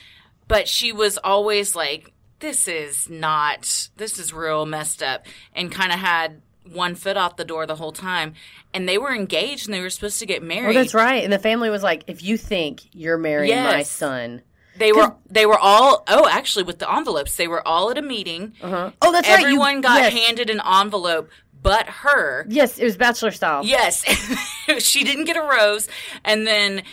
but 0.47 0.67
she 0.67 0.91
was 0.91 1.17
always 1.19 1.75
like, 1.75 2.11
this 2.39 2.67
is 2.67 3.07
not, 3.09 3.89
this 3.97 4.17
is 4.17 4.33
real 4.33 4.65
messed 4.65 5.03
up 5.03 5.25
and 5.55 5.71
kind 5.71 5.91
of 5.91 5.99
had 5.99 6.41
one 6.71 6.95
foot 6.95 7.17
off 7.17 7.37
the 7.37 7.45
door 7.45 7.67
the 7.67 7.75
whole 7.75 7.91
time. 7.91 8.33
And 8.73 8.89
they 8.89 8.97
were 8.97 9.13
engaged 9.13 9.67
and 9.67 9.73
they 9.73 9.81
were 9.81 9.89
supposed 9.89 10.19
to 10.19 10.25
get 10.25 10.41
married. 10.41 10.75
Oh, 10.75 10.79
that's 10.79 10.93
right. 10.93 11.23
And 11.23 11.31
the 11.31 11.39
family 11.39 11.69
was 11.69 11.83
like, 11.83 12.03
if 12.07 12.23
you 12.23 12.37
think 12.37 12.81
you're 12.93 13.17
marrying 13.17 13.55
my 13.55 13.83
son. 13.83 14.41
They 14.77 14.91
were 14.93 15.13
they 15.29 15.45
were 15.45 15.59
all 15.59 16.03
oh 16.07 16.27
actually 16.29 16.63
with 16.63 16.79
the 16.79 16.91
envelopes 16.91 17.35
they 17.35 17.47
were 17.47 17.65
all 17.67 17.91
at 17.91 17.97
a 17.97 18.01
meeting. 18.01 18.53
Uh-huh. 18.61 18.91
Oh, 19.01 19.11
that's 19.11 19.27
right. 19.27 19.39
Everyone 19.39 19.81
got 19.81 19.99
yes. 19.99 20.13
handed 20.13 20.49
an 20.49 20.61
envelope, 20.65 21.29
but 21.61 21.87
her. 21.87 22.45
Yes, 22.49 22.77
it 22.77 22.83
was 22.85 22.97
bachelor 22.97 23.31
style. 23.31 23.65
Yes, 23.65 24.03
she 24.79 25.03
didn't 25.03 25.25
get 25.25 25.35
a 25.37 25.41
rose, 25.41 25.87
and 26.23 26.47
then 26.47 26.83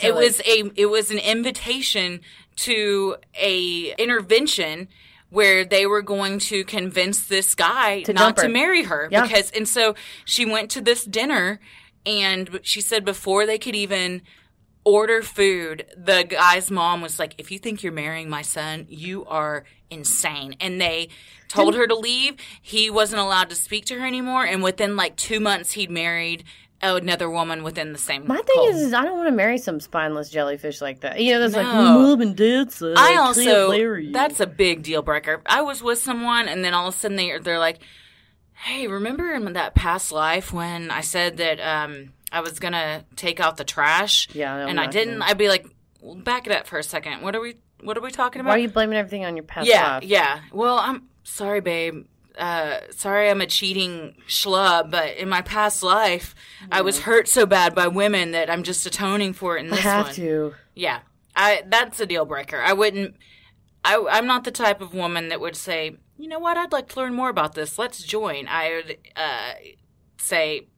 it 0.00 0.14
like- 0.14 0.24
was 0.24 0.40
a 0.40 0.70
it 0.74 0.86
was 0.86 1.10
an 1.10 1.18
invitation 1.18 2.20
to 2.56 3.16
a 3.40 3.94
intervention 3.98 4.88
where 5.30 5.64
they 5.64 5.86
were 5.86 6.00
going 6.02 6.38
to 6.38 6.64
convince 6.64 7.26
this 7.26 7.54
guy 7.54 8.02
To 8.04 8.12
not 8.14 8.36
to 8.38 8.48
marry 8.48 8.84
her 8.84 9.08
Yeah. 9.10 9.22
because 9.22 9.50
and 9.50 9.68
so 9.68 9.94
she 10.24 10.46
went 10.46 10.70
to 10.70 10.80
this 10.80 11.04
dinner 11.04 11.60
and 12.06 12.58
she 12.62 12.80
said 12.80 13.04
before 13.04 13.44
they 13.44 13.58
could 13.58 13.74
even 13.76 14.22
order 14.88 15.20
food 15.22 15.84
the 15.96 16.24
guy's 16.24 16.70
mom 16.70 17.00
was 17.02 17.18
like 17.18 17.34
if 17.36 17.50
you 17.50 17.58
think 17.58 17.82
you're 17.82 17.92
marrying 17.92 18.30
my 18.30 18.42
son 18.42 18.86
you 18.88 19.24
are 19.26 19.64
insane 19.90 20.54
and 20.60 20.80
they 20.80 21.08
told 21.48 21.74
her 21.74 21.86
to 21.86 21.94
leave 21.94 22.34
he 22.62 22.88
wasn't 22.88 23.20
allowed 23.20 23.48
to 23.50 23.54
speak 23.54 23.84
to 23.84 23.98
her 23.98 24.06
anymore 24.06 24.44
and 24.46 24.62
within 24.62 24.96
like 24.96 25.14
two 25.16 25.40
months 25.40 25.72
he'd 25.72 25.90
married 25.90 26.42
another 26.80 27.28
woman 27.28 27.62
within 27.64 27.92
the 27.92 27.98
same 27.98 28.26
My 28.26 28.36
thing 28.36 28.54
cult. 28.54 28.70
is, 28.70 28.80
is, 28.82 28.94
I 28.94 29.04
don't 29.04 29.16
want 29.16 29.28
to 29.28 29.34
marry 29.34 29.58
some 29.58 29.80
spineless 29.80 30.30
jellyfish 30.30 30.80
like 30.80 31.00
that. 31.00 31.20
You 31.20 31.32
know, 31.32 31.40
that's 31.40 31.54
like, 31.56 31.66
No. 31.66 31.74
well, 31.74 31.98
mom 32.10 32.20
and 32.20 32.36
dad 32.36 32.70
said 32.70 32.94
I, 32.96 33.14
I 33.14 33.16
also 33.16 34.12
that's 34.12 34.38
a 34.40 34.46
big 34.46 34.84
deal 34.84 35.02
breaker. 35.02 35.42
I 35.44 35.62
was 35.62 35.82
with 35.82 35.98
someone 35.98 36.46
and 36.48 36.64
then 36.64 36.74
all 36.74 36.86
of 36.88 36.94
a 36.94 36.96
sudden 36.96 37.16
they 37.16 37.36
they're 37.38 37.58
like, 37.58 37.80
"Hey, 38.54 38.86
remember 38.86 39.32
in 39.32 39.52
that 39.54 39.74
past 39.74 40.12
life 40.12 40.52
when 40.52 40.90
I 40.92 41.00
said 41.00 41.38
that 41.38 41.58
um 41.58 42.12
I 42.32 42.40
was 42.40 42.58
going 42.58 42.72
to 42.72 43.04
take 43.16 43.40
out 43.40 43.56
the 43.56 43.64
trash 43.64 44.28
Yeah, 44.32 44.54
and 44.66 44.78
I 44.78 44.86
didn't?" 44.86 45.18
gonna- 45.20 45.30
I'd 45.30 45.38
be 45.38 45.48
like, 45.48 45.66
well, 46.00 46.14
"Back 46.14 46.46
it 46.46 46.52
up 46.52 46.66
for 46.66 46.78
a 46.78 46.82
second. 46.82 47.22
What 47.22 47.34
are 47.34 47.40
we 47.40 47.56
what 47.82 47.96
are 47.96 48.00
we 48.00 48.10
talking 48.10 48.40
about?" 48.40 48.50
Why 48.50 48.56
are 48.56 48.60
you 48.60 48.68
blaming 48.68 48.98
everything 48.98 49.24
on 49.24 49.36
your 49.36 49.44
past 49.44 49.66
yeah, 49.68 49.94
life? 49.94 50.04
yeah. 50.04 50.40
Well, 50.52 50.78
I'm 50.78 51.08
sorry, 51.24 51.60
babe. 51.60 52.06
uh, 52.38 52.78
sorry, 52.90 53.30
I'm 53.30 53.40
a 53.40 53.46
cheating 53.46 54.14
schlub, 54.28 54.90
but 54.92 55.16
in 55.16 55.28
my 55.28 55.42
past 55.42 55.82
life, 55.82 56.34
I 56.70 56.82
was 56.82 57.00
hurt 57.00 57.26
so 57.26 57.46
bad 57.46 57.74
by 57.74 57.88
women 57.88 58.30
that 58.30 58.48
I'm 58.48 58.62
just 58.62 58.86
atoning 58.86 59.32
for 59.32 59.56
it 59.56 59.64
in 59.64 59.72
I 59.72 59.76
this 59.76 59.80
have 59.84 60.06
one. 60.06 60.14
to. 60.14 60.54
Yeah, 60.76 61.00
I 61.34 61.62
that's 61.66 61.98
a 61.98 62.06
deal 62.06 62.24
breaker. 62.24 62.60
I 62.60 62.72
wouldn't. 62.74 63.16
I, 63.84 64.04
I'm 64.10 64.26
not 64.26 64.44
the 64.44 64.50
type 64.52 64.80
of 64.80 64.92
woman 64.94 65.28
that 65.30 65.40
would 65.40 65.56
say, 65.56 65.96
you 66.16 66.28
know 66.28 66.38
what, 66.40 66.56
I'd 66.56 66.72
like 66.72 66.88
to 66.90 67.00
learn 67.00 67.14
more 67.14 67.28
about 67.28 67.54
this. 67.54 67.78
Let's 67.78 68.02
join. 68.02 68.46
I 68.48 68.70
would 68.84 68.98
uh, 69.16 69.52
say, 70.18 70.68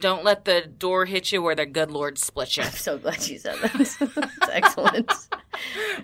don't 0.00 0.24
let 0.24 0.44
the 0.44 0.62
door 0.62 1.04
hit 1.04 1.30
you 1.32 1.42
where 1.42 1.54
the 1.54 1.66
good 1.66 1.90
Lord 1.90 2.18
split 2.18 2.56
you. 2.56 2.62
I'm 2.64 2.70
so 2.72 2.98
glad 2.98 3.26
you 3.28 3.38
said 3.38 3.56
that. 3.60 3.74
It's 3.80 4.48
excellent. 4.50 5.10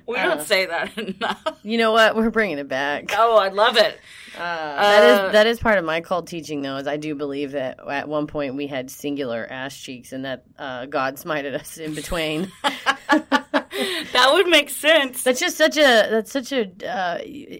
We 0.07 0.17
Uh. 0.17 0.25
don't 0.37 0.43
say 0.47 0.67
that 0.67 0.97
enough. 0.99 1.43
You 1.63 1.79
know 1.79 1.91
what? 1.93 2.15
We're 2.15 2.29
bringing 2.31 2.59
it 2.59 2.69
back. 2.69 3.07
Oh, 3.17 3.39
I 3.39 3.49
love 3.49 3.77
it. 3.79 3.99
Uh, 4.37 4.39
that 4.41 5.03
Uh, 5.23 5.27
is 5.27 5.33
that 5.33 5.47
is 5.47 5.59
part 5.59 5.79
of 5.79 5.85
my 5.87 6.03
cult 6.03 6.27
teaching, 6.27 6.61
though. 6.61 6.77
Is 6.77 6.87
I 6.87 6.99
do 6.99 7.15
believe 7.15 7.53
that 7.53 7.79
at 7.89 8.07
one 8.07 8.27
point 8.27 8.55
we 8.55 8.67
had 8.67 8.91
singular 8.91 9.47
ass 9.49 9.75
cheeks, 9.77 10.13
and 10.13 10.25
that 10.27 10.45
uh, 10.59 10.85
God 10.87 11.17
smited 11.17 11.55
us 11.55 11.79
in 11.79 11.95
between. 11.95 12.53
That 14.13 14.31
would 14.33 14.47
make 14.49 14.71
sense. 14.71 15.23
that's 15.23 15.41
just 15.41 15.57
such 15.57 15.77
a 15.77 16.09
that's 16.11 16.31
such 16.33 16.53
a 16.53 16.71
uh, 16.89 17.19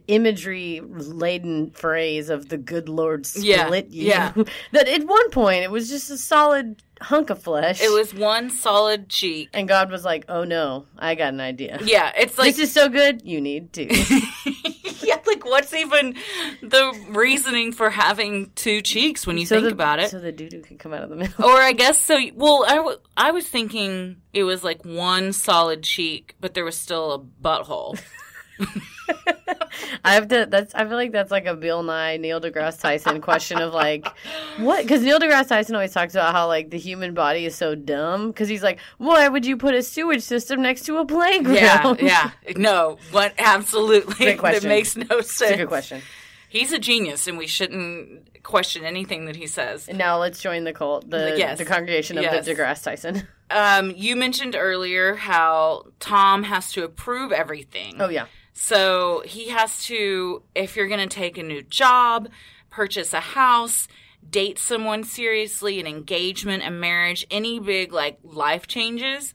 imagery 0.09 0.81
laden 0.85 1.71
phrase 1.71 2.29
of 2.31 2.49
the 2.49 2.57
good 2.59 2.89
Lord 2.89 3.27
split 3.27 3.45
Yeah, 3.45 3.75
you. 3.75 4.07
yeah. 4.09 4.33
that 4.73 4.89
at 4.89 5.05
one 5.05 5.31
point 5.31 5.63
it 5.65 5.71
was 5.71 5.89
just 5.89 6.11
a 6.11 6.17
solid 6.19 6.83
hunk 7.01 7.29
of 7.31 7.43
flesh. 7.43 7.81
It 7.83 7.93
was 7.93 8.15
one 8.15 8.49
solid 8.51 9.09
cheek. 9.11 9.51
and 9.53 9.69
God 9.69 9.91
was 9.91 10.05
like, 10.05 10.25
"Oh 10.29 10.45
no, 10.45 10.87
I 10.99 11.15
got 11.15 11.35
an 11.35 11.41
idea. 11.41 11.79
Yeah, 11.85 12.11
it's 12.17 12.39
like 12.39 12.57
this 12.57 12.69
is 12.69 12.73
so 12.73 12.89
good, 12.89 13.23
you 13.25 13.41
need 13.41 13.73
to." 13.75 13.87
like 15.33 15.45
what's 15.45 15.73
even 15.75 16.15
the 16.63 17.07
reasoning 17.11 17.73
for 17.73 17.91
having 17.91 18.51
two 18.55 18.81
cheeks 18.83 19.27
when 19.27 19.39
you 19.39 19.47
so 19.47 19.57
think 19.57 19.67
the, 19.67 19.73
about 19.73 19.99
it? 19.99 20.11
so 20.11 20.19
the 20.19 20.33
doo 20.33 20.49
doo 20.49 20.63
can 20.63 20.79
come 20.79 20.93
out 20.93 21.03
of 21.03 21.11
the 21.11 21.17
middle. 21.17 21.45
or 21.45 21.57
I 21.57 21.73
guess 21.73 22.01
so. 22.01 22.19
Well, 22.35 22.65
I, 22.67 22.77
w- 22.77 22.99
I 23.17 23.31
was 23.31 23.47
thinking 23.49 24.17
it 24.33 24.45
was 24.45 24.63
like 24.65 24.85
one 24.85 25.33
solid 25.33 25.83
cheek, 25.83 26.35
but 26.41 26.55
there 26.55 26.65
was 26.65 26.77
still 26.77 27.13
a 27.13 27.19
butthole. 27.19 28.01
I 30.05 30.15
have 30.15 30.29
to. 30.29 30.47
That's. 30.49 30.75
I 30.75 30.85
feel 30.87 30.97
like 30.97 31.13
that's 31.13 31.31
like 31.31 31.47
a 31.47 31.55
Bill 31.55 31.83
Nye, 31.83 32.17
Neil 32.17 32.41
deGrasse 32.41 32.81
Tyson 32.81 33.21
question 33.21 33.59
of 33.61 33.73
like, 33.75 34.07
what? 34.59 34.83
Because 34.83 35.03
Neil 35.03 35.19
deGrasse 35.19 35.49
Tyson 35.49 35.75
always 35.75 35.93
talks 35.93 36.15
about 36.15 36.33
how 36.33 36.47
like 36.47 36.71
the 36.71 36.79
human 36.79 37.15
body 37.15 37.45
is 37.45 37.55
so 37.55 37.75
dumb. 37.75 38.29
Because 38.29 38.49
he's 38.49 38.63
like, 38.63 38.79
why 38.99 39.29
would 39.29 39.45
you 39.45 39.57
put 39.57 39.75
a 39.75 39.83
sewage 39.83 40.23
system 40.23 40.63
next 40.63 40.85
to 40.87 40.99
a 40.99 41.07
playground? 41.07 42.01
yeah. 42.01 42.31
No, 42.57 42.99
what? 43.11 43.35
Absolutely. 43.39 44.35
That 44.37 44.65
makes 44.65 44.97
no 44.97 45.07
It's 45.11 45.41
a 45.41 45.47
good 45.49 45.57
sense. 45.57 45.69
question. 45.69 46.03
He's 46.49 46.73
a 46.73 46.79
genius, 46.79 47.27
and 47.27 47.37
we 47.37 47.47
shouldn't 47.47 48.43
question 48.43 48.85
anything 48.85 49.27
that 49.27 49.37
he 49.37 49.47
says. 49.49 49.89
And 49.89 49.99
now 49.99 50.19
let's 50.19 50.41
join 50.41 50.65
the 50.65 50.73
cult, 50.73 51.11
the 51.11 51.35
Yes. 51.37 51.59
the 51.59 51.65
congregation 51.65 52.17
of 52.17 52.25
Yes. 52.25 52.47
the 52.47 52.55
deGrasse 52.55 52.83
Tyson. 52.85 53.27
Um, 53.51 53.93
you 53.95 54.17
mentioned 54.17 54.57
earlier 54.57 55.17
how 55.17 55.87
Tom 56.01 56.45
has 56.45 56.73
to 56.73 56.85
approve 56.85 57.33
everything. 57.33 57.97
Oh 58.01 58.09
yeah. 58.09 58.27
So 58.59 59.23
he 59.27 59.51
has 59.51 59.85
to, 59.85 60.43
if 60.55 60.77
you're 60.77 60.89
going 60.89 61.07
to 61.07 61.15
take 61.15 61.37
a 61.37 61.43
new 61.43 61.63
job, 61.63 62.31
purchase 62.71 63.13
a 63.13 63.21
house, 63.21 63.87
date 64.29 64.59
someone 64.59 65.05
seriously, 65.05 65.79
an 65.79 65.87
engagement, 65.87 66.65
a 66.67 66.71
marriage, 66.71 67.27
any 67.31 67.61
big 67.61 67.93
like 67.93 68.19
life 68.25 68.67
changes, 68.67 69.35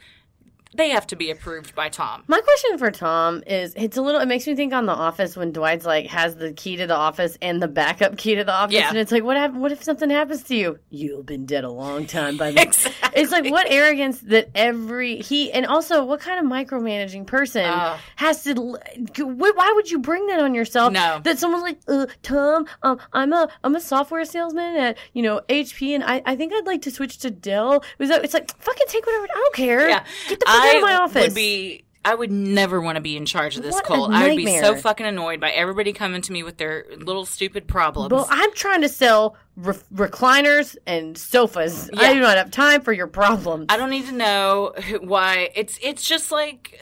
they 0.76 0.90
have 0.90 1.06
to 1.08 1.16
be 1.16 1.32
approved 1.32 1.76
by 1.76 1.90
Tom. 1.90 2.24
My 2.28 2.40
question 2.40 2.78
for 2.78 2.92
Tom 2.92 3.44
is 3.46 3.74
it's 3.76 3.98
a 3.98 4.02
little 4.02 4.22
it 4.22 4.28
makes 4.28 4.48
me 4.48 4.56
think 4.56 4.74
on 4.74 4.86
the 4.86 4.94
office 4.94 5.36
when 5.36 5.52
Dwight's 5.52 5.86
like 5.86 6.08
has 6.08 6.36
the 6.36 6.54
key 6.54 6.78
to 6.78 6.88
the 6.88 6.96
office 6.96 7.38
and 7.42 7.62
the 7.62 7.68
backup 7.68 8.18
key 8.18 8.36
to 8.36 8.44
the 8.44 8.52
office 8.54 8.74
Yeah. 8.76 8.90
and 8.90 8.98
it's 8.98 9.12
like 9.12 9.24
what 9.24 9.36
hap- 9.38 9.54
what 9.54 9.72
if 9.72 9.84
something 9.84 10.10
happens 10.10 10.44
to 10.44 10.56
you? 10.56 10.80
You've 10.90 11.26
been 11.26 11.46
dead 11.46 11.64
a 11.64 11.70
long 11.72 12.06
time 12.06 12.38
by 12.38 12.52
then. 12.52 12.68
Exactly. 12.72 13.22
It's 13.22 13.32
like 13.32 13.52
what 13.52 13.70
arrogance 13.70 14.20
that 14.22 14.50
every 14.56 15.18
he 15.18 15.52
and 15.52 15.66
also 15.66 16.06
what 16.06 16.22
kind 16.22 16.40
of 16.40 16.50
micromanaging 16.50 17.28
person 17.28 17.66
Oh. 17.66 17.98
has 18.16 18.44
to 18.44 18.52
l- 18.56 18.80
why 19.18 19.72
would 19.76 19.92
you 19.92 20.00
bring 20.00 20.28
that 20.28 20.40
on 20.40 20.56
yourself? 20.56 20.94
No. 20.94 21.20
That 21.24 21.38
someone's 21.38 21.64
like, 21.64 21.80
uh, 21.90 22.06
Tom, 22.24 22.68
um, 22.84 23.00
I'm 23.12 23.34
a 23.34 23.50
I'm 23.64 23.76
a 23.76 23.82
software 23.82 24.24
salesman 24.26 24.78
at 24.78 24.98
you 25.14 25.22
know 25.24 25.42
HP 25.50 25.94
and 25.94 26.04
I, 26.04 26.22
I 26.26 26.36
think 26.38 26.54
I'd 26.54 26.66
like 26.66 26.84
to 26.84 26.92
switch 26.92 27.18
to 27.20 27.32
Dell. 27.32 27.76
It 27.76 27.84
was 28.00 28.10
it's 28.10 28.34
like 28.34 28.56
fucking 28.62 28.86
take 28.88 29.06
whatever 29.06 29.24
I 29.26 29.28
don't 29.36 29.56
care. 29.56 29.90
Yeah. 29.90 30.06
Get 30.30 30.40
the 30.40 30.46
fuck 30.46 30.61
of 30.76 30.82
my 30.82 30.92
I 30.94 30.96
office. 30.98 31.24
would 31.28 31.36
be. 31.36 31.84
I 32.04 32.16
would 32.16 32.32
never 32.32 32.82
want 32.82 32.96
to 32.96 33.02
be 33.02 33.16
in 33.16 33.28
charge 33.28 33.58
of 33.58 33.64
this 33.64 33.76
What 33.76 33.84
cult. 33.84 34.12
I 34.12 34.30
would 34.30 34.38
be 34.38 34.60
so 34.60 34.76
fucking 34.76 35.06
annoyed 35.06 35.40
by 35.40 35.52
everybody 35.52 35.94
coming 35.94 36.24
to 36.24 36.32
me 36.32 36.42
with 36.42 36.58
their 36.58 36.86
little 36.98 37.26
stupid 37.26 37.68
problems. 37.68 38.12
Well, 38.12 38.26
I'm 38.28 38.52
trying 38.54 38.82
to 38.82 38.90
sell 38.90 39.36
re- 39.56 39.76
recliners 39.94 40.76
and 40.88 41.16
sofas. 41.16 41.92
I 41.96 42.14
do 42.14 42.20
not 42.20 42.38
have 42.38 42.50
time 42.50 42.82
for 42.82 42.92
your 42.92 43.06
problems. 43.06 43.68
I 43.70 43.78
don't 43.78 43.92
need 43.92 44.08
to 44.08 44.14
know 44.14 44.74
why. 45.02 45.50
It's 45.54 45.78
it's 45.84 46.08
just 46.08 46.32
like 46.32 46.80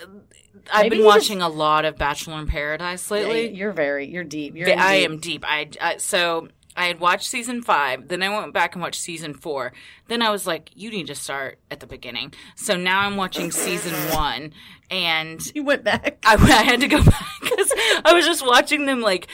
I've 0.71 0.83
Maybe 0.85 0.97
been 0.97 1.05
watching 1.05 1.41
a 1.41 1.49
lot 1.49 1.83
of 1.83 1.97
Bachelor 1.97 2.39
in 2.39 2.47
Paradise 2.47 3.09
Yeah, 3.11 3.17
lately. 3.17 3.53
You're 3.53 3.73
very, 3.73 4.07
you're 4.07 4.23
deep. 4.23 4.55
You're 4.55 4.69
I 4.77 4.99
deep. 4.99 5.09
am 5.09 5.17
deep. 5.17 5.43
I, 5.45 5.69
I 5.81 5.97
so 5.97 6.47
I 6.79 6.85
had 6.85 7.01
watched 7.01 7.27
season 7.27 7.61
five, 7.61 8.07
then 8.07 8.23
I 8.23 8.29
went 8.29 8.53
back 8.53 8.73
and 8.73 8.81
watched 8.81 9.01
season 9.01 9.33
four. 9.33 9.73
Then 10.07 10.21
I 10.21 10.29
was 10.29 10.47
like, 10.47 10.71
you 10.75 10.89
need 10.89 11.07
to 11.07 11.15
start 11.15 11.59
at 11.69 11.81
the 11.81 11.87
beginning. 11.87 12.33
So 12.55 12.77
now 12.77 13.01
I'm 13.01 13.17
watching 13.17 13.51
season 13.51 13.93
one, 14.15 14.53
and 14.89 15.45
You 15.53 15.65
went 15.65 15.83
back. 15.83 16.19
I, 16.23 16.35
I 16.35 16.63
had 16.63 16.79
to 16.79 16.87
go 16.87 17.03
back 17.03 17.25
because 17.41 17.69
I 18.05 18.13
was 18.13 18.25
just 18.25 18.45
watching 18.45 18.85
them 18.85 19.01
like 19.01 19.27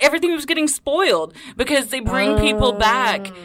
everything 0.00 0.32
was 0.32 0.44
getting 0.44 0.66
spoiled 0.66 1.34
because 1.56 1.86
they 1.86 2.00
bring 2.00 2.36
people 2.40 2.72
back 2.72 3.28
oh. 3.30 3.36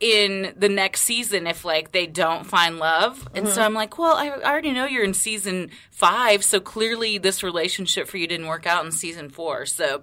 in 0.00 0.54
the 0.56 0.70
next 0.70 1.02
season 1.02 1.46
if 1.46 1.66
like 1.66 1.92
they 1.92 2.06
don't 2.06 2.46
find 2.46 2.78
love 2.78 3.28
and 3.34 3.46
so 3.46 3.54
mm-hmm. 3.54 3.62
i'm 3.62 3.74
like 3.74 3.98
well 3.98 4.16
I, 4.16 4.28
I 4.28 4.50
already 4.50 4.72
know 4.72 4.86
you're 4.86 5.04
in 5.04 5.14
season 5.14 5.70
five 5.90 6.42
so 6.42 6.60
clearly 6.60 7.18
this 7.18 7.42
relationship 7.42 8.08
for 8.08 8.16
you 8.16 8.26
didn't 8.26 8.48
work 8.48 8.66
out 8.66 8.84
in 8.84 8.90
season 8.90 9.28
four 9.30 9.64
so 9.66 10.02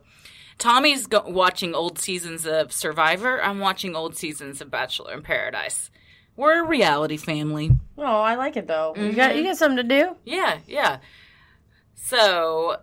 tommy's 0.59 1.07
go- 1.07 1.23
watching 1.27 1.73
old 1.73 1.97
seasons 1.97 2.45
of 2.45 2.71
survivor 2.71 3.41
i'm 3.41 3.59
watching 3.59 3.95
old 3.95 4.15
seasons 4.15 4.61
of 4.61 4.69
bachelor 4.69 5.13
in 5.13 5.21
paradise 5.21 5.89
we're 6.35 6.63
a 6.63 6.67
reality 6.67 7.17
family 7.17 7.71
Oh, 8.01 8.21
I 8.21 8.35
like 8.35 8.55
it 8.55 8.67
though. 8.67 8.93
You 8.95 9.11
got, 9.11 9.35
you 9.35 9.41
mm-hmm. 9.41 9.49
got 9.49 9.57
something 9.57 9.77
to 9.77 9.83
do. 9.83 10.15
yeah, 10.25 10.59
yeah. 10.67 10.99
So, 11.95 12.77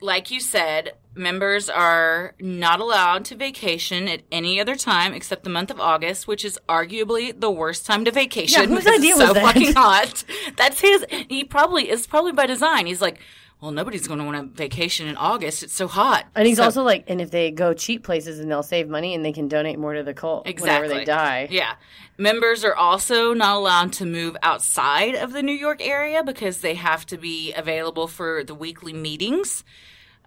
like 0.00 0.30
you 0.30 0.40
said, 0.40 0.92
members 1.14 1.68
are 1.68 2.34
not 2.40 2.80
allowed 2.80 3.24
to 3.26 3.34
vacation 3.34 4.08
at 4.08 4.22
any 4.30 4.60
other 4.60 4.76
time 4.76 5.12
except 5.12 5.42
the 5.44 5.50
month 5.50 5.70
of 5.70 5.80
August, 5.80 6.26
which 6.28 6.44
is 6.44 6.58
arguably 6.68 7.38
the 7.38 7.50
worst 7.50 7.86
time 7.86 8.04
to 8.04 8.12
vacation. 8.12 8.62
Yeah, 8.62 8.68
whose 8.68 8.86
idea 8.86 9.10
it's 9.10 9.18
was 9.18 9.28
so 9.28 9.34
that? 9.34 9.42
fucking 9.42 9.74
hot. 9.74 10.24
That's 10.56 10.80
his. 10.80 11.04
He 11.28 11.44
probably 11.44 11.90
is 11.90 12.06
probably 12.06 12.32
by 12.32 12.46
design. 12.46 12.86
He's 12.86 13.02
like, 13.02 13.18
well, 13.60 13.72
nobody's 13.72 14.06
going 14.06 14.20
to 14.20 14.24
want 14.24 14.36
to 14.36 14.56
vacation 14.56 15.08
in 15.08 15.16
August. 15.16 15.62
It's 15.64 15.74
so 15.74 15.88
hot. 15.88 16.26
And 16.36 16.46
he's 16.46 16.58
So- 16.58 16.64
also 16.64 16.82
like, 16.82 17.04
and 17.08 17.20
if 17.20 17.30
they 17.30 17.50
go 17.50 17.74
cheap 17.74 18.04
places 18.04 18.38
and 18.38 18.50
they'll 18.50 18.62
save 18.62 18.88
money 18.88 19.14
and 19.14 19.24
they 19.24 19.32
can 19.32 19.48
donate 19.48 19.78
more 19.78 19.94
to 19.94 20.02
the 20.02 20.14
cult 20.14 20.46
Exactly. 20.46 20.88
whenever 20.88 21.00
they 21.00 21.04
die. 21.04 21.48
Yeah. 21.50 21.74
Members 22.16 22.64
are 22.64 22.74
also 22.74 23.34
not 23.34 23.56
allowed 23.56 23.92
to 23.94 24.04
move 24.06 24.36
outside 24.42 25.14
of 25.14 25.32
the 25.32 25.42
New 25.42 25.52
York 25.52 25.84
area 25.84 26.22
because 26.22 26.58
they 26.60 26.74
have 26.74 27.04
to 27.06 27.16
be 27.16 27.52
available 27.54 28.06
for 28.06 28.44
the 28.44 28.54
weekly 28.54 28.92
meetings. 28.92 29.64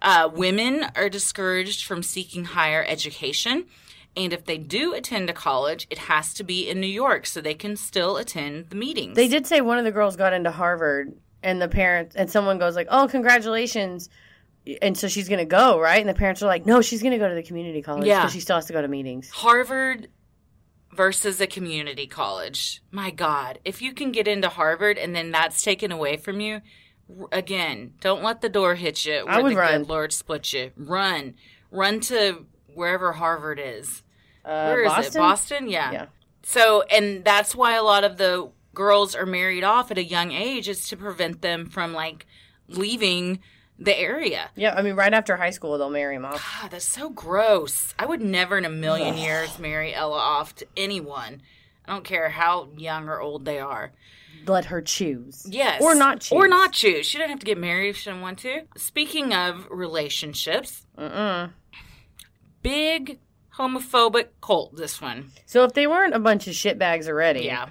Uh, 0.00 0.28
women 0.32 0.86
are 0.96 1.08
discouraged 1.08 1.84
from 1.84 2.02
seeking 2.02 2.44
higher 2.44 2.84
education. 2.88 3.66
And 4.14 4.32
if 4.34 4.44
they 4.44 4.58
do 4.58 4.92
attend 4.92 5.30
a 5.30 5.32
college, 5.32 5.86
it 5.88 5.96
has 5.96 6.34
to 6.34 6.44
be 6.44 6.68
in 6.68 6.80
New 6.80 6.86
York 6.86 7.24
so 7.24 7.40
they 7.40 7.54
can 7.54 7.76
still 7.76 8.18
attend 8.18 8.68
the 8.68 8.76
meetings. 8.76 9.16
They 9.16 9.28
did 9.28 9.46
say 9.46 9.62
one 9.62 9.78
of 9.78 9.84
the 9.84 9.90
girls 9.92 10.16
got 10.16 10.34
into 10.34 10.50
Harvard, 10.50 11.14
and 11.42 11.60
the 11.60 11.68
parents 11.68 12.14
and 12.16 12.30
someone 12.30 12.58
goes 12.58 12.74
like, 12.76 12.88
"Oh, 12.90 13.08
congratulations." 13.08 14.08
And 14.80 14.96
so 14.96 15.08
she's 15.08 15.28
gonna 15.28 15.44
go, 15.44 15.80
right? 15.80 16.00
And 16.00 16.08
the 16.08 16.14
parents 16.14 16.42
are 16.42 16.46
like, 16.46 16.64
"No, 16.66 16.80
she's 16.82 17.02
gonna 17.02 17.18
go 17.18 17.28
to 17.28 17.34
the 17.34 17.42
community 17.42 17.82
college 17.82 18.06
Yeah. 18.06 18.20
because 18.20 18.32
she 18.32 18.40
still 18.40 18.56
has 18.56 18.66
to 18.66 18.72
go 18.72 18.80
to 18.82 18.88
meetings." 18.88 19.30
Harvard 19.30 20.08
versus 20.94 21.40
a 21.40 21.46
community 21.46 22.06
college. 22.06 22.82
My 22.90 23.10
God, 23.10 23.58
if 23.64 23.80
you 23.80 23.92
can 23.94 24.12
get 24.12 24.28
into 24.28 24.48
Harvard 24.48 24.98
and 24.98 25.16
then 25.16 25.30
that's 25.30 25.62
taken 25.62 25.90
away 25.90 26.16
from 26.16 26.40
you, 26.40 26.60
r- 27.18 27.28
again, 27.32 27.94
don't 28.00 28.22
let 28.22 28.40
the 28.42 28.48
door 28.48 28.74
hit 28.74 29.04
you. 29.06 29.24
I 29.26 29.36
where 29.36 29.44
would 29.44 29.52
the 29.52 29.56
run. 29.56 29.78
Good 29.82 29.88
Lord 29.88 30.12
split 30.12 30.52
you. 30.52 30.70
Run, 30.76 31.34
run 31.70 32.00
to 32.00 32.46
wherever 32.74 33.12
Harvard 33.12 33.58
is. 33.62 34.02
Uh, 34.44 34.66
Where 34.72 34.82
is 34.82 34.88
Boston? 34.92 35.06
it? 35.16 35.18
Boston. 35.18 35.68
Yeah. 35.68 35.92
Yeah. 35.92 36.06
So, 36.42 36.82
and 36.82 37.24
that's 37.24 37.54
why 37.54 37.74
a 37.76 37.82
lot 37.82 38.02
of 38.04 38.16
the 38.18 38.50
girls 38.74 39.14
are 39.14 39.26
married 39.26 39.64
off 39.64 39.90
at 39.90 39.98
a 39.98 40.04
young 40.04 40.32
age 40.32 40.68
is 40.68 40.88
to 40.88 40.96
prevent 40.96 41.42
them 41.42 41.66
from 41.66 41.92
like 41.92 42.26
leaving 42.68 43.40
the 43.78 43.98
area. 43.98 44.50
Yeah, 44.54 44.74
I 44.74 44.82
mean, 44.82 44.94
right 44.94 45.12
after 45.12 45.36
high 45.36 45.50
school, 45.50 45.76
they'll 45.78 45.90
marry 45.90 46.14
him 46.16 46.24
off. 46.24 46.44
God, 46.60 46.70
that's 46.70 46.84
so 46.84 47.10
gross. 47.10 47.94
I 47.98 48.06
would 48.06 48.20
never 48.20 48.56
in 48.58 48.64
a 48.64 48.70
million 48.70 49.16
years 49.16 49.58
marry 49.58 49.94
Ella 49.94 50.18
off 50.18 50.54
to 50.56 50.66
anyone. 50.76 51.42
I 51.84 51.92
don't 51.92 52.04
care 52.04 52.28
how 52.28 52.68
young 52.76 53.08
or 53.08 53.20
old 53.20 53.44
they 53.44 53.58
are. 53.58 53.92
Let 54.46 54.66
her 54.66 54.80
choose. 54.80 55.46
Yes. 55.48 55.82
Or 55.82 55.94
not 55.94 56.20
choose. 56.20 56.32
Or 56.32 56.48
not 56.48 56.72
choose. 56.72 57.06
She 57.06 57.18
doesn't 57.18 57.30
have 57.30 57.38
to 57.40 57.46
get 57.46 57.58
married 57.58 57.90
if 57.90 57.96
she 57.96 58.10
doesn't 58.10 58.22
want 58.22 58.38
to. 58.40 58.62
Speaking 58.76 59.32
of 59.34 59.66
relationships, 59.70 60.86
Mm-mm. 60.98 61.50
big 62.62 63.18
homophobic 63.56 64.28
cult. 64.40 64.76
This 64.76 65.00
one, 65.00 65.32
So 65.46 65.64
if 65.64 65.72
they 65.74 65.86
weren't 65.86 66.14
a 66.14 66.18
bunch 66.18 66.46
of 66.46 66.54
shitbags 66.54 67.06
already, 67.08 67.44
yeah, 67.44 67.68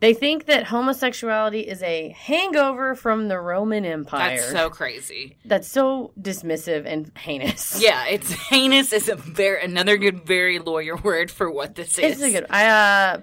they 0.00 0.14
think 0.14 0.46
that 0.46 0.64
homosexuality 0.64 1.60
is 1.60 1.82
a 1.82 2.10
hangover 2.10 2.94
from 2.94 3.28
the 3.28 3.38
Roman 3.38 3.84
Empire. 3.84 4.36
that's 4.36 4.50
so 4.50 4.70
crazy. 4.70 5.36
That's 5.44 5.66
so 5.66 6.12
dismissive 6.20 6.86
and 6.86 7.10
heinous. 7.18 7.82
Yeah, 7.82 8.06
it's 8.06 8.30
heinous. 8.48 8.92
Is 8.92 9.08
a 9.08 9.16
very 9.16 9.64
another 9.64 9.96
good, 9.96 10.24
very 10.24 10.58
lawyer 10.58 10.96
word 10.96 11.30
for 11.30 11.50
what 11.50 11.74
this 11.74 11.98
is. 11.98 12.12
It's 12.12 12.22
a 12.22 12.30
good. 12.30 12.46
I 12.50 12.66
uh, 12.66 13.20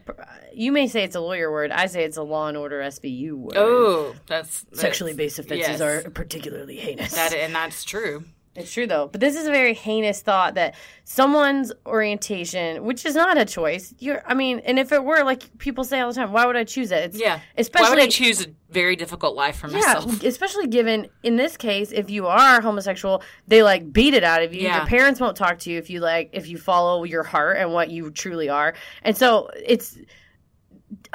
you 0.54 0.72
may 0.72 0.88
say 0.88 1.04
it's 1.04 1.16
a 1.16 1.22
lawyer 1.22 1.52
word. 1.52 1.72
I 1.72 1.86
say 1.86 2.04
it's 2.04 2.18
a 2.18 2.24
law 2.24 2.48
and 2.48 2.58
order 2.58 2.82
SVU 2.82 3.34
word. 3.34 3.54
Oh, 3.56 4.16
that's, 4.28 4.62
that's 4.64 4.82
sexually 4.82 5.14
based 5.14 5.40
offenses 5.40 5.80
yes. 5.80 5.82
are 5.82 6.10
particularly 6.10 6.78
heinous. 6.78 7.14
that, 7.16 7.34
and 7.34 7.54
that's 7.56 7.84
true. 7.84 8.26
It's 8.56 8.72
true 8.72 8.88
though, 8.88 9.08
but 9.12 9.20
this 9.20 9.36
is 9.36 9.48
a 9.48 9.52
very 9.52 9.74
heinous 9.74 10.22
thought 10.22 10.54
that 10.54 10.76
someone's 11.04 11.74
orientation, 11.86 12.86
which 12.86 13.06
is 13.06 13.14
not 13.14 13.38
a 13.38 13.44
choice. 13.44 13.94
You're, 14.00 14.24
I 14.26 14.34
mean, 14.34 14.60
and 14.60 14.80
if 14.80 14.92
it 14.94 15.04
were, 15.04 15.24
like 15.24 15.58
people 15.58 15.84
say 15.84 16.00
all 16.00 16.08
the 16.10 16.16
time, 16.16 16.32
why 16.32 16.46
would 16.46 16.56
I 16.56 16.64
choose 16.64 16.92
it? 16.92 17.04
It's, 17.04 17.20
Yeah, 17.20 17.42
especially 17.58 17.90
why 17.90 17.96
would 17.96 18.04
I 18.04 18.08
choose 18.08 18.46
a 18.46 18.48
very 18.70 18.96
difficult 18.96 19.36
life 19.36 19.58
for 19.58 19.68
myself? 19.68 20.06
yeah, 20.22 20.28
especially 20.30 20.68
given 20.68 21.08
in 21.22 21.36
this 21.36 21.58
case, 21.58 21.92
if 21.92 22.10
you 22.10 22.28
are 22.28 22.62
homosexual, 22.62 23.22
they 23.48 23.62
like 23.62 23.92
beat 23.92 24.14
it 24.14 24.24
out 24.24 24.42
of 24.42 24.54
you. 24.54 24.62
Yeah. 24.62 24.78
Your 24.78 24.86
parents 24.88 25.20
won't 25.20 25.36
talk 25.36 25.60
to 25.60 25.70
you 25.72 25.78
if 25.78 25.90
you 25.90 26.00
like 26.00 26.30
if 26.32 26.48
you 26.48 26.58
follow 26.58 27.04
your 27.04 27.24
heart 27.24 27.58
and 27.58 27.74
what 27.74 27.90
you 27.90 28.10
truly 28.10 28.48
are. 28.48 28.74
And 29.04 29.18
so 29.18 29.50
it's 29.66 29.98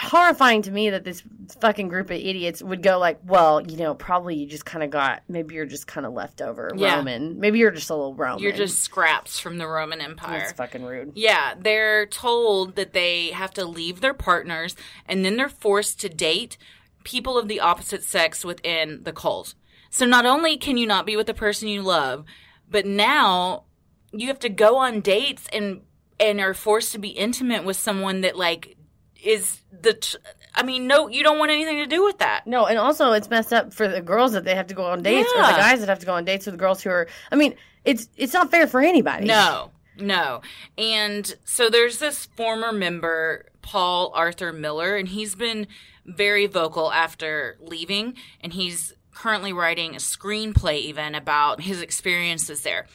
horrifying 0.00 0.62
to 0.62 0.70
me 0.70 0.90
that 0.90 1.04
this 1.04 1.22
fucking 1.60 1.88
group 1.88 2.06
of 2.10 2.16
idiots 2.16 2.62
would 2.62 2.82
go 2.82 2.98
like, 2.98 3.18
well, 3.24 3.60
you 3.60 3.76
know, 3.76 3.94
probably 3.94 4.34
you 4.36 4.46
just 4.46 4.64
kind 4.64 4.82
of 4.82 4.90
got 4.90 5.22
maybe 5.28 5.54
you're 5.54 5.66
just 5.66 5.86
kind 5.86 6.06
of 6.06 6.12
leftover 6.12 6.72
Yeah. 6.76 6.96
Roman. 6.96 7.38
Maybe 7.38 7.58
you're 7.58 7.70
just 7.70 7.90
a 7.90 7.94
little 7.94 8.14
Roman. 8.14 8.42
You're 8.42 8.52
just 8.52 8.80
scraps 8.80 9.38
from 9.38 9.58
the 9.58 9.66
Roman 9.68 10.00
Empire. 10.00 10.38
that's 10.40 10.52
fucking 10.52 10.84
rude. 10.84 11.12
Yeah, 11.14 11.54
they're 11.58 12.06
told 12.06 12.76
that 12.76 12.92
they 12.92 13.28
have 13.30 13.52
to 13.54 13.64
leave 13.64 14.00
their 14.00 14.14
partners 14.14 14.74
and 15.06 15.24
then 15.24 15.36
they're 15.36 15.48
forced 15.48 16.00
to 16.00 16.08
date 16.08 16.56
people 17.04 17.38
of 17.38 17.48
the 17.48 17.60
opposite 17.60 18.02
sex 18.04 18.44
within 18.44 19.02
the 19.04 19.12
cult. 19.12 19.54
So 19.90 20.04
not 20.06 20.26
only 20.26 20.56
can 20.56 20.76
you 20.76 20.86
not 20.86 21.06
be 21.06 21.16
with 21.16 21.26
the 21.26 21.34
person 21.34 21.68
you 21.68 21.82
love, 21.82 22.24
but 22.70 22.86
now 22.86 23.64
you 24.12 24.28
have 24.28 24.38
to 24.40 24.48
go 24.48 24.76
on 24.76 25.00
dates 25.00 25.46
and 25.52 25.82
and 26.18 26.38
are 26.40 26.52
forced 26.54 26.92
to 26.92 26.98
be 26.98 27.08
intimate 27.08 27.64
with 27.64 27.76
someone 27.78 28.20
that 28.20 28.36
like 28.36 28.76
is 29.22 29.60
the 29.70 29.94
t- 29.94 30.18
I 30.54 30.62
mean, 30.62 30.86
no, 30.86 31.08
you 31.08 31.22
don't 31.22 31.38
want 31.38 31.50
anything 31.50 31.76
to 31.78 31.86
do 31.86 32.04
with 32.04 32.18
that. 32.18 32.46
No, 32.46 32.66
and 32.66 32.78
also 32.78 33.12
it's 33.12 33.30
messed 33.30 33.52
up 33.52 33.72
for 33.72 33.86
the 33.88 34.00
girls 34.00 34.32
that 34.32 34.44
they 34.44 34.54
have 34.54 34.66
to 34.68 34.74
go 34.74 34.84
on 34.84 35.02
dates, 35.02 35.30
or 35.34 35.42
the 35.42 35.48
guys 35.48 35.80
that 35.80 35.88
have 35.88 36.00
to 36.00 36.06
go 36.06 36.14
on 36.14 36.24
dates 36.24 36.46
with 36.46 36.58
girls 36.58 36.82
who 36.82 36.90
are. 36.90 37.08
I 37.30 37.36
mean, 37.36 37.54
it's 37.84 38.08
it's 38.16 38.32
not 38.32 38.50
fair 38.50 38.66
for 38.66 38.80
anybody. 38.80 39.26
No, 39.26 39.70
no. 39.96 40.42
And 40.76 41.34
so 41.44 41.70
there's 41.70 41.98
this 41.98 42.26
former 42.36 42.72
member, 42.72 43.46
Paul 43.62 44.12
Arthur 44.14 44.52
Miller, 44.52 44.96
and 44.96 45.08
he's 45.08 45.34
been 45.34 45.66
very 46.04 46.46
vocal 46.46 46.90
after 46.92 47.56
leaving, 47.60 48.14
and 48.40 48.52
he's 48.52 48.92
currently 49.14 49.52
writing 49.52 49.94
a 49.94 49.98
screenplay 49.98 50.78
even 50.80 51.14
about 51.14 51.60
his 51.60 51.82
experiences 51.82 52.62
there. 52.62 52.86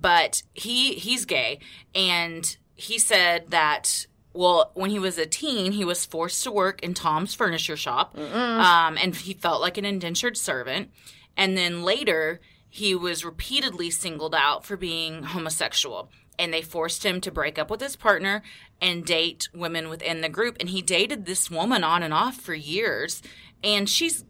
But 0.00 0.42
he 0.52 0.94
he's 0.94 1.24
gay, 1.24 1.60
and 1.94 2.56
he 2.74 2.98
said 2.98 3.50
that 3.50 4.06
well, 4.34 4.72
when 4.74 4.90
he 4.90 4.98
was 4.98 5.16
a 5.16 5.26
teen, 5.26 5.72
he 5.72 5.84
was 5.84 6.04
forced 6.04 6.42
to 6.44 6.50
work 6.50 6.82
in 6.82 6.92
Tom's 6.92 7.34
furniture 7.34 7.76
shop, 7.76 8.18
um, 8.18 8.98
and 9.00 9.14
he 9.14 9.32
felt 9.34 9.60
like 9.60 9.78
an 9.78 9.84
indentured 9.84 10.36
servant. 10.36 10.90
And 11.36 11.56
then 11.56 11.82
later, 11.82 12.40
he 12.68 12.94
was 12.94 13.24
repeatedly 13.24 13.90
singled 13.90 14.34
out 14.34 14.64
for 14.64 14.76
being 14.76 15.22
homosexual. 15.22 16.10
And 16.36 16.52
they 16.52 16.62
forced 16.62 17.06
him 17.06 17.20
to 17.20 17.30
break 17.30 17.56
up 17.56 17.70
with 17.70 17.80
his 17.80 17.94
partner 17.94 18.42
and 18.80 19.04
date 19.04 19.48
women 19.54 19.88
within 19.88 20.20
the 20.20 20.28
group. 20.28 20.56
And 20.58 20.68
he 20.68 20.82
dated 20.82 21.24
this 21.24 21.48
woman 21.48 21.84
on 21.84 22.02
and 22.02 22.12
off 22.12 22.34
for 22.34 22.54
years. 22.54 23.22
And 23.62 23.88
she's, 23.88 24.24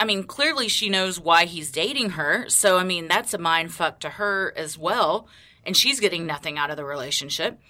I 0.00 0.04
mean, 0.04 0.24
clearly 0.24 0.66
she 0.66 0.88
knows 0.88 1.20
why 1.20 1.44
he's 1.44 1.70
dating 1.70 2.10
her. 2.10 2.48
So, 2.48 2.78
I 2.78 2.82
mean, 2.82 3.06
that's 3.06 3.32
a 3.32 3.38
mind 3.38 3.72
fuck 3.72 4.00
to 4.00 4.10
her 4.10 4.52
as 4.56 4.76
well. 4.76 5.28
And 5.64 5.76
she's 5.76 6.00
getting 6.00 6.26
nothing 6.26 6.58
out 6.58 6.70
of 6.70 6.76
the 6.76 6.84
relationship. 6.84 7.60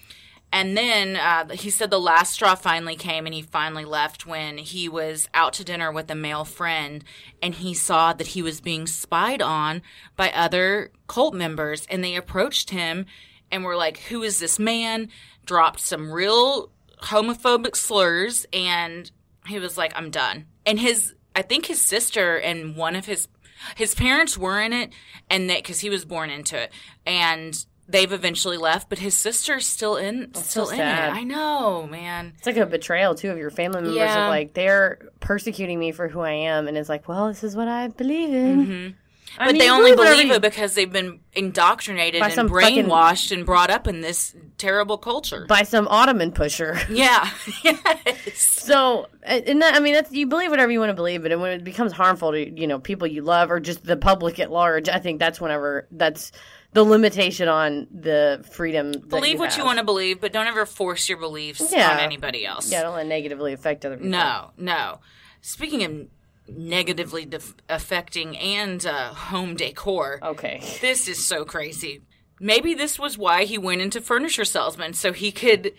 And 0.55 0.77
then 0.77 1.17
uh, 1.17 1.49
he 1.49 1.69
said 1.69 1.89
the 1.89 1.99
last 1.99 2.31
straw 2.31 2.55
finally 2.55 2.95
came 2.95 3.25
and 3.25 3.35
he 3.35 3.41
finally 3.41 3.83
left 3.83 4.25
when 4.25 4.57
he 4.57 4.87
was 4.87 5.27
out 5.33 5.51
to 5.53 5.65
dinner 5.65 5.91
with 5.91 6.09
a 6.09 6.15
male 6.15 6.45
friend 6.45 7.03
and 7.41 7.53
he 7.53 7.73
saw 7.73 8.13
that 8.13 8.27
he 8.27 8.41
was 8.41 8.61
being 8.61 8.87
spied 8.87 9.41
on 9.41 9.81
by 10.15 10.31
other 10.31 10.91
cult 11.07 11.33
members 11.33 11.85
and 11.89 12.01
they 12.01 12.15
approached 12.15 12.69
him 12.69 13.05
and 13.51 13.65
were 13.65 13.75
like, 13.75 13.97
Who 14.03 14.23
is 14.23 14.39
this 14.39 14.57
man? 14.57 15.09
Dropped 15.45 15.81
some 15.81 16.09
real 16.09 16.71
homophobic 17.01 17.75
slurs 17.75 18.45
and 18.53 19.11
he 19.47 19.59
was 19.59 19.77
like, 19.77 19.91
I'm 19.93 20.09
done. 20.09 20.45
And 20.65 20.79
his, 20.79 21.15
I 21.35 21.41
think 21.41 21.65
his 21.65 21.83
sister 21.83 22.37
and 22.37 22.77
one 22.77 22.95
of 22.95 23.05
his, 23.05 23.27
his 23.75 23.93
parents 23.93 24.37
were 24.37 24.61
in 24.61 24.71
it 24.71 24.93
and 25.29 25.49
that, 25.49 25.65
cause 25.65 25.81
he 25.81 25.89
was 25.89 26.05
born 26.05 26.29
into 26.29 26.57
it. 26.57 26.71
And 27.05 27.65
they've 27.87 28.11
eventually 28.11 28.57
left, 28.57 28.89
but 28.89 28.99
his 28.99 29.15
sister's 29.15 29.65
still 29.65 29.95
in, 29.95 30.33
still 30.33 30.67
so 30.67 30.73
in 30.73 30.79
it. 30.79 30.83
I 30.83 31.23
know, 31.23 31.87
man. 31.87 32.33
It's 32.37 32.47
like 32.47 32.57
a 32.57 32.65
betrayal 32.65 33.15
too 33.15 33.29
of 33.31 33.37
your 33.37 33.51
family 33.51 33.81
members. 33.81 33.95
Yeah. 33.97 34.25
Of 34.25 34.29
like 34.29 34.53
they're 34.53 35.09
persecuting 35.19 35.79
me 35.79 35.91
for 35.91 36.07
who 36.07 36.21
I 36.21 36.31
am, 36.31 36.67
and 36.67 36.77
it's 36.77 36.89
like, 36.89 37.07
well, 37.07 37.27
this 37.27 37.43
is 37.43 37.55
what 37.55 37.67
I 37.67 37.87
believe 37.87 38.29
in. 38.33 38.65
Mm-hmm. 38.65 38.97
I 39.37 39.47
But 39.47 39.51
mean, 39.53 39.59
they 39.59 39.69
only 39.69 39.93
believe 39.93 40.31
it 40.31 40.41
because 40.41 40.75
they've 40.75 40.91
been 40.91 41.19
indoctrinated 41.33 42.21
and 42.21 42.33
fucking- 42.33 42.85
brainwashed 42.85 43.31
and 43.35 43.45
brought 43.45 43.69
up 43.69 43.85
in 43.85 43.99
this 43.99 44.33
terrible 44.57 44.97
culture. 44.97 45.45
by 45.47 45.63
some 45.63 45.89
Ottoman 45.89 46.31
pusher. 46.31 46.79
yeah. 46.89 47.29
yes. 47.63 48.37
So, 48.37 49.07
and 49.23 49.61
that, 49.61 49.75
I 49.75 49.79
mean, 49.79 49.93
that's 49.93 50.11
you 50.13 50.27
believe 50.27 50.51
whatever 50.51 50.71
you 50.71 50.79
want 50.79 50.91
to 50.91 50.93
believe, 50.95 51.21
but 51.23 51.37
when 51.37 51.51
it 51.51 51.63
becomes 51.65 51.91
harmful 51.91 52.31
to 52.31 52.59
you 52.59 52.65
know 52.67 52.79
people 52.79 53.07
you 53.07 53.23
love 53.23 53.51
or 53.51 53.59
just 53.59 53.83
the 53.83 53.97
public 53.97 54.39
at 54.39 54.51
large, 54.51 54.87
I 54.87 54.99
think 54.99 55.19
that's 55.19 55.41
whenever 55.41 55.87
that's 55.91 56.31
the 56.75 56.83
limitation 56.83 57.47
on 57.47 57.87
the 57.89 58.45
freedom. 58.51 58.91
Believe 59.07 59.39
what 59.39 59.57
you 59.57 59.63
want 59.63 59.79
to 59.79 59.85
believe, 59.85 60.19
but 60.21 60.31
don't 60.33 60.45
ever 60.45 60.65
force 60.65 61.07
your 61.09 61.17
beliefs 61.17 61.71
Yeah. 61.71 61.89
on 61.91 61.99
anybody 61.99 62.45
else. 62.45 62.69
Yeah, 62.71 62.83
don't 62.83 62.95
let 62.95 63.07
negatively 63.07 63.53
affect 63.53 63.85
other 63.85 63.95
people. 63.95 64.11
No, 64.11 64.51
no. 64.57 64.99
Speaking 65.41 65.83
of 65.83 66.07
negatively 66.53 67.25
def- 67.25 67.55
affecting 67.69 68.37
and 68.37 68.85
uh, 68.85 69.13
home 69.13 69.55
decor, 69.55 70.19
Okay. 70.21 70.61
this 70.81 71.07
is 71.07 71.25
so 71.25 71.45
crazy. 71.45 72.01
Maybe 72.41 72.73
this 72.73 72.99
was 72.99 73.17
why 73.17 73.45
he 73.45 73.57
went 73.57 73.79
into 73.81 74.01
furniture 74.01 74.43
salesman, 74.45 74.93
so 74.93 75.13
he 75.13 75.31
could 75.31 75.71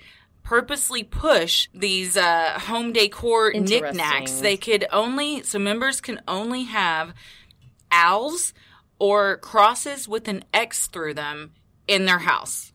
purposely 0.42 1.02
push 1.02 1.68
these 1.74 2.16
uh, 2.16 2.58
home 2.58 2.94
decor 2.94 3.52
knickknacks. 3.52 4.40
They 4.40 4.56
could 4.56 4.86
only, 4.90 5.42
so 5.42 5.58
members 5.58 6.00
can 6.00 6.22
only 6.26 6.62
have 6.64 7.12
owls 7.92 8.54
or 8.98 9.36
crosses 9.38 10.08
with 10.08 10.28
an 10.28 10.44
X 10.52 10.86
through 10.86 11.14
them 11.14 11.52
in 11.86 12.06
their 12.06 12.20
house. 12.20 12.72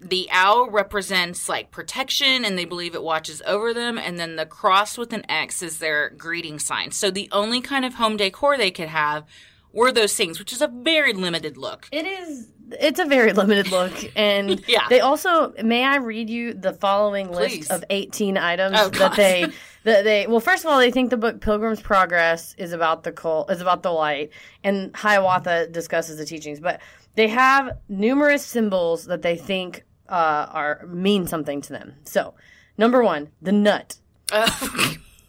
The 0.00 0.28
owl 0.30 0.70
represents 0.70 1.48
like 1.48 1.72
protection 1.72 2.44
and 2.44 2.56
they 2.56 2.64
believe 2.64 2.94
it 2.94 3.02
watches 3.02 3.42
over 3.46 3.74
them. 3.74 3.98
And 3.98 4.18
then 4.18 4.36
the 4.36 4.46
cross 4.46 4.96
with 4.96 5.12
an 5.12 5.28
X 5.28 5.62
is 5.62 5.78
their 5.78 6.10
greeting 6.10 6.58
sign. 6.58 6.92
So 6.92 7.10
the 7.10 7.28
only 7.32 7.60
kind 7.60 7.84
of 7.84 7.94
home 7.94 8.16
decor 8.16 8.56
they 8.56 8.70
could 8.70 8.88
have 8.88 9.24
were 9.72 9.90
those 9.90 10.14
things, 10.14 10.38
which 10.38 10.52
is 10.52 10.62
a 10.62 10.68
very 10.68 11.12
limited 11.12 11.56
look. 11.56 11.88
It 11.90 12.06
is. 12.06 12.48
It's 12.80 12.98
a 13.00 13.04
very 13.04 13.32
limited 13.34 13.70
look, 13.70 13.92
and 14.16 14.62
Yeah. 14.68 14.86
they 14.88 15.00
also. 15.00 15.52
May 15.62 15.84
I 15.84 15.96
read 15.96 16.28
you 16.28 16.54
the 16.54 16.72
following 16.72 17.28
Please. 17.28 17.58
list 17.60 17.70
of 17.70 17.84
eighteen 17.90 18.36
items 18.36 18.76
Oh, 18.78 18.88
that 18.90 19.16
they 19.16 19.46
that 19.84 20.04
they. 20.04 20.26
Well, 20.26 20.40
first 20.40 20.64
of 20.64 20.70
all, 20.70 20.78
they 20.78 20.90
think 20.90 21.10
the 21.10 21.16
book 21.16 21.40
Pilgrim's 21.40 21.80
Progress 21.80 22.54
is 22.58 22.72
about 22.72 23.02
the 23.04 23.12
cult, 23.12 23.50
is 23.50 23.60
about 23.60 23.82
the 23.82 23.90
light, 23.92 24.30
and 24.64 24.94
Hiawatha 24.94 25.68
discusses 25.68 26.18
the 26.18 26.24
teachings. 26.26 26.60
But 26.60 26.80
they 27.14 27.28
have 27.28 27.78
numerous 27.88 28.44
symbols 28.44 29.06
that 29.06 29.22
they 29.22 29.36
think 29.36 29.84
uh, 30.08 30.46
are 30.50 30.84
mean 30.86 31.26
something 31.26 31.60
to 31.62 31.72
them. 31.72 31.94
So, 32.04 32.34
number 32.76 33.02
one, 33.02 33.28
the 33.42 33.52
nut. 33.52 33.96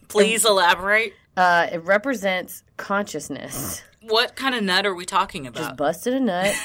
Please 0.07 0.43
elaborate. 0.45 1.13
Uh, 1.37 1.67
it 1.71 1.83
represents 1.85 2.63
consciousness. 2.77 3.81
What 4.01 4.35
kind 4.35 4.55
of 4.55 4.63
nut 4.63 4.85
are 4.85 4.95
we 4.95 5.05
talking 5.05 5.45
about? 5.47 5.61
Just 5.61 5.77
busted 5.77 6.13
a 6.13 6.19
nut. 6.19 6.55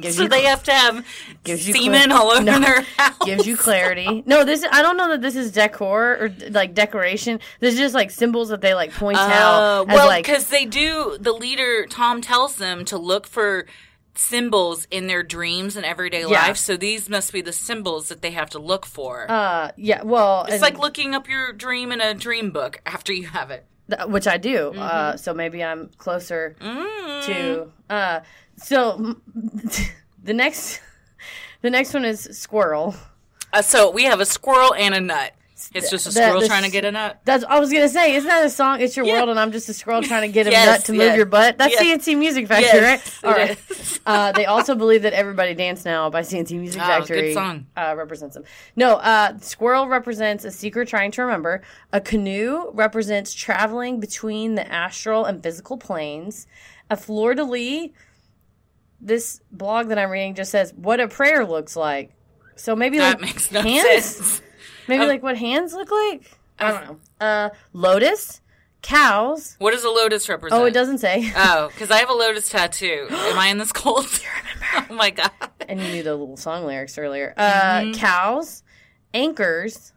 Gives 0.00 0.16
so 0.16 0.22
you 0.24 0.28
they 0.28 0.42
have 0.44 0.62
to 0.64 0.72
have 0.72 1.06
Gives 1.44 1.66
you 1.66 1.74
semen 1.74 2.10
clear- 2.10 2.18
all 2.18 2.30
over 2.30 2.42
No. 2.42 2.58
their 2.60 2.80
house. 2.96 3.16
gives 3.24 3.46
you 3.46 3.56
clarity. 3.56 4.22
No, 4.26 4.44
this 4.44 4.64
I 4.70 4.82
don't 4.82 4.96
know 4.96 5.08
that 5.08 5.22
this 5.22 5.34
is 5.36 5.50
decor 5.52 6.16
or 6.20 6.34
like 6.50 6.74
decoration. 6.74 7.40
This 7.60 7.74
is 7.74 7.80
just 7.80 7.94
like 7.94 8.10
symbols 8.10 8.48
that 8.50 8.60
they 8.60 8.74
like 8.74 8.92
point 8.92 9.18
Uh, 9.18 9.22
out 9.22 9.86
well, 9.88 10.06
like 10.06 10.24
because 10.26 10.48
they 10.48 10.64
do. 10.64 11.16
The 11.20 11.32
leader 11.32 11.86
Tom 11.86 12.20
tells 12.20 12.56
them 12.56 12.84
to 12.86 12.98
look 12.98 13.26
for 13.26 13.66
symbols 14.14 14.86
in 14.90 15.06
their 15.06 15.22
dreams 15.22 15.76
and 15.76 15.86
everyday 15.86 16.22
Yeah. 16.22 16.26
life. 16.48 16.56
So 16.56 16.76
these 16.76 17.08
must 17.08 17.32
be 17.32 17.40
the 17.40 17.52
symbols 17.52 18.08
that 18.08 18.20
they 18.20 18.32
have 18.32 18.50
to 18.50 18.58
look 18.58 18.84
for. 18.84 19.30
uh 19.30 19.70
yeah, 19.76 20.02
well, 20.02 20.44
it's 20.48 20.62
like 20.62 20.78
looking 20.78 21.14
up 21.14 21.28
your 21.28 21.52
dream 21.52 21.92
in 21.92 22.00
a 22.00 22.14
dream 22.14 22.50
book 22.50 22.80
after 22.84 23.12
you 23.12 23.28
have 23.28 23.50
it. 23.50 23.64
Which 24.06 24.26
I 24.26 24.36
do. 24.36 24.72
Uh 24.76 25.12
Mm-hmm. 25.12 25.16
so 25.18 25.34
maybe 25.34 25.62
I'm 25.64 25.90
closer 25.98 26.56
Mm. 26.60 27.24
to 27.26 27.72
uh 27.90 28.20
so 28.56 29.16
the 30.22 30.34
next 30.34 30.80
The 31.60 31.70
next 31.70 31.92
one 31.92 32.04
is 32.04 32.20
squirrel. 32.38 32.94
Uh, 33.52 33.62
so 33.62 33.90
we 33.90 34.04
have 34.04 34.20
a 34.20 34.24
squirrel 34.26 34.74
and 34.74 34.94
a 34.94 35.00
nut. 35.00 35.32
It's 35.74 35.90
just 35.90 36.06
a 36.06 36.08
The- 36.08 36.12
squirrel 36.14 36.40
the 36.40 36.46
trying 36.48 36.62
to 36.64 36.70
get 36.70 36.84
a 36.84 36.90
nut. 36.90 37.18
That's 37.24 37.44
I 37.44 37.60
was 37.60 37.70
gonna 37.70 37.88
say. 37.88 38.14
Isn't 38.14 38.28
that 38.28 38.44
a 38.44 38.50
song? 38.50 38.80
It's 38.80 38.96
your 38.96 39.04
Yeah. 39.06 39.14
world, 39.14 39.28
and 39.28 39.38
I'm 39.38 39.52
just 39.52 39.68
a 39.68 39.74
squirrel 39.74 40.02
trying 40.02 40.22
to 40.22 40.28
get 40.32 40.46
a 40.46 40.50
Yes, 40.52 40.66
nut 40.66 40.84
to 40.86 40.92
move 40.92 41.00
yes. 41.02 41.16
your 41.16 41.26
butt. 41.26 41.58
That's 41.58 41.72
Yes. 41.80 42.02
C+C 42.04 42.14
Music 42.14 42.48
Factory, 42.48 42.80
Yes, 42.80 43.22
right? 43.22 43.30
All 43.30 43.36
right. 43.38 43.58
Uh, 44.06 44.32
they 44.32 44.46
also 44.46 44.74
believe 44.74 45.02
that 45.02 45.12
"Everybody 45.12 45.52
Dance 45.52 45.84
Now" 45.84 46.08
by 46.08 46.22
C+C 46.22 46.56
Music 46.56 46.80
Oh, 46.82 46.86
good 46.86 46.92
Factory 47.08 47.34
song. 47.34 47.66
Uh, 47.76 47.94
represents 47.94 48.34
them. 48.34 48.44
No, 48.74 48.94
uh, 48.94 49.36
squirrel 49.40 49.86
represents 49.86 50.46
a 50.46 50.50
seeker 50.50 50.86
trying 50.86 51.10
to 51.10 51.22
remember. 51.22 51.60
A 51.92 52.00
canoe 52.00 52.70
represents 52.72 53.34
traveling 53.34 54.00
between 54.00 54.54
the 54.54 54.66
astral 54.72 55.26
and 55.26 55.42
physical 55.42 55.76
planes. 55.76 56.46
A 56.88 56.96
fleur 56.96 57.34
de 57.34 57.44
lis. 57.44 57.90
This 59.00 59.40
blog 59.52 59.88
that 59.88 59.98
I'm 59.98 60.10
reading 60.10 60.34
just 60.34 60.50
says 60.50 60.72
what 60.74 61.00
a 61.00 61.06
prayer 61.08 61.44
looks 61.44 61.76
like. 61.76 62.12
So 62.56 62.74
maybe 62.74 62.98
That 62.98 63.20
like 63.20 63.20
makes 63.20 63.52
no 63.52 63.60
hands. 63.60 64.04
sense. 64.06 64.42
Maybe 64.88 65.02
Um, 65.02 65.08
like 65.08 65.22
what 65.22 65.36
hands 65.36 65.72
look 65.74 65.90
like? 65.90 66.30
I 66.58 66.72
don't 66.72 66.84
know. 66.86 66.98
Uh, 67.20 67.50
lotus, 67.72 68.40
cows. 68.82 69.54
What 69.58 69.72
does 69.72 69.84
a 69.84 69.90
lotus 69.90 70.28
represent? 70.28 70.60
Oh, 70.60 70.64
it 70.64 70.72
doesn't 70.72 70.98
say. 70.98 71.30
Oh, 71.36 71.68
because 71.68 71.90
I 71.90 71.98
have 71.98 72.10
a 72.10 72.14
lotus 72.14 72.48
tattoo. 72.48 73.06
Am 73.10 73.38
I 73.38 73.48
in 73.48 73.58
this 73.58 73.72
cult? 73.72 74.20
oh 74.90 74.94
my 74.94 75.10
god. 75.10 75.30
and 75.68 75.80
you 75.80 75.88
knew 75.88 76.02
the 76.02 76.14
little 76.16 76.36
song 76.36 76.64
lyrics 76.66 76.98
earlier. 76.98 77.34
Uh, 77.36 77.92
Cows, 77.94 78.62
anchors, 79.14 79.92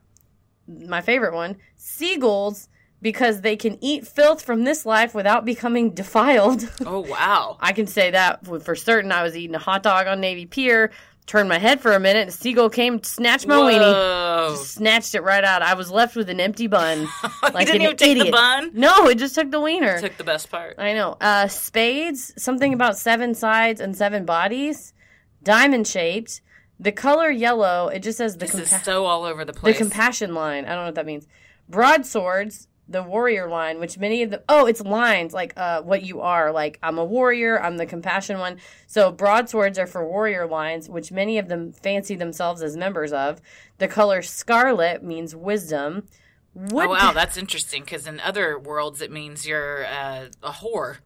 my 0.67 1.01
favorite 1.01 1.33
one, 1.33 1.57
seagulls, 1.75 2.69
because 3.01 3.41
they 3.41 3.55
can 3.55 3.77
eat 3.83 4.05
filth 4.05 4.41
from 4.43 4.63
this 4.63 4.85
life 4.85 5.15
without 5.15 5.43
becoming 5.45 5.89
defiled. 5.91 6.69
Oh 6.85 6.99
wow. 6.99 7.57
I 7.61 7.71
can 7.73 7.87
say 7.87 8.11
that 8.11 8.45
for 8.45 8.75
certain. 8.75 9.11
I 9.11 9.23
was 9.23 9.35
eating 9.35 9.55
a 9.55 9.59
hot 9.59 9.81
dog 9.83 10.05
on 10.07 10.19
Navy 10.19 10.45
Pier, 10.45 10.91
turned 11.31 11.47
my 11.47 11.57
head 11.57 11.79
for 11.79 11.93
a 11.93 11.99
minute, 11.99 12.27
a 12.27 12.31
seagull 12.31 12.69
came, 12.69 13.01
snatched 13.03 13.47
my 13.47 13.55
weenie. 13.55 13.79
Whoa. 13.79 14.53
Snatched 14.57 15.15
it 15.15 15.21
right 15.21 15.45
out. 15.45 15.61
I 15.61 15.75
was 15.75 15.89
left 15.89 16.17
with 16.17 16.29
an 16.29 16.41
empty 16.41 16.67
bun. 16.67 17.07
like 17.41 17.67
didn't 17.67 17.77
an 17.77 17.81
even 17.83 17.95
take 17.95 18.19
the 18.19 18.31
bun? 18.31 18.71
No, 18.73 19.07
it 19.07 19.17
just 19.17 19.35
took 19.35 19.49
the 19.49 19.61
wiener. 19.61 19.97
Took 20.01 20.17
the 20.17 20.25
best 20.25 20.51
part. 20.51 20.75
I 20.77 20.93
know. 20.93 21.15
Uh, 21.21 21.47
spades, 21.47 22.33
something 22.35 22.73
about 22.73 22.97
seven 22.97 23.33
sides 23.33 23.79
and 23.79 23.95
seven 23.95 24.25
bodies. 24.25 24.93
Diamond 25.41 25.87
shaped. 25.87 26.41
The 26.81 26.91
color 26.91 27.29
yellow, 27.29 27.87
it 27.87 27.99
just 27.99 28.17
says 28.17 28.33
the, 28.33 28.47
This 28.47 28.55
is 28.55 28.81
so 28.83 29.05
all 29.05 29.23
over 29.23 29.45
the 29.45 29.53
place. 29.53 29.77
the 29.77 29.83
compassion 29.85 30.33
line. 30.33 30.65
I 30.65 30.69
don't 30.69 30.79
know 30.79 30.85
what 30.87 30.95
that 30.95 31.05
means. 31.05 31.27
Broadswords, 31.69 32.67
the 32.91 33.03
warrior 33.03 33.49
line, 33.49 33.79
which 33.79 33.97
many 33.97 34.23
of 34.23 34.29
the 34.29 34.43
oh, 34.49 34.65
it's 34.65 34.81
lines 34.81 35.33
like 35.33 35.53
uh, 35.57 35.81
what 35.81 36.03
you 36.03 36.21
are. 36.21 36.51
Like 36.51 36.79
I'm 36.83 36.97
a 36.97 37.05
warrior. 37.05 37.61
I'm 37.61 37.77
the 37.77 37.85
compassion 37.85 38.39
one. 38.39 38.57
So 38.87 39.11
broadswords 39.11 39.79
are 39.79 39.87
for 39.87 40.05
warrior 40.05 40.47
lines, 40.47 40.89
which 40.89 41.11
many 41.11 41.37
of 41.37 41.47
them 41.47 41.71
fancy 41.71 42.15
themselves 42.15 42.61
as 42.61 42.77
members 42.77 43.13
of. 43.13 43.41
The 43.77 43.87
color 43.87 44.21
scarlet 44.21 45.03
means 45.03 45.35
wisdom. 45.35 46.07
Wood 46.53 46.87
oh 46.87 46.89
wow, 46.89 47.11
that's 47.15 47.37
interesting 47.37 47.83
because 47.83 48.07
in 48.07 48.19
other 48.19 48.59
worlds 48.59 49.01
it 49.01 49.11
means 49.11 49.47
you're 49.47 49.85
uh, 49.85 50.25
a 50.43 50.51
whore. 50.51 50.97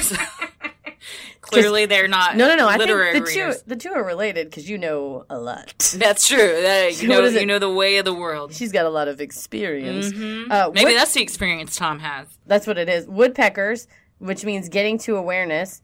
So, 0.00 0.16
clearly, 1.40 1.86
they're 1.86 2.08
not. 2.08 2.36
no, 2.36 2.48
no, 2.48 2.56
no. 2.56 2.68
I 2.68 2.78
think 2.78 2.88
the 2.90 3.30
two 3.32 3.52
the 3.66 3.76
two 3.76 3.90
are 3.92 4.04
related 4.04 4.48
because 4.48 4.68
you 4.68 4.78
know 4.78 5.24
a 5.28 5.38
lot. 5.38 5.78
That's 5.96 6.26
true. 6.28 6.36
That, 6.62 6.96
you 7.02 7.08
know, 7.08 7.24
you 7.26 7.46
know 7.46 7.58
the 7.58 7.72
way 7.72 7.96
of 7.98 8.04
the 8.04 8.14
world. 8.14 8.54
She's 8.54 8.72
got 8.72 8.86
a 8.86 8.90
lot 8.90 9.08
of 9.08 9.20
experience. 9.20 10.06
Uh, 10.08 10.12
Mm-hmm. 10.12 10.72
Maybe 10.74 10.84
wood- 10.92 10.96
that's 10.96 11.14
the 11.14 11.22
experience 11.22 11.76
Tom 11.76 11.98
has. 12.00 12.26
that's 12.46 12.66
what 12.66 12.78
it 12.78 12.88
is. 12.88 13.06
Woodpeckers, 13.06 13.86
which 14.18 14.44
means 14.44 14.68
getting 14.68 14.98
to 14.98 15.16
awareness. 15.16 15.82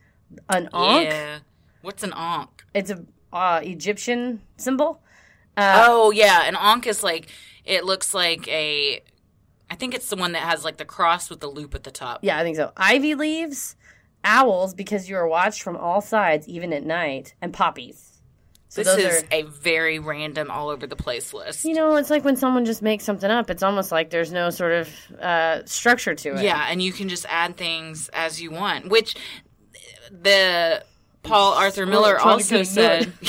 An 0.48 0.68
ankh, 0.74 1.08
Yeah. 1.08 1.38
What's 1.82 2.02
an 2.02 2.12
ankh? 2.14 2.64
it's 2.74 2.90
a 2.90 3.04
uh, 3.32 3.60
Egyptian 3.62 4.42
symbol. 4.56 5.00
Uh, 5.56 5.84
oh 5.88 6.10
yeah, 6.10 6.44
an 6.46 6.54
ankh 6.56 6.86
is 6.86 7.02
like 7.02 7.28
it 7.64 7.84
looks 7.84 8.14
like 8.14 8.46
a. 8.48 9.02
I 9.70 9.74
think 9.74 9.94
it's 9.94 10.08
the 10.08 10.16
one 10.16 10.32
that 10.32 10.42
has 10.42 10.64
like 10.64 10.76
the 10.76 10.84
cross 10.84 11.30
with 11.30 11.40
the 11.40 11.48
loop 11.48 11.74
at 11.74 11.84
the 11.84 11.90
top. 11.90 12.20
Yeah, 12.22 12.38
I 12.38 12.42
think 12.42 12.56
so. 12.56 12.72
Ivy 12.76 13.14
leaves, 13.14 13.76
owls, 14.24 14.74
because 14.74 15.08
you 15.08 15.16
are 15.16 15.28
watched 15.28 15.62
from 15.62 15.76
all 15.76 16.00
sides, 16.00 16.48
even 16.48 16.72
at 16.72 16.84
night, 16.84 17.34
and 17.40 17.52
poppies. 17.52 18.18
So 18.70 18.82
this 18.82 18.98
is 18.98 19.22
are. 19.22 19.26
a 19.32 19.42
very 19.42 19.98
random, 19.98 20.50
all 20.50 20.68
over 20.68 20.86
the 20.86 20.96
place 20.96 21.32
list. 21.32 21.64
You 21.64 21.72
know, 21.72 21.96
it's 21.96 22.10
like 22.10 22.24
when 22.24 22.36
someone 22.36 22.66
just 22.66 22.82
makes 22.82 23.04
something 23.04 23.30
up. 23.30 23.48
It's 23.48 23.62
almost 23.62 23.90
like 23.90 24.10
there's 24.10 24.30
no 24.30 24.50
sort 24.50 24.72
of 24.72 24.90
uh, 25.20 25.64
structure 25.64 26.14
to 26.14 26.34
it. 26.36 26.42
Yeah, 26.42 26.66
and 26.68 26.82
you 26.82 26.92
can 26.92 27.08
just 27.08 27.24
add 27.30 27.56
things 27.56 28.10
as 28.12 28.42
you 28.42 28.50
want, 28.50 28.90
which 28.90 29.16
the 30.10 30.84
Paul 31.22 31.54
Arthur 31.54 31.86
Miller 31.86 32.18
also 32.18 32.62
said. 32.62 33.12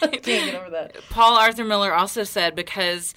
Can't 0.00 0.22
get 0.22 0.54
over 0.54 0.70
that. 0.70 0.96
Paul 1.10 1.36
Arthur 1.36 1.64
Miller 1.64 1.94
also 1.94 2.24
said 2.24 2.54
because, 2.54 3.14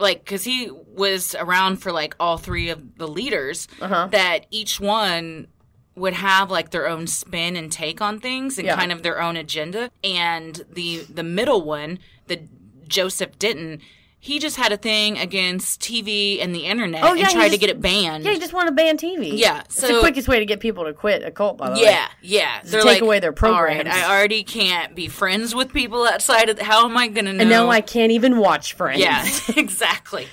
like, 0.00 0.24
because 0.24 0.42
he 0.44 0.70
was 0.86 1.34
around 1.38 1.76
for 1.76 1.92
like 1.92 2.16
all 2.18 2.38
three 2.38 2.68
of 2.70 2.96
the 2.96 3.06
leaders, 3.06 3.68
Uh-huh. 3.80 4.08
that 4.10 4.46
each 4.50 4.80
one 4.80 5.46
would 5.94 6.14
have 6.14 6.50
like 6.50 6.70
their 6.70 6.88
own 6.88 7.06
spin 7.06 7.54
and 7.56 7.70
take 7.70 8.00
on 8.00 8.18
things 8.18 8.58
and 8.58 8.66
Yeah. 8.66 8.76
kind 8.76 8.90
of 8.92 9.02
their 9.02 9.20
own 9.20 9.36
agenda. 9.36 9.90
And 10.02 10.64
the 10.72 11.04
the 11.08 11.22
middle 11.22 11.62
one, 11.62 11.98
the 12.26 12.40
Joseph 12.88 13.38
Denton. 13.38 13.80
He 14.22 14.38
just 14.38 14.56
had 14.56 14.70
a 14.70 14.76
thing 14.76 15.16
against 15.16 15.80
TV 15.80 16.42
and 16.42 16.54
the 16.54 16.66
internet 16.66 17.02
Oh, 17.02 17.14
yeah, 17.14 17.22
and 17.24 17.32
tried 17.32 17.48
to 17.48 17.56
get 17.56 17.70
it 17.70 17.80
banned. 17.80 18.22
Yeah, 18.22 18.32
he 18.32 18.38
just 18.38 18.52
want 18.52 18.68
to 18.68 18.74
ban 18.74 18.98
TV. 18.98 19.30
Yeah, 19.32 19.60
it's 19.60 19.80
the 19.80 19.98
quickest 20.00 20.28
way 20.28 20.38
to 20.38 20.44
get 20.44 20.60
people 20.60 20.84
to 20.84 20.92
quit 20.92 21.22
a 21.22 21.30
cult. 21.30 21.56
By 21.56 21.70
the 21.70 21.76
way. 21.76 21.84
Yeah, 21.84 22.06
yeah. 22.20 22.60
They're 22.62 22.82
take 22.82 22.92
like, 22.92 23.02
away 23.02 23.20
their 23.20 23.30
All 23.30 23.62
right, 23.64 23.76
programs." 23.76 23.88
I 23.96 24.14
already 24.14 24.44
can't 24.44 24.94
be 24.94 25.08
friends 25.08 25.54
with 25.54 25.72
people 25.72 26.06
outside 26.06 26.50
of. 26.50 26.56
The, 26.56 26.64
how 26.64 26.84
am 26.84 26.98
I 26.98 27.08
going 27.08 27.24
to 27.24 27.32
know? 27.32 27.40
And 27.40 27.48
now 27.48 27.70
I 27.70 27.80
can't 27.80 28.12
even 28.12 28.36
watch 28.36 28.74
Friends. 28.74 29.00
Yeah, 29.00 29.26
exactly. 29.56 30.26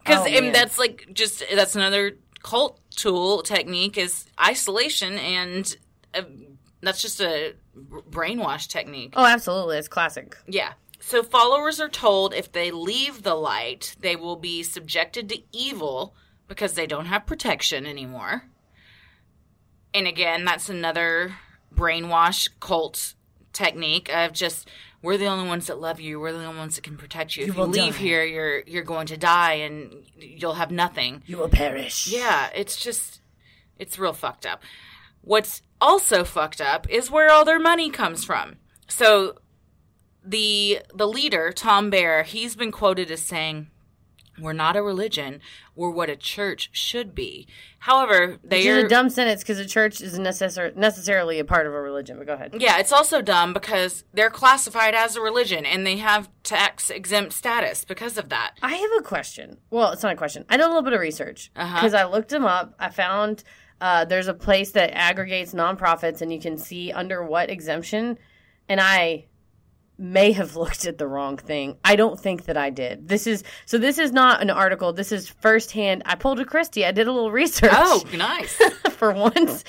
Because 0.00 0.26
Oh, 0.26 0.40
man. 0.40 0.52
that's 0.52 0.76
like 0.76 1.08
just 1.12 1.44
that's 1.54 1.76
another 1.76 2.16
cult 2.42 2.80
tool 2.90 3.42
technique 3.42 3.96
is 3.96 4.26
isolation, 4.40 5.16
and 5.16 5.76
uh, 6.12 6.22
that's 6.80 7.00
just 7.00 7.20
a 7.20 7.54
brainwash 8.10 8.66
technique. 8.66 9.14
Oh, 9.16 9.24
absolutely. 9.24 9.78
It's 9.78 9.86
classic. 9.86 10.36
Yeah. 10.48 10.72
So 11.00 11.22
followers 11.22 11.80
are 11.80 11.88
told 11.88 12.34
if 12.34 12.50
they 12.50 12.70
leave 12.70 13.22
the 13.22 13.34
light, 13.34 13.96
they 14.00 14.16
will 14.16 14.36
be 14.36 14.62
subjected 14.62 15.28
to 15.28 15.42
evil 15.52 16.14
because 16.48 16.74
they 16.74 16.86
don't 16.86 17.06
have 17.06 17.26
protection 17.26 17.86
anymore. 17.86 18.44
And 19.94 20.06
again, 20.06 20.44
that's 20.44 20.68
another 20.68 21.36
brainwash 21.74 22.48
cult 22.60 23.14
technique 23.52 24.10
of 24.12 24.32
just 24.32 24.68
we're 25.00 25.16
the 25.16 25.26
only 25.26 25.46
ones 25.46 25.68
that 25.68 25.80
love 25.80 26.00
you. 26.00 26.18
We're 26.18 26.32
the 26.32 26.44
only 26.44 26.58
ones 26.58 26.74
that 26.74 26.82
can 26.82 26.96
protect 26.96 27.36
you. 27.36 27.46
if 27.46 27.56
you 27.56 27.64
leave 27.64 27.94
die. 27.94 27.98
here, 28.00 28.24
you're 28.24 28.60
you're 28.66 28.82
going 28.82 29.06
to 29.08 29.16
die 29.16 29.54
and 29.54 30.04
you'll 30.16 30.54
have 30.54 30.70
nothing. 30.70 31.22
You 31.26 31.38
will 31.38 31.48
perish. 31.48 32.08
Yeah, 32.08 32.50
it's 32.54 32.82
just 32.82 33.20
it's 33.78 33.98
real 33.98 34.12
fucked 34.12 34.44
up. 34.44 34.62
What's 35.22 35.62
also 35.80 36.24
fucked 36.24 36.60
up 36.60 36.88
is 36.90 37.10
where 37.10 37.30
all 37.30 37.44
their 37.44 37.60
money 37.60 37.90
comes 37.90 38.24
from. 38.24 38.56
So 38.88 39.38
the 40.28 40.80
the 40.94 41.06
leader, 41.08 41.52
Tom 41.52 41.90
Baer, 41.90 42.22
he's 42.22 42.54
been 42.56 42.72
quoted 42.72 43.10
as 43.10 43.22
saying, 43.22 43.68
"We're 44.40 44.52
not 44.52 44.76
a 44.76 44.82
religion. 44.82 45.40
We're 45.74 45.90
what 45.90 46.10
a 46.10 46.16
church 46.16 46.70
should 46.72 47.14
be." 47.14 47.46
However, 47.80 48.38
they 48.42 48.58
Which 48.58 48.66
are 48.66 48.78
is 48.78 48.84
a 48.84 48.88
dumb 48.88 49.08
sentence 49.08 49.42
because 49.42 49.58
a 49.58 49.64
church 49.66 50.00
isn't 50.00 50.22
necessar- 50.24 50.74
necessarily 50.74 51.38
a 51.38 51.44
part 51.44 51.66
of 51.66 51.72
a 51.72 51.80
religion. 51.80 52.18
But 52.18 52.26
go 52.26 52.34
ahead. 52.34 52.54
yeah, 52.58 52.78
it's 52.78 52.90
also 52.92 53.22
dumb 53.22 53.52
because 53.54 54.02
they're 54.12 54.30
classified 54.30 54.94
as 54.94 55.14
a 55.14 55.20
religion 55.20 55.64
and 55.64 55.86
they 55.86 55.96
have 55.98 56.28
tax 56.42 56.90
exempt 56.90 57.32
status 57.32 57.84
because 57.84 58.18
of 58.18 58.28
that. 58.30 58.54
I 58.62 58.74
have 58.74 58.90
a 58.98 59.02
question. 59.02 59.58
Well, 59.70 59.92
it's 59.92 60.02
not 60.02 60.12
a 60.12 60.16
question. 60.16 60.44
I 60.48 60.56
did 60.56 60.64
a 60.64 60.68
little 60.68 60.82
bit 60.82 60.92
of 60.92 61.00
research 61.00 61.50
Uh-huh. 61.54 61.76
because 61.76 61.94
I 61.94 62.04
looked 62.04 62.30
them 62.30 62.44
up. 62.44 62.74
I 62.80 62.90
found 62.90 63.44
uh, 63.80 64.04
there's 64.04 64.26
a 64.26 64.34
place 64.34 64.72
that 64.72 64.90
aggregates 64.92 65.54
nonprofits, 65.54 66.20
and 66.20 66.32
you 66.32 66.40
can 66.40 66.58
see 66.58 66.90
under 66.90 67.22
what 67.22 67.48
exemption. 67.48 68.18
And 68.68 68.80
I 68.80 69.26
may 69.98 70.32
have 70.32 70.54
looked 70.56 70.86
at 70.86 70.96
the 70.98 71.06
wrong 71.06 71.36
thing. 71.36 71.76
I 71.84 71.96
don't 71.96 72.18
think 72.18 72.44
that 72.44 72.56
I 72.56 72.70
did. 72.70 73.08
This 73.08 73.26
is 73.26 73.42
so. 73.66 73.78
This 73.78 73.98
is 73.98 74.12
not 74.12 74.40
an 74.40 74.50
article. 74.50 74.92
This 74.92 75.10
is 75.12 75.28
firsthand. 75.28 76.02
I 76.06 76.14
pulled 76.14 76.38
a 76.40 76.44
Christie. 76.44 76.86
I 76.86 76.92
did 76.92 77.08
a 77.08 77.12
little 77.12 77.32
research. 77.32 77.70
Oh, 77.74 78.04
nice. 78.14 78.54
for 78.92 79.12
once. 79.12 79.64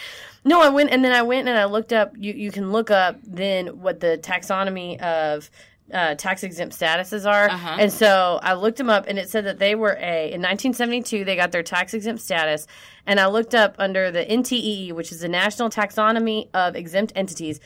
No, 0.46 0.62
I 0.62 0.70
went 0.70 0.90
and 0.92 1.04
then 1.04 1.12
I 1.12 1.22
went 1.24 1.48
and 1.50 1.58
I 1.58 1.66
looked 1.66 1.92
up. 1.94 2.14
You 2.18 2.34
you 2.34 2.52
can 2.52 2.72
look 2.72 2.90
up 2.92 3.18
then 3.24 3.82
what 3.82 4.00
the 4.00 4.18
taxonomy 4.22 5.00
of 5.02 5.50
uh, 5.92 6.14
tax 6.14 6.44
exempt 6.44 6.78
statuses 6.80 7.26
are, 7.28 7.50
Uh-huh. 7.50 7.78
and 7.80 7.92
so 7.92 8.40
I 8.44 8.54
looked 8.54 8.78
them 8.78 8.92
up, 8.92 9.06
and 9.08 9.18
it 9.18 9.28
said 9.28 9.46
that 9.46 9.58
they 9.58 9.74
were 9.74 9.98
a 10.00 10.26
in 10.32 10.40
1972 10.40 11.26
they 11.26 11.36
got 11.36 11.52
their 11.52 11.64
tax 11.64 11.96
exempt 11.96 12.22
status, 12.22 12.68
and 13.08 13.20
I 13.20 13.26
looked 13.26 13.56
up 13.56 13.74
under 13.80 14.12
the 14.12 14.24
NTEE, 14.24 14.92
which 14.94 15.12
is 15.12 15.22
the 15.22 15.28
National 15.28 15.68
Taxonomy 15.68 16.50
of 16.54 16.76
Exempt 16.76 17.12
Entities, 17.16 17.60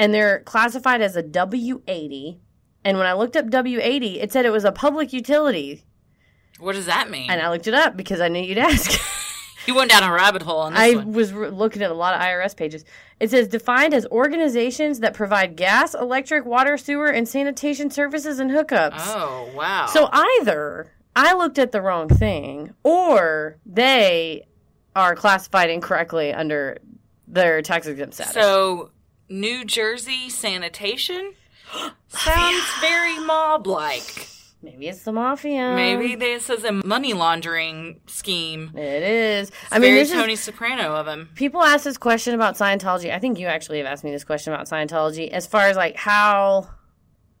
and 0.00 0.12
they're 0.14 0.40
classified 0.40 1.00
as 1.02 1.14
a 1.14 1.22
W80. 1.22 2.38
And 2.84 2.96
when 2.98 3.06
I 3.06 3.12
looked 3.12 3.36
up 3.36 3.46
W80, 3.46 4.22
it 4.22 4.32
said 4.32 4.46
it 4.46 4.50
was 4.50 4.64
a 4.64 4.72
public 4.72 5.12
utility, 5.12 5.84
what 6.58 6.74
does 6.74 6.86
that 6.86 7.10
mean? 7.10 7.30
and 7.30 7.40
I 7.40 7.50
looked 7.50 7.66
it 7.66 7.74
up 7.74 7.96
because 7.96 8.20
I 8.20 8.28
knew 8.28 8.40
you'd 8.42 8.58
ask. 8.58 9.00
You 9.66 9.74
went 9.74 9.90
down 9.90 10.02
a 10.02 10.10
rabbit 10.10 10.40
hole 10.40 10.60
on 10.60 10.72
this 10.72 10.80
I 10.80 10.94
one. 10.96 11.12
was 11.12 11.34
re- 11.34 11.50
looking 11.50 11.82
at 11.82 11.90
a 11.90 11.94
lot 11.94 12.14
of 12.14 12.20
IRS 12.22 12.56
pages. 12.56 12.82
It 13.20 13.30
says 13.30 13.46
defined 13.46 13.92
as 13.92 14.06
organizations 14.06 15.00
that 15.00 15.12
provide 15.12 15.54
gas, 15.54 15.94
electric, 15.94 16.46
water, 16.46 16.78
sewer, 16.78 17.08
and 17.08 17.28
sanitation 17.28 17.90
services 17.90 18.38
and 18.38 18.50
hookups. 18.50 18.94
Oh 18.96 19.50
wow. 19.54 19.84
So 19.86 20.08
either 20.10 20.90
I 21.14 21.34
looked 21.34 21.58
at 21.58 21.72
the 21.72 21.82
wrong 21.82 22.08
thing, 22.08 22.72
or 22.84 23.58
they 23.66 24.46
are 24.96 25.14
classified 25.14 25.68
incorrectly 25.68 26.32
under 26.32 26.78
their 27.28 27.60
tax 27.60 27.86
exempt 27.86 28.14
status. 28.14 28.32
So, 28.32 28.90
New 29.30 29.64
Jersey 29.64 30.28
sanitation 30.28 31.34
sounds 32.08 32.64
very 32.80 33.18
mob 33.20 33.66
like. 33.66 34.26
maybe 34.60 34.88
it's 34.88 35.04
the 35.04 35.12
mafia. 35.12 35.72
Maybe 35.74 36.16
this 36.16 36.50
is 36.50 36.64
a 36.64 36.72
money 36.72 37.12
laundering 37.12 38.00
scheme. 38.06 38.72
it 38.76 39.02
is. 39.04 39.52
I 39.70 39.76
I 39.76 39.78
mean, 39.78 39.90
very 39.92 40.00
this 40.00 40.10
is 40.10 40.16
Tony 40.16 40.34
Soprano 40.36 40.94
of 40.96 41.06
him. 41.06 41.28
people 41.36 41.62
ask 41.62 41.84
this 41.84 41.96
question 41.96 42.34
about 42.34 42.56
Scientology. 42.56 43.14
I 43.14 43.20
think 43.20 43.38
you 43.38 43.46
actually 43.46 43.78
have 43.78 43.86
asked 43.86 44.02
me 44.02 44.10
this 44.10 44.24
question 44.24 44.52
about 44.52 44.66
Scientology 44.66 45.30
as 45.30 45.46
far 45.46 45.68
as 45.68 45.76
like 45.76 45.96
how 45.96 46.68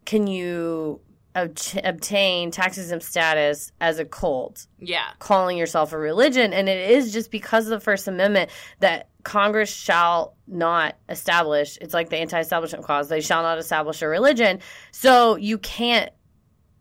can 0.06 0.26
you 0.28 1.00
obtain 1.34 2.50
tax 2.50 2.76
exempt 2.76 3.04
status 3.04 3.70
as 3.80 3.98
a 3.98 4.04
cult, 4.04 4.66
Yeah. 4.78 5.10
calling 5.18 5.56
yourself 5.56 5.92
a 5.92 5.98
religion, 5.98 6.52
and 6.52 6.68
it 6.68 6.90
is 6.90 7.12
just 7.12 7.30
because 7.30 7.66
of 7.66 7.70
the 7.70 7.80
First 7.80 8.08
Amendment 8.08 8.50
that 8.80 9.08
Congress 9.22 9.72
shall 9.72 10.34
not 10.46 10.96
establish. 11.08 11.78
It's 11.80 11.94
like 11.94 12.08
the 12.10 12.16
anti-establishment 12.16 12.84
clause; 12.84 13.08
they 13.08 13.20
shall 13.20 13.42
not 13.42 13.58
establish 13.58 14.02
a 14.02 14.08
religion. 14.08 14.60
So 14.90 15.36
you 15.36 15.58
can't 15.58 16.10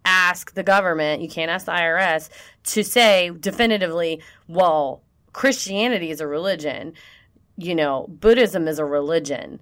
ask 0.06 0.54
the 0.54 0.64
government, 0.64 1.22
you 1.22 1.30
can't 1.30 1.52
ask 1.52 1.66
the 1.66 1.74
IRS 1.74 2.30
to 2.64 2.84
say 2.84 3.30
definitively, 3.40 4.22
well, 4.48 5.04
Christianity 5.34 6.10
is 6.10 6.22
a 6.22 6.28
religion, 6.28 6.94
you 7.58 7.76
know, 7.76 8.08
Buddhism 8.10 8.68
is 8.68 8.80
a 8.80 8.86
religion, 8.86 9.60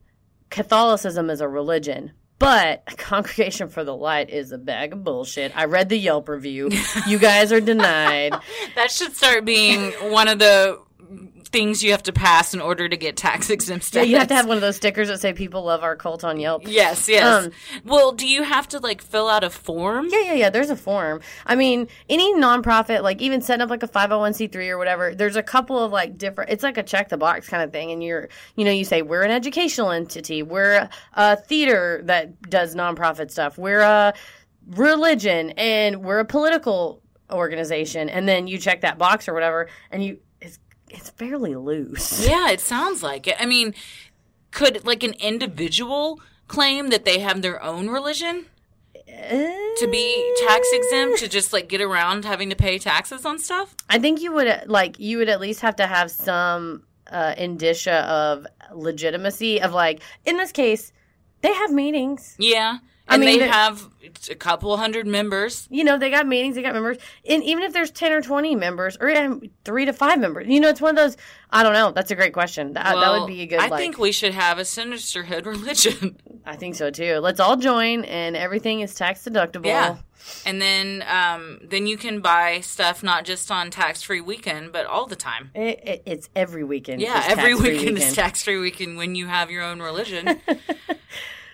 Catholicism 0.50 1.30
is 1.30 1.42
a 1.42 1.48
religion. 1.48 2.12
But 2.40 2.86
Congregation 2.98 3.70
for 3.70 3.84
the 3.84 3.96
Light 3.96 4.30
is 4.30 4.52
a 4.52 4.58
bag 4.58 4.94
of 4.94 5.04
bullshit. 5.04 5.56
I 5.58 5.66
read 5.66 5.90
the 5.90 5.98
Yelp 5.98 6.30
review. 6.30 6.70
You 7.08 7.20
guys 7.20 7.52
are 7.52 7.62
denied. 7.62 8.34
That 8.76 8.92
should 8.92 9.16
start 9.16 9.44
being 9.44 9.92
one 10.12 10.28
of 10.28 10.38
the 10.38 10.80
things 11.48 11.84
you 11.84 11.92
have 11.92 12.04
to 12.04 12.14
pass 12.14 12.54
in 12.54 12.62
order 12.62 12.88
to 12.90 12.98
get 12.98 13.16
tax 13.18 13.50
exempt 13.50 13.86
Yeah, 13.86 13.88
status. 13.90 14.10
you 14.10 14.18
have 14.18 14.28
to 14.28 14.36
have 14.36 14.48
one 14.48 14.58
of 14.58 14.62
those 14.62 14.76
stickers 14.76 15.08
that 15.08 15.20
say 15.20 15.34
people 15.34 15.64
love 15.64 15.84
our 15.84 15.96
cult 15.96 16.24
on 16.24 16.40
Yelp. 16.40 16.64
Yes, 16.66 17.08
yes. 17.08 17.46
Um, 17.46 17.52
well, 17.86 18.12
do 18.12 18.28
you 18.28 18.44
have 18.44 18.68
to 18.70 18.80
like 18.80 19.02
fill 19.02 19.28
out 19.28 19.44
a 19.44 19.50
form? 19.50 20.08
Yeah, 20.10 20.20
yeah, 20.22 20.34
yeah. 20.34 20.50
There's 20.50 20.70
a 20.70 20.76
form. 20.76 21.22
I 21.46 21.56
mean, 21.56 21.88
any 22.10 22.34
nonprofit, 22.36 23.02
like 23.04 23.22
even 23.22 23.42
setting 23.42 23.62
up 23.62 23.70
like 23.70 23.84
a 23.84 23.88
501c3 23.88 24.70
or 24.70 24.78
whatever, 24.78 25.16
there's 25.16 25.36
a 25.36 25.44
couple 25.44 25.80
of 25.80 25.92
like 25.92 26.18
different, 26.18 26.50
it's 26.52 26.64
like 26.64 26.78
a 26.78 26.84
check 26.84 27.10
the 27.10 27.18
box 27.18 27.48
kind 27.48 27.64
of 27.64 27.72
thing. 27.72 27.92
And 27.92 28.04
you're, 28.04 28.30
you 28.56 28.66
know, 28.66 28.72
you 28.72 28.86
say, 28.86 29.02
we're 29.02 29.24
an 29.24 29.32
educational 29.32 29.92
entity, 29.92 30.44
we're 30.44 30.90
a 31.14 31.36
theater 31.38 32.02
that 32.06 32.42
does 32.50 32.76
nonprofit 32.76 33.32
stuff, 33.32 33.58
we're 33.58 33.82
a 33.82 34.14
religion, 34.72 35.52
and 35.52 36.04
we're 36.04 36.20
a 36.20 36.26
political 36.26 37.02
organization. 37.32 38.10
And 38.10 38.28
then 38.28 38.48
you 38.48 38.58
check 38.58 38.82
that 38.82 38.98
box 38.98 39.28
or 39.28 39.34
whatever, 39.34 39.68
and 39.92 40.04
you, 40.04 40.20
it's, 40.90 41.10
fairly 41.12 41.56
loose. 41.56 42.28
Yeah, 42.30 42.50
it 42.50 42.62
sounds 42.62 43.04
like 43.04 43.28
it. 43.28 43.36
I 43.40 43.46
mean, 43.46 43.74
could 44.52 44.86
like 44.86 45.04
an 45.04 45.14
individual 45.14 46.20
claim 46.48 46.90
that 46.90 47.06
they 47.06 47.20
have 47.20 47.42
their 47.42 47.62
own 47.62 47.90
religion 47.90 48.46
to 49.08 49.88
be 49.90 50.36
tax 50.48 50.68
exempt 50.72 51.20
to 51.20 51.28
just 51.28 51.54
like 51.54 51.68
get 51.68 51.82
around 51.82 52.26
having 52.26 52.50
to 52.50 52.56
pay 52.56 52.78
taxes 52.78 53.26
on 53.26 53.40
stuff? 53.40 53.76
I 53.90 54.00
think 54.00 54.22
you 54.22 54.32
would 54.34 54.64
like 54.68 55.00
you 55.00 55.18
would 55.18 55.30
at 55.30 55.40
least 55.40 55.62
have 55.62 55.76
to 55.78 55.88
have 55.88 56.12
some 56.12 56.84
uh, 57.12 57.34
indicia 57.38 58.06
of 58.06 58.48
legitimacy 58.74 59.62
of 59.62 59.74
like 59.74 60.02
in 60.26 60.38
this 60.38 60.52
case 60.52 60.92
they 61.42 61.54
have 61.54 61.72
meetings. 61.72 62.36
Yeah. 62.38 62.80
I 63.08 63.16
And 63.16 63.24
mean, 63.24 63.40
they 63.40 63.48
have 63.48 63.88
a 64.30 64.36
couple 64.36 64.76
hundred 64.78 65.08
members. 65.08 65.68
You 65.70 65.84
know 65.84 65.98
they 65.98 66.10
got 66.10 66.28
meetings, 66.28 66.56
they 66.56 66.62
got 66.62 66.74
members, 66.74 66.98
and 67.28 67.44
even 67.44 67.64
if 67.64 67.74
there's 67.74 67.92
ten 67.92 68.12
or 68.12 68.22
twenty 68.22 68.56
members 68.56 68.98
or 69.00 69.40
three 69.64 69.86
to 69.86 69.94
five 69.94 70.20
members, 70.20 70.48
you 70.48 70.60
know 70.60 70.70
it's 70.70 70.82
one 70.82 70.92
of 70.92 71.04
those. 71.04 71.18
I 71.50 71.64
don't 71.64 71.74
know. 71.74 71.92
That's 71.92 72.12
a 72.12 72.16
great 72.16 72.34
question. 72.34 72.74
That, 72.74 72.96
that 72.96 73.20
would 73.20 73.28
be 73.28 73.42
a 73.42 73.46
good. 73.46 73.60
I 73.60 73.68
like, 73.68 73.80
think 73.80 73.98
we 73.98 74.12
should 74.12 74.34
have 74.34 74.60
a 74.60 74.66
sinisterhood 74.66 75.46
religion. 75.46 76.18
I 76.46 76.56
think 76.56 76.76
so 76.76 76.90
too. 76.90 77.18
Let's 77.20 77.40
all 77.40 77.56
join, 77.56 78.04
and 78.06 78.36
everything 78.36 78.82
is 78.82 78.94
tax 78.94 79.24
deductible. 79.24 79.66
Yeah. 79.66 79.98
And 80.46 80.62
then 80.62 81.04
um, 81.08 81.60
then 81.64 81.88
you 81.88 81.96
can 81.98 82.20
buy 82.20 82.60
stuff 82.62 83.04
not 83.04 83.24
just 83.24 83.50
on 83.50 83.72
tax 83.72 84.02
free 84.02 84.22
weekend, 84.22 84.74
but 84.74 84.86
all 84.86 85.06
the 85.06 85.16
time. 85.16 85.52
It, 85.54 85.80
it, 85.84 86.04
it's 86.06 86.30
every 86.36 86.64
weekend. 86.64 87.02
Yeah, 87.02 87.24
every 87.28 87.54
tax-free 87.54 87.78
weekend, 87.78 87.98
is 87.98 88.14
tax 88.14 88.44
free 88.44 88.58
weekend 88.60 88.98
when 88.98 89.16
you 89.16 89.28
have 89.28 89.50
your 89.50 89.64
own 89.64 89.82
religion. 89.82 90.42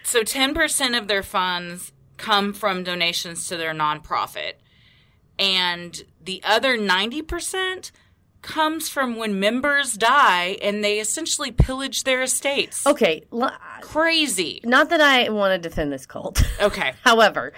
so 0.04 0.24
10% 0.24 0.98
of 0.98 1.08
their 1.08 1.24
funds 1.24 1.92
come 2.18 2.54
from 2.54 2.84
donations 2.84 3.48
to 3.48 3.58
their 3.58 3.74
nonprofit. 3.74 4.54
And 5.40 6.04
the 6.24 6.42
other 6.44 6.78
90% 6.78 7.92
comes 8.42 8.90
from 8.90 9.16
when 9.16 9.40
members 9.40 9.94
die 9.94 10.58
and 10.62 10.84
they 10.84 11.00
essentially 11.00 11.52
pillage 11.52 12.04
their 12.04 12.22
estates. 12.22 12.86
Okay, 12.86 13.24
l- 13.32 13.44
uh, 13.46 13.52
Crazy. 13.82 14.60
not 14.66 14.90
that 14.90 15.02
I 15.02 15.30
want 15.30 15.54
to 15.62 15.70
defend 15.70 15.92
this 15.92 16.06
cult. 16.06 16.44
Okay. 16.62 16.94
However, 17.04 17.54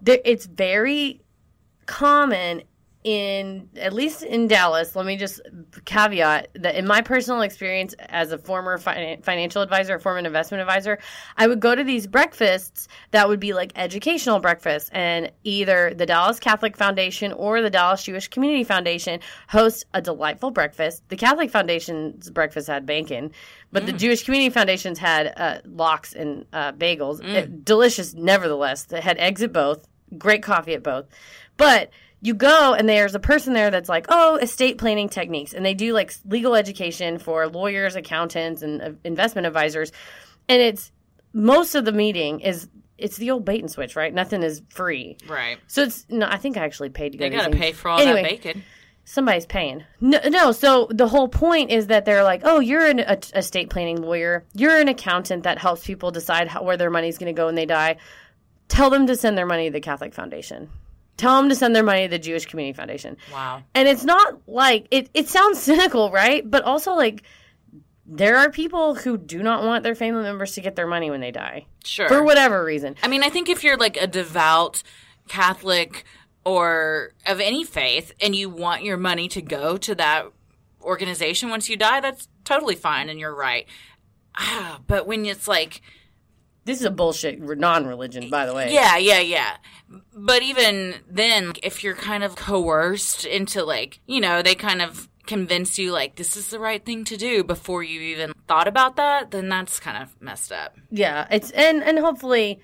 there, 0.00 0.20
it's 0.24 0.46
very 0.46 1.20
common 1.86 2.62
in 3.02 3.70
at 3.76 3.92
least 3.92 4.22
in 4.22 4.46
Dallas. 4.46 4.94
Let 4.94 5.06
me 5.06 5.16
just 5.16 5.40
caveat 5.84 6.48
that 6.56 6.74
in 6.74 6.86
my 6.86 7.00
personal 7.00 7.40
experience 7.40 7.94
as 7.98 8.32
a 8.32 8.38
former 8.38 8.76
fi- 8.76 9.18
financial 9.22 9.62
advisor, 9.62 9.94
a 9.94 10.00
former 10.00 10.18
investment 10.18 10.60
advisor, 10.60 10.98
I 11.36 11.46
would 11.46 11.60
go 11.60 11.74
to 11.74 11.82
these 11.82 12.06
breakfasts 12.06 12.88
that 13.12 13.28
would 13.28 13.40
be 13.40 13.54
like 13.54 13.72
educational 13.74 14.38
breakfasts, 14.38 14.90
and 14.92 15.32
either 15.44 15.94
the 15.94 16.04
Dallas 16.04 16.38
Catholic 16.38 16.76
Foundation 16.76 17.32
or 17.32 17.62
the 17.62 17.70
Dallas 17.70 18.02
Jewish 18.02 18.28
Community 18.28 18.64
Foundation 18.64 19.20
host 19.48 19.86
a 19.94 20.02
delightful 20.02 20.50
breakfast. 20.50 21.02
The 21.08 21.16
Catholic 21.16 21.50
Foundation's 21.50 22.30
breakfast 22.30 22.68
had 22.68 22.84
bacon, 22.84 23.32
but 23.72 23.86
the 23.86 23.92
Jewish 23.92 24.24
Community 24.24 24.52
Foundation's 24.52 24.98
had 24.98 25.32
uh, 25.36 25.60
lox 25.64 26.12
and 26.12 26.44
uh, 26.52 26.72
bagels. 26.72 27.20
Uh, 27.24 27.46
delicious, 27.64 28.14
nevertheless. 28.14 28.84
They 28.84 29.00
had 29.00 29.16
eggs 29.18 29.42
at 29.42 29.52
both, 29.52 29.86
great 30.18 30.42
coffee 30.42 30.74
at 30.74 30.82
both. 30.82 31.06
But 31.56 31.90
you 32.22 32.34
go 32.34 32.74
and 32.74 32.88
there's 32.88 33.14
a 33.14 33.18
person 33.20 33.54
there 33.54 33.70
that's 33.70 33.88
like, 33.88 34.06
oh, 34.08 34.36
estate 34.36 34.78
planning 34.78 35.08
techniques. 35.08 35.52
And 35.54 35.64
they 35.64 35.74
do 35.74 35.92
like 35.94 36.12
legal 36.26 36.54
education 36.54 37.18
for 37.18 37.48
lawyers, 37.48 37.96
accountants, 37.96 38.62
and 38.62 38.82
uh, 38.82 38.90
investment 39.04 39.46
advisors. 39.46 39.90
And 40.48 40.60
it's 40.60 40.92
most 41.32 41.74
of 41.74 41.84
the 41.84 41.92
meeting 41.92 42.40
is 42.40 42.68
it's 42.98 43.16
the 43.16 43.30
old 43.30 43.44
bait 43.46 43.60
and 43.60 43.70
switch, 43.70 43.96
right? 43.96 44.12
Nothing 44.12 44.42
is 44.42 44.60
free. 44.68 45.16
Right. 45.26 45.58
So 45.66 45.82
it's 45.84 46.04
no, 46.10 46.26
I 46.28 46.36
think 46.36 46.56
I 46.58 46.64
actually 46.64 46.90
paid 46.90 47.12
to 47.12 47.18
go 47.18 47.24
They 47.24 47.30
to 47.30 47.36
got 47.36 47.50
to 47.52 47.56
pay 47.56 47.72
for 47.72 47.88
all 47.88 47.98
Anyway, 47.98 48.22
that 48.22 48.30
bacon. 48.30 48.64
somebody's 49.04 49.46
paying. 49.46 49.84
No, 50.00 50.18
no. 50.26 50.52
So 50.52 50.88
the 50.90 51.08
whole 51.08 51.28
point 51.28 51.70
is 51.70 51.86
that 51.86 52.04
they're 52.04 52.22
like, 52.24 52.42
oh, 52.44 52.60
you're 52.60 52.84
an 52.84 52.98
estate 52.98 53.70
planning 53.70 54.02
lawyer. 54.02 54.44
You're 54.52 54.78
an 54.78 54.88
accountant 54.88 55.44
that 55.44 55.58
helps 55.58 55.86
people 55.86 56.10
decide 56.10 56.48
how, 56.48 56.62
where 56.62 56.76
their 56.76 56.90
money's 56.90 57.16
going 57.16 57.34
to 57.34 57.38
go 57.38 57.46
when 57.46 57.54
they 57.54 57.64
die. 57.64 57.96
Tell 58.68 58.90
them 58.90 59.06
to 59.06 59.16
send 59.16 59.38
their 59.38 59.46
money 59.46 59.68
to 59.68 59.72
the 59.72 59.80
Catholic 59.80 60.12
Foundation. 60.12 60.68
Tell 61.20 61.36
them 61.40 61.48
to 61.50 61.54
send 61.54 61.76
their 61.76 61.82
money 61.84 62.02
to 62.04 62.08
the 62.08 62.18
Jewish 62.18 62.46
Community 62.46 62.74
Foundation. 62.76 63.16
Wow. 63.32 63.62
And 63.74 63.86
it's 63.86 64.04
not 64.04 64.48
like 64.48 64.86
it. 64.90 65.10
It 65.14 65.28
sounds 65.28 65.58
cynical, 65.62 66.10
right? 66.10 66.48
But 66.48 66.64
also 66.64 66.92
like. 66.94 67.22
There 68.12 68.38
are 68.38 68.50
people 68.50 68.96
who 68.96 69.16
do 69.16 69.40
not 69.40 69.62
want 69.62 69.84
their 69.84 69.94
family 69.94 70.24
members 70.24 70.54
to 70.54 70.60
get 70.60 70.74
their 70.74 70.88
money 70.88 71.10
when 71.12 71.20
they 71.20 71.30
die 71.30 71.66
Sure. 71.84 72.08
for 72.08 72.24
whatever 72.24 72.64
reason. 72.64 72.96
I 73.04 73.06
mean, 73.08 73.22
I 73.22 73.28
think 73.28 73.48
if 73.48 73.62
you're 73.62 73.76
like 73.76 73.96
a 73.96 74.08
devout 74.08 74.82
Catholic 75.28 76.02
or 76.44 77.12
of 77.24 77.38
any 77.38 77.62
faith 77.62 78.12
and 78.20 78.34
you 78.34 78.50
want 78.50 78.82
your 78.82 78.96
money 78.96 79.28
to 79.28 79.40
go 79.40 79.76
to 79.76 79.94
that 79.94 80.26
organization 80.82 81.50
once 81.50 81.68
you 81.68 81.76
die, 81.76 82.00
that's 82.00 82.26
totally 82.44 82.74
fine 82.74 83.08
and 83.08 83.20
you're 83.20 83.32
right. 83.34 83.66
Ah, 84.36 84.80
but 84.88 85.06
when 85.06 85.24
it's 85.24 85.46
like, 85.46 85.80
This 86.70 86.78
is 86.78 86.86
a 86.86 86.90
bullshit 86.92 87.40
non-religion, 87.40 88.30
by 88.30 88.46
the 88.46 88.54
way. 88.54 88.72
yeah, 88.72 88.96
yeah, 88.96 89.18
yeah. 89.18 89.56
But 90.14 90.42
even 90.42 90.94
then, 91.10 91.54
if 91.64 91.82
you're 91.82 91.96
kind 91.96 92.22
of 92.22 92.36
coerced 92.36 93.24
into 93.24 93.64
like, 93.64 93.98
you 94.06 94.20
know, 94.20 94.40
they 94.40 94.54
kind 94.54 94.80
of 94.80 95.08
convince 95.26 95.80
you 95.80 95.90
like 95.90 96.14
this 96.14 96.36
is 96.36 96.46
the 96.50 96.60
right 96.60 96.84
thing 96.84 97.04
to 97.06 97.16
do 97.16 97.42
before 97.42 97.82
you 97.82 98.00
even 98.00 98.32
thought 98.46 98.68
about 98.68 98.94
that, 98.94 99.32
then 99.32 99.48
that's 99.48 99.80
kind 99.80 100.00
of 100.00 100.14
messed 100.22 100.52
up. 100.52 100.76
Yeah, 100.92 101.26
it's 101.28 101.50
and 101.50 101.82
and 101.82 101.98
hopefully 101.98 102.60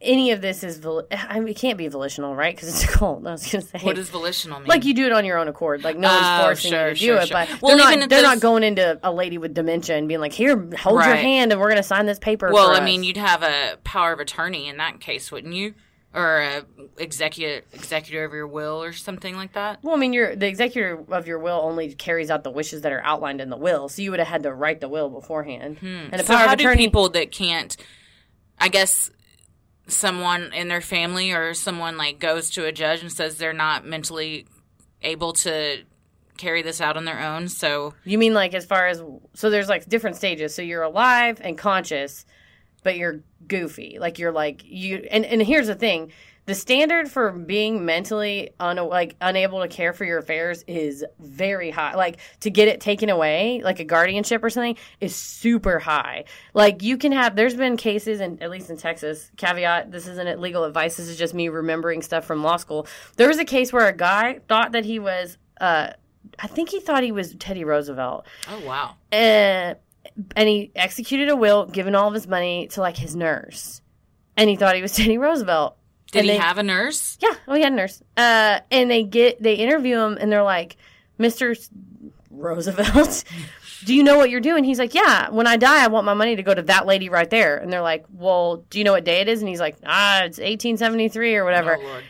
any 0.00 0.30
of 0.30 0.40
this 0.40 0.62
is 0.62 0.78
vol- 0.78 1.06
I 1.10 1.40
mean, 1.40 1.48
it 1.48 1.56
can't 1.56 1.76
be 1.78 1.88
volitional, 1.88 2.34
right? 2.36 2.54
Because 2.54 2.68
it's 2.68 2.84
a 2.94 2.96
cult. 2.98 3.26
I 3.26 3.32
was 3.32 3.50
gonna 3.50 3.62
say 3.62 3.78
What 3.80 3.96
does 3.96 4.10
volitional 4.10 4.60
mean? 4.60 4.68
like 4.68 4.84
you 4.84 4.94
do 4.94 5.06
it 5.06 5.12
on 5.12 5.24
your 5.24 5.38
own 5.38 5.48
accord. 5.48 5.82
Like 5.84 5.96
no 5.96 6.08
one's 6.08 6.26
Oh, 6.26 6.44
forcing 6.44 6.70
sure, 6.72 6.88
you 6.88 6.94
to 6.94 6.96
sure, 7.00 7.16
do 7.16 7.22
it, 7.22 7.28
sure. 7.28 7.34
but 7.50 7.62
Well, 7.62 7.76
they're 7.76 7.98
not 7.98 8.08
they're 8.08 8.20
those- 8.20 8.22
not 8.22 8.40
going 8.40 8.62
into 8.62 8.98
a 9.02 9.12
lady 9.12 9.38
with 9.38 9.54
dementia 9.54 9.96
and 9.96 10.06
being 10.08 10.20
like, 10.20 10.32
"Here, 10.32 10.56
hold 10.78 11.04
your 11.04 11.14
hand, 11.16 11.52
and 11.52 11.60
we're 11.60 11.68
gonna 11.68 11.82
sign 11.82 12.06
this 12.06 12.18
paper." 12.18 12.50
well, 12.52 12.70
I 12.70 12.78
us." 12.78 12.84
mean, 12.84 13.02
you'd 13.02 13.16
have 13.16 13.42
a 13.42 13.78
power 13.84 14.12
of 14.12 14.20
attorney 14.20 14.68
in 14.68 14.76
that 14.78 15.00
case, 15.00 15.30
wouldn't 15.32 15.54
you? 15.54 15.74
or 16.14 16.40
a 16.42 16.62
executive 16.98 17.64
executor 17.72 18.22
of 18.26 18.34
your 18.34 18.46
will 18.46 18.82
or 18.82 18.92
something 18.92 19.34
like 19.34 19.54
that. 19.54 19.78
Well, 19.82 19.94
I 19.94 19.98
mean, 19.98 20.12
you're 20.12 20.36
the 20.36 20.46
executor 20.46 21.02
of 21.10 21.26
your 21.26 21.38
will 21.38 21.58
only 21.62 21.94
carries 21.94 22.30
out 22.30 22.44
the 22.44 22.50
wishes 22.50 22.82
that 22.82 22.92
are 22.92 23.00
outlined 23.02 23.40
in 23.40 23.48
the 23.48 23.56
will, 23.56 23.88
so 23.88 24.02
you 24.02 24.10
would 24.10 24.18
have 24.20 24.28
had 24.28 24.42
to 24.42 24.52
write 24.52 24.82
the 24.82 24.90
will 24.90 25.08
beforehand. 25.08 25.78
And 25.80 26.12
a 26.12 26.18
Hmm. 26.18 26.20
So 26.20 26.24
power 26.34 26.46
how 26.48 26.52
of 26.52 26.58
do 26.58 26.76
people 26.76 27.08
that 27.08 27.30
can't? 27.32 27.74
I 28.60 28.68
guess 28.68 29.10
someone 29.92 30.52
in 30.52 30.68
their 30.68 30.80
family 30.80 31.32
or 31.32 31.54
someone 31.54 31.96
like 31.96 32.18
goes 32.18 32.50
to 32.50 32.64
a 32.64 32.72
judge 32.72 33.02
and 33.02 33.12
says 33.12 33.36
they're 33.36 33.52
not 33.52 33.86
mentally 33.86 34.46
able 35.02 35.32
to 35.32 35.82
carry 36.36 36.62
this 36.62 36.80
out 36.80 36.96
on 36.96 37.04
their 37.04 37.20
own. 37.20 37.48
So 37.48 37.94
You 38.04 38.18
mean 38.18 38.34
like 38.34 38.54
as 38.54 38.64
far 38.64 38.86
as 38.86 39.02
so 39.34 39.50
there's 39.50 39.68
like 39.68 39.88
different 39.88 40.16
stages. 40.16 40.54
So 40.54 40.62
you're 40.62 40.82
alive 40.82 41.40
and 41.42 41.56
conscious, 41.56 42.24
but 42.82 42.96
you're 42.96 43.20
goofy. 43.46 43.98
Like 44.00 44.18
you're 44.18 44.32
like 44.32 44.62
you 44.64 45.06
and 45.10 45.24
and 45.24 45.42
here's 45.42 45.66
the 45.66 45.74
thing. 45.74 46.12
The 46.44 46.56
standard 46.56 47.08
for 47.08 47.30
being 47.30 47.84
mentally 47.84 48.50
un, 48.58 48.76
like 48.88 49.14
unable 49.20 49.60
to 49.60 49.68
care 49.68 49.92
for 49.92 50.04
your 50.04 50.18
affairs 50.18 50.64
is 50.66 51.04
very 51.20 51.70
high. 51.70 51.94
Like 51.94 52.18
to 52.40 52.50
get 52.50 52.66
it 52.66 52.80
taken 52.80 53.10
away, 53.10 53.60
like 53.62 53.78
a 53.78 53.84
guardianship 53.84 54.42
or 54.42 54.50
something, 54.50 54.76
is 55.00 55.14
super 55.14 55.78
high. 55.78 56.24
Like 56.52 56.82
you 56.82 56.98
can 56.98 57.12
have. 57.12 57.36
There's 57.36 57.54
been 57.54 57.76
cases, 57.76 58.20
and 58.20 58.42
at 58.42 58.50
least 58.50 58.70
in 58.70 58.76
Texas. 58.76 59.30
Caveat: 59.36 59.92
This 59.92 60.08
isn't 60.08 60.40
legal 60.40 60.64
advice. 60.64 60.96
This 60.96 61.06
is 61.08 61.16
just 61.16 61.32
me 61.32 61.48
remembering 61.48 62.02
stuff 62.02 62.24
from 62.24 62.42
law 62.42 62.56
school. 62.56 62.88
There 63.16 63.28
was 63.28 63.38
a 63.38 63.44
case 63.44 63.72
where 63.72 63.86
a 63.86 63.96
guy 63.96 64.40
thought 64.48 64.72
that 64.72 64.84
he 64.84 64.98
was. 64.98 65.38
Uh, 65.60 65.90
I 66.40 66.48
think 66.48 66.70
he 66.70 66.80
thought 66.80 67.04
he 67.04 67.12
was 67.12 67.34
Teddy 67.36 67.62
Roosevelt. 67.64 68.26
oh 68.48 68.60
wow, 68.66 68.96
Uh, 69.12 69.74
and 70.34 70.48
he 70.48 70.72
executed 70.74 71.28
a 71.28 71.36
will, 71.36 71.66
giving 71.66 71.94
all 71.94 72.08
of 72.08 72.14
his 72.14 72.26
money 72.26 72.66
to 72.72 72.80
like 72.80 72.96
his 72.96 73.14
nurse. 73.14 73.80
And 74.36 74.50
he 74.50 74.56
thought 74.56 74.74
he 74.74 74.82
was 74.82 74.92
Teddy 74.96 75.18
Roosevelt. 75.18 75.76
Did 76.12 76.20
And 76.20 76.26
he 76.30 76.32
they- 76.34 76.38
have 76.38 76.58
a 76.58 76.62
nurse? 76.62 77.18
Yeah, 77.20 77.34
oh, 77.48 77.54
he 77.54 77.62
had 77.62 77.72
a 77.72 77.76
nurse. 77.76 78.00
Uh, 78.16 78.60
and 78.70 78.88
they 78.90 79.02
get 79.02 79.42
they 79.42 79.54
interview 79.54 79.98
him, 79.98 80.16
and 80.20 80.30
they're 80.30 80.44
like, 80.44 80.76
"Mr. 81.18 81.56
Roosevelt, 82.30 83.24
do 83.84 83.94
you 83.94 84.02
know 84.02 84.16
what 84.16 84.30
you're 84.30 84.40
doing?" 84.40 84.64
He's 84.64 84.78
like, 84.78 84.94
"Yeah. 84.94 85.30
When 85.30 85.46
I 85.46 85.56
die, 85.56 85.82
I 85.84 85.88
want 85.88 86.06
my 86.06 86.14
money 86.14 86.36
to 86.36 86.42
go 86.42 86.54
to 86.54 86.62
that 86.62 86.86
lady 86.86 87.08
right 87.08 87.28
there." 87.28 87.56
And 87.56 87.72
they're 87.72 87.82
like, 87.82 88.04
"Well, 88.12 88.64
do 88.70 88.78
you 88.78 88.84
know 88.84 88.92
what 88.92 89.04
day 89.04 89.20
it 89.20 89.28
is?" 89.28 89.40
And 89.40 89.48
he's 89.48 89.60
like, 89.60 89.76
"Ah, 89.84 90.18
it's 90.24 90.38
1873 90.38 91.36
or 91.36 91.44
whatever." 91.44 91.76
Oh 91.80 91.82
lord. 91.84 92.04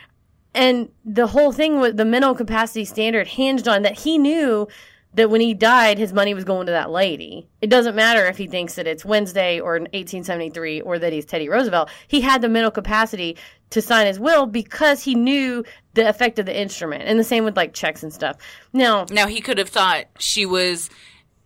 And 0.55 0.91
the 1.05 1.29
whole 1.29 1.51
thing 1.51 1.81
with 1.81 1.97
the 1.97 2.05
mental 2.05 2.35
capacity 2.35 2.85
standard 2.85 3.27
hinged 3.27 3.67
on 3.67 3.83
that 3.83 4.01
he 4.01 4.19
knew 4.19 4.69
that 5.15 5.31
when 5.31 5.41
he 5.41 5.55
died, 5.55 5.99
his 5.99 6.13
money 6.13 6.35
was 6.35 6.45
going 6.45 6.67
to 6.67 6.73
that 6.73 6.91
lady. 6.91 7.49
It 7.61 7.69
doesn't 7.69 7.95
matter 7.95 8.27
if 8.27 8.39
he 8.39 8.47
thinks 8.47 8.75
that 8.77 8.87
it's 8.87 9.05
Wednesday 9.05 9.61
or 9.61 9.73
1873 9.73 10.81
or 10.81 10.99
that 10.99 11.13
he's 11.13 11.27
Teddy 11.27 11.49
Roosevelt. 11.49 11.91
He 12.09 12.21
had 12.21 12.41
the 12.41 12.49
mental 12.49 12.71
capacity 12.71 13.37
to 13.71 13.83
sign 13.83 14.07
his 14.07 14.19
will 14.19 14.47
because 14.47 15.03
he 15.03 15.15
knew 15.15 15.65
the 15.95 16.09
effect 16.09 16.39
of 16.39 16.47
the 16.47 16.59
instrument. 16.59 17.05
And 17.05 17.19
the 17.19 17.25
same 17.25 17.45
with 17.45 17.57
like 17.57 17.75
checks 17.75 18.03
and 18.03 18.13
stuff. 18.13 18.37
Now, 18.73 19.07
Now 19.11 19.27
he 19.27 19.41
could 19.41 19.59
have 19.59 19.69
thought 19.69 20.07
she 20.19 20.47
was 20.47 20.89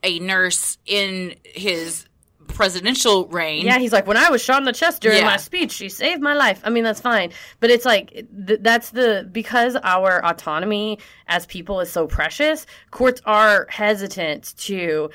a 0.03 0.19
nurse 0.21 0.79
in 0.87 1.35
his 1.45 2.06
presidential 2.49 3.27
reign. 3.29 3.65
Yeah, 3.65 3.79
he's 3.79 3.93
like, 3.93 4.07
when 4.07 4.17
I 4.17 4.31
was 4.31 4.43
shot 4.43 4.59
in 4.59 4.65
the 4.65 4.73
chest 4.73 5.03
during 5.03 5.19
Yeah. 5.19 5.25
my 5.25 5.37
speech, 5.37 5.73
she 5.73 5.89
saved 5.89 6.23
my 6.23 6.35
life. 6.35 6.61
I 6.65 6.71
mean, 6.71 6.85
that's 6.85 7.01
fine. 7.01 7.33
But 7.61 7.71
it's 7.71 7.85
like, 7.85 8.11
th- 8.47 8.61
that's 8.63 8.91
the, 8.91 9.29
because 9.31 9.77
our 9.83 10.25
autonomy 10.25 10.99
as 11.29 11.47
people 11.47 11.81
is 11.81 11.91
so 11.91 12.07
precious, 12.07 12.67
courts 12.91 13.21
are 13.25 13.67
hesitant 13.71 14.55
to, 14.59 15.11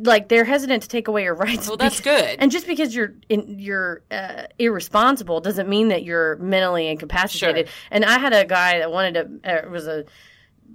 like, 0.00 0.28
they're 0.28 0.44
hesitant 0.44 0.82
to 0.82 0.88
take 0.88 1.08
away 1.08 1.24
your 1.24 1.34
rights. 1.34 1.68
Well, 1.68 1.76
that's 1.76 1.96
because- 1.98 2.22
good. 2.22 2.36
And 2.40 2.50
just 2.50 2.66
because 2.66 2.94
you're 2.94 3.14
in, 3.28 3.58
you're 3.58 4.02
uh, 4.10 4.44
irresponsible 4.58 5.40
doesn't 5.40 5.68
mean 5.68 5.88
that 5.88 6.02
you're 6.04 6.36
mentally 6.36 6.88
incapacitated. 6.88 7.68
Sure. 7.68 7.74
And 7.90 8.04
I 8.04 8.18
had 8.18 8.32
a 8.32 8.44
guy 8.44 8.78
that 8.80 8.90
wanted 8.90 9.40
to, 9.42 9.66
uh, 9.66 9.70
was 9.70 9.86
a, 9.86 10.04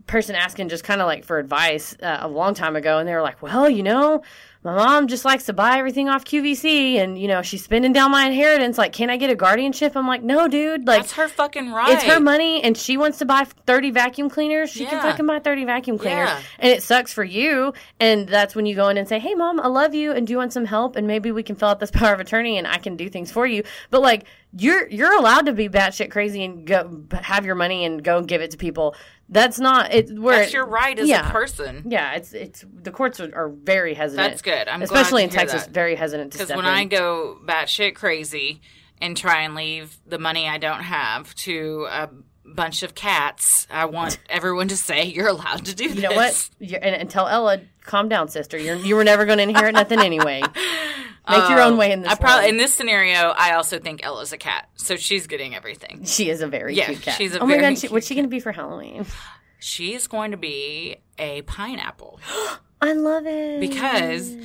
person 0.06 0.36
asking 0.36 0.70
just 0.70 0.86
kind 0.86 1.02
of 1.02 1.08
like 1.08 1.26
for 1.26 1.38
advice 1.38 1.94
uh, 2.02 2.20
a 2.22 2.28
long 2.30 2.54
time 2.54 2.78
ago 2.78 2.98
and 2.98 3.10
they 3.10 3.14
were 3.14 3.22
like 3.22 3.42
well 3.42 3.70
you 3.70 3.84
know 3.84 4.22
my 4.68 4.76
mom 4.76 5.08
just 5.08 5.24
likes 5.24 5.46
to 5.46 5.54
buy 5.54 5.78
everything 5.78 6.10
off 6.10 6.26
qvc 6.26 6.96
and 6.96 7.18
you 7.18 7.28
know 7.28 7.42
she's 7.42 7.64
spending 7.64 7.94
down 7.94 8.12
my 8.12 8.26
inheritance 8.28 8.78
like 8.78 8.92
can 8.92 9.10
i 9.10 9.16
get 9.16 9.30
a 9.30 9.36
guardianship 9.36 9.96
i'm 9.96 10.06
like 10.06 10.22
no 10.24 10.48
dude 10.48 10.86
like 10.86 11.02
That's 11.04 11.14
her 11.14 11.28
fucking 11.30 11.72
right. 11.72 11.94
it's 11.94 12.04
her 12.04 12.20
money 12.20 12.62
and 12.62 12.76
she 12.78 12.98
wants 12.98 13.18
to 13.20 13.26
buy 13.26 13.46
30 13.46 13.92
vacuum 13.92 14.30
cleaners 14.30 14.70
she 14.70 14.86
can 14.86 15.02
fucking 15.02 15.26
buy 15.26 15.40
30 15.40 15.64
vacuum 15.66 15.98
cleaners 15.98 16.28
Yeah. 16.30 16.42
and 16.60 16.72
it 16.74 16.84
sucks 16.84 17.14
for 17.14 17.24
you 17.24 17.74
and 18.00 18.28
that's 18.28 18.56
when 18.56 18.66
you 18.66 18.76
go 18.76 18.90
in 18.90 18.98
and 18.98 19.08
say 19.08 19.20
hey 19.20 19.34
mom 19.36 19.60
i 19.62 19.68
love 19.68 19.96
you 19.96 20.12
and 20.12 20.28
do 20.28 20.32
you 20.34 20.38
want 20.38 20.52
some 20.52 20.66
help 20.66 20.96
and 20.98 21.08
maybe 21.08 21.32
we 21.32 21.44
can 21.44 21.56
fill 21.56 21.70
out 21.70 21.80
this 21.80 21.92
power 22.00 22.14
of 22.14 22.20
attorney 22.20 22.58
and 22.58 22.68
i 22.68 22.78
can 22.78 22.98
do 22.98 23.08
things 23.10 23.32
for 23.32 23.48
you 23.48 23.64
but 23.90 24.02
like 24.02 24.26
you're 24.58 24.88
you're 24.90 25.18
allowed 25.18 25.46
to 25.46 25.54
be 25.54 25.70
batshit 25.70 26.12
crazy 26.12 26.44
and 26.44 26.66
go 26.66 27.04
have 27.14 27.46
your 27.46 27.56
money 27.56 27.86
and 27.86 28.04
go 28.04 28.22
give 28.22 28.42
it 28.42 28.52
to 28.52 28.58
people 28.58 28.96
that's 29.30 29.60
not 29.60 29.94
it 29.94 30.10
where 30.18 30.38
That's 30.38 30.52
it- 30.52 30.54
your 30.54 30.66
right 30.66 30.98
as 30.98 31.10
yeah. 31.10 31.28
a 31.28 31.32
person. 31.34 31.84
yeah 31.86 32.14
it's 32.14 32.32
it's 32.34 32.64
the 32.82 32.92
courts 32.92 33.20
are, 33.20 33.30
are 33.36 33.50
very 33.50 33.94
hesitant 33.94 34.30
That's 34.30 34.42
good. 34.42 34.57
I'm 34.68 34.82
especially 34.82 35.24
in 35.24 35.30
glad 35.30 35.34
to 35.34 35.40
hear 35.40 35.48
texas 35.48 35.66
that. 35.66 35.74
very 35.74 35.96
hesitant 35.96 36.32
to 36.34 36.38
Because 36.40 36.56
when 36.56 36.66
in. 36.66 36.72
I 36.72 36.86
go 36.86 37.38
batshit 37.46 37.96
crazy 37.96 38.62
and 39.00 39.16
try 39.16 39.42
and 39.42 39.56
leave 39.56 39.98
the 40.06 40.18
money 40.20 40.48
I 40.48 40.58
don't 40.58 40.82
have 40.82 41.34
to 41.36 41.88
a 41.90 42.10
bunch 42.46 42.82
of 42.82 42.96
cats, 42.96 43.68
I 43.70 43.86
want 43.86 44.18
everyone 44.30 44.70
to 44.70 44.78
say 44.78 45.04
you're 45.04 45.28
allowed 45.28 45.66
to 45.66 45.76
do 45.76 45.86
you 45.90 46.02
know 46.02 46.12
what 46.12 46.28
this. 46.30 46.52
You're, 46.60 46.80
and, 46.82 46.96
and 46.96 47.10
tell 47.10 47.28
ella 47.28 47.62
calm 47.84 48.10
down 48.10 48.28
sister 48.30 48.58
you're, 48.58 48.76
you 48.76 48.96
were 48.96 49.04
never 49.04 49.26
going 49.26 49.38
to 49.38 49.44
inherit 49.44 49.74
nothing 49.74 50.00
anyway 50.00 50.42
make 51.30 51.50
your 51.50 51.62
own 51.62 51.74
um, 51.74 51.78
way 51.78 51.92
in 51.92 52.02
this 52.02 52.12
I 52.12 52.16
probably 52.16 52.50
in 52.50 52.58
this 52.58 52.74
scenario, 52.74 53.34
I 53.38 53.54
also 53.54 53.80
think 53.80 54.04
Ella's 54.06 54.32
a 54.34 54.38
cat, 54.38 54.70
so 54.76 54.96
she's 54.96 55.28
getting 55.28 55.56
everything. 55.56 56.04
She 56.06 56.30
is 56.30 56.42
a 56.42 56.48
very 56.48 56.76
Yeah, 56.76 56.86
cute 56.88 57.02
cat. 57.02 57.16
she's 57.18 57.36
a 57.36 57.40
oh 57.40 57.46
my 57.46 57.58
god, 57.58 57.78
she, 57.78 57.88
what's 57.90 58.08
she 58.08 58.14
going 58.16 58.26
to 58.26 58.30
be 58.30 58.40
for 58.40 58.52
Halloween? 58.52 59.06
She's 59.60 60.06
going 60.06 60.32
to 60.32 60.38
be 60.38 60.98
a 61.18 61.42
pineapple 61.42 62.20
I 62.82 62.94
love 62.94 63.26
it 63.26 63.60
because 63.60 64.36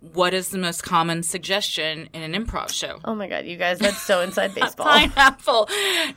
what 0.00 0.32
is 0.32 0.48
the 0.48 0.58
most 0.58 0.82
common 0.82 1.22
suggestion 1.22 2.08
in 2.12 2.22
an 2.22 2.32
improv 2.32 2.70
show? 2.70 2.98
Oh 3.04 3.14
my 3.14 3.26
god, 3.28 3.44
you 3.44 3.56
guys, 3.56 3.78
that's 3.78 4.00
so 4.00 4.20
inside 4.22 4.54
baseball. 4.54 4.86
pineapple. 4.86 5.68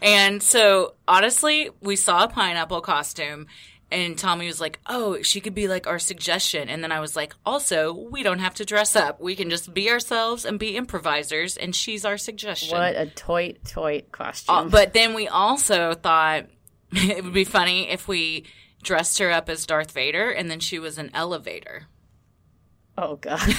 And 0.01 0.41
so, 0.41 0.93
honestly, 1.07 1.69
we 1.81 1.95
saw 1.95 2.23
a 2.23 2.27
pineapple 2.27 2.81
costume, 2.81 3.47
and 3.91 4.17
Tommy 4.17 4.47
was 4.47 4.61
like, 4.61 4.79
"Oh, 4.87 5.21
she 5.21 5.41
could 5.41 5.53
be 5.53 5.67
like 5.67 5.85
our 5.85 5.99
suggestion." 5.99 6.69
And 6.69 6.83
then 6.83 6.91
I 6.91 6.99
was 6.99 7.15
like, 7.15 7.35
"Also, 7.45 7.93
we 7.93 8.23
don't 8.23 8.39
have 8.39 8.55
to 8.55 8.65
dress 8.65 8.95
up. 8.95 9.19
We 9.19 9.35
can 9.35 9.49
just 9.49 9.73
be 9.73 9.89
ourselves 9.89 10.45
and 10.45 10.57
be 10.57 10.77
improvisers, 10.77 11.57
and 11.57 11.75
she's 11.75 12.05
our 12.05 12.17
suggestion." 12.17 12.77
What 12.77 12.95
a 12.95 13.07
toy 13.07 13.55
toy 13.67 14.03
costume. 14.11 14.55
Uh, 14.55 14.63
but 14.65 14.93
then 14.93 15.13
we 15.13 15.27
also 15.27 15.93
thought 15.93 16.45
it 16.91 17.23
would 17.23 17.33
be 17.33 17.43
funny 17.43 17.89
if 17.89 18.07
we 18.07 18.45
dressed 18.83 19.19
her 19.19 19.31
up 19.31 19.49
as 19.49 19.65
Darth 19.65 19.91
Vader, 19.91 20.29
and 20.29 20.49
then 20.51 20.59
she 20.59 20.79
was 20.79 20.97
an 20.97 21.09
elevator. 21.13 21.87
oh 22.97 23.15
god. 23.17 23.41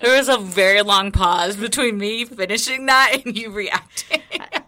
There 0.00 0.16
was 0.16 0.28
a 0.30 0.38
very 0.38 0.80
long 0.82 1.12
pause 1.12 1.56
between 1.56 1.98
me 1.98 2.24
finishing 2.24 2.86
that 2.86 3.18
and 3.24 3.36
you 3.36 3.50
reacting. 3.50 4.22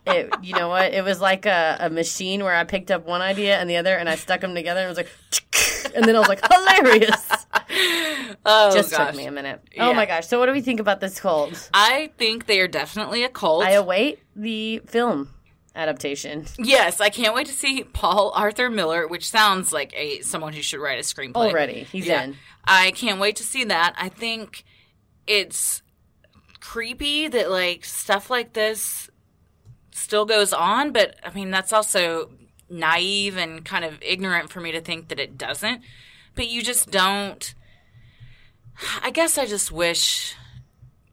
it, 0.07 0.31
you 0.43 0.55
know 0.55 0.68
what? 0.68 0.93
It 0.93 1.03
was 1.03 1.20
like 1.23 1.47
a, 1.47 1.79
a 1.81 1.91
machine 1.91 2.45
where 2.45 2.55
I 2.55 2.64
picked 2.64 2.91
up 2.91 3.07
one 3.07 3.23
idea 3.23 3.59
and 3.59 3.68
the 3.68 3.79
other, 3.79 3.97
and 3.97 4.11
I 4.11 4.16
stuck 4.16 4.43
them 4.43 4.55
together, 4.55 4.81
and 4.81 4.87
it 4.87 4.89
was 4.89 4.99
like, 4.99 5.93
and 5.97 6.05
then 6.05 6.16
I 6.16 6.18
was 6.18 6.29
like, 6.29 6.41
hilarious. 6.47 7.47
oh 8.45 8.75
Just 8.75 8.91
gosh. 8.91 9.09
took 9.09 9.16
me 9.16 9.25
a 9.25 9.33
minute. 9.33 9.62
Oh 9.79 9.95
my 9.95 10.05
gosh. 10.05 10.27
So, 10.27 10.39
what 10.39 10.47
do 10.47 10.53
we 10.53 10.61
think 10.61 10.81
about 10.81 11.01
this 11.01 11.18
cult? 11.18 11.70
I 11.73 12.11
think 12.18 12.45
they 12.47 12.61
are 12.61 12.68
definitely 12.68 13.25
a 13.25 13.31
cult. 13.31 13.64
I 13.64 13.73
await 13.73 14.20
the 14.37 14.83
film 14.87 15.31
adaptation. 15.75 16.47
yes, 16.59 17.01
I 17.01 17.09
can't 17.09 17.35
wait 17.35 17.47
to 17.47 17.53
see 17.53 17.85
Paul 17.85 18.33
Arthur 18.35 18.68
Miller, 18.70 19.07
which 19.09 19.29
sounds 19.29 19.73
like 19.73 19.93
a 19.97 20.20
someone 20.20 20.53
who 20.53 20.62
should 20.62 20.81
write 20.81 20.99
a 20.99 21.03
screenplay. 21.03 21.35
Already, 21.51 21.85
he's 21.85 22.07
Yeah. 22.07 22.25
in. 22.25 22.37
I 22.64 22.91
can't 22.93 23.18
wait 23.20 23.37
to 23.37 23.43
see 23.45 23.64
that. 23.64 23.95
I 23.97 24.09
think 24.09 24.64
it's 25.27 25.83
creepy 26.61 27.29
that 27.29 27.51
like 27.51 27.85
stuff 27.85 28.31
like 28.31 28.53
this 28.53 29.11
still 29.93 30.25
goes 30.25 30.53
on, 30.53 30.93
but 30.93 31.16
I 31.25 31.31
mean 31.33 31.51
that's 31.51 31.73
also 31.73 32.31
naive 32.70 33.37
and 33.37 33.64
kind 33.64 33.85
of 33.85 33.99
ignorant 34.01 34.51
for 34.51 34.61
me 34.61 34.73
to 34.73 34.81
think 34.81 35.09
that 35.09 35.18
it 35.18 35.37
doesn't. 35.37 35.83
But 36.35 36.49
you 36.49 36.62
just 36.62 36.91
don't 36.91 37.55
I 39.03 39.11
guess 39.11 39.37
I 39.39 39.47
just 39.47 39.70
wish 39.73 40.35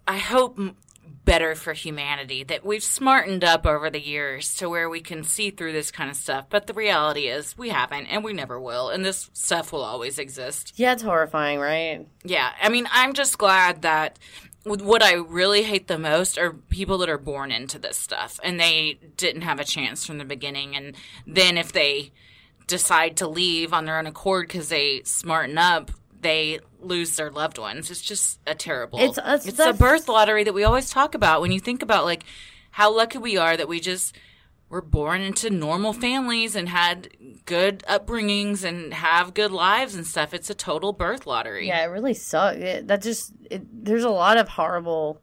I 0.07 0.17
hope 0.17 0.57
better 1.29 1.53
for 1.53 1.73
humanity 1.73 2.43
that 2.43 2.65
we've 2.65 2.83
smartened 2.83 3.43
up 3.43 3.67
over 3.67 3.91
the 3.91 4.01
years 4.01 4.55
to 4.55 4.67
where 4.67 4.89
we 4.89 4.99
can 4.99 5.23
see 5.23 5.51
through 5.51 5.71
this 5.71 5.91
kind 5.91 6.09
of 6.09 6.15
stuff. 6.15 6.47
But 6.49 6.65
the 6.65 6.73
reality 6.73 7.27
is 7.27 7.55
we 7.55 7.69
haven't 7.69 8.07
and 8.07 8.23
we 8.23 8.33
never 8.33 8.59
will 8.59 8.89
and 8.89 9.05
this 9.05 9.29
stuff 9.33 9.71
will 9.71 9.83
always 9.83 10.17
exist. 10.17 10.73
Yeah, 10.75 10.93
it's 10.93 11.03
horrifying, 11.03 11.59
right? 11.59 12.07
Yeah, 12.23 12.49
I 12.59 12.69
mean, 12.69 12.87
I'm 12.91 13.13
just 13.13 13.37
glad 13.37 13.83
that 13.83 14.17
what 14.63 15.03
I 15.03 15.13
really 15.13 15.61
hate 15.61 15.87
the 15.87 15.99
most 15.99 16.39
are 16.39 16.51
people 16.51 16.97
that 16.97 17.09
are 17.09 17.19
born 17.19 17.51
into 17.51 17.77
this 17.77 17.97
stuff 17.97 18.39
and 18.43 18.59
they 18.59 18.99
didn't 19.15 19.43
have 19.43 19.59
a 19.59 19.63
chance 19.63 20.07
from 20.07 20.17
the 20.17 20.25
beginning. 20.25 20.75
And 20.75 20.95
then 21.27 21.59
if 21.59 21.71
they 21.71 22.11
decide 22.65 23.17
to 23.17 23.27
leave 23.27 23.71
on 23.71 23.85
their 23.85 23.99
own 23.99 24.07
accord 24.07 24.47
because 24.47 24.69
they 24.69 25.03
smarten 25.03 25.59
up, 25.59 25.91
they 26.21 26.59
lose 26.81 27.15
their 27.15 27.29
loved 27.31 27.57
ones. 27.57 27.91
It's 27.91 28.01
just 28.01 28.39
a 28.47 28.55
terrible. 28.55 28.99
It's- 28.99 29.17
it's- 29.17 29.45
it's 29.47 29.59
a 29.59 29.73
birth 29.73 30.07
lottery 30.07 30.43
that 30.43 30.53
we 30.53 30.63
always 30.63 30.89
talk 30.89 31.13
about 31.15 31.41
when 31.41 31.51
you 31.51 31.59
think 31.59 31.81
about 31.83 32.05
like 32.05 32.23
how 32.71 32.91
lucky 32.95 33.17
we 33.17 33.37
are 33.37 33.57
that 33.57 33.67
we 33.67 33.79
just 33.79 34.15
were 34.69 34.81
born 34.81 35.19
into 35.21 35.49
normal 35.49 35.93
families 35.93 36.55
and 36.55 36.69
had 36.69 37.09
good 37.45 37.83
upbringings 37.89 38.63
and 38.63 38.93
have 38.93 39.33
good 39.33 39.51
lives 39.51 39.95
and 39.95 40.05
stuff. 40.05 40.31
It's 40.33 40.49
a 40.51 40.53
total 40.53 40.93
birth 40.93 41.25
lottery. 41.25 41.67
Yeah, 41.67 41.81
it 41.83 41.87
really 41.87 42.13
sucks. 42.13 42.57
It, 42.57 42.87
that 42.87 43.01
just 43.01 43.31
it, 43.49 43.63
there's 43.85 44.03
a 44.03 44.09
lot 44.11 44.37
of 44.37 44.47
horrible 44.47 45.21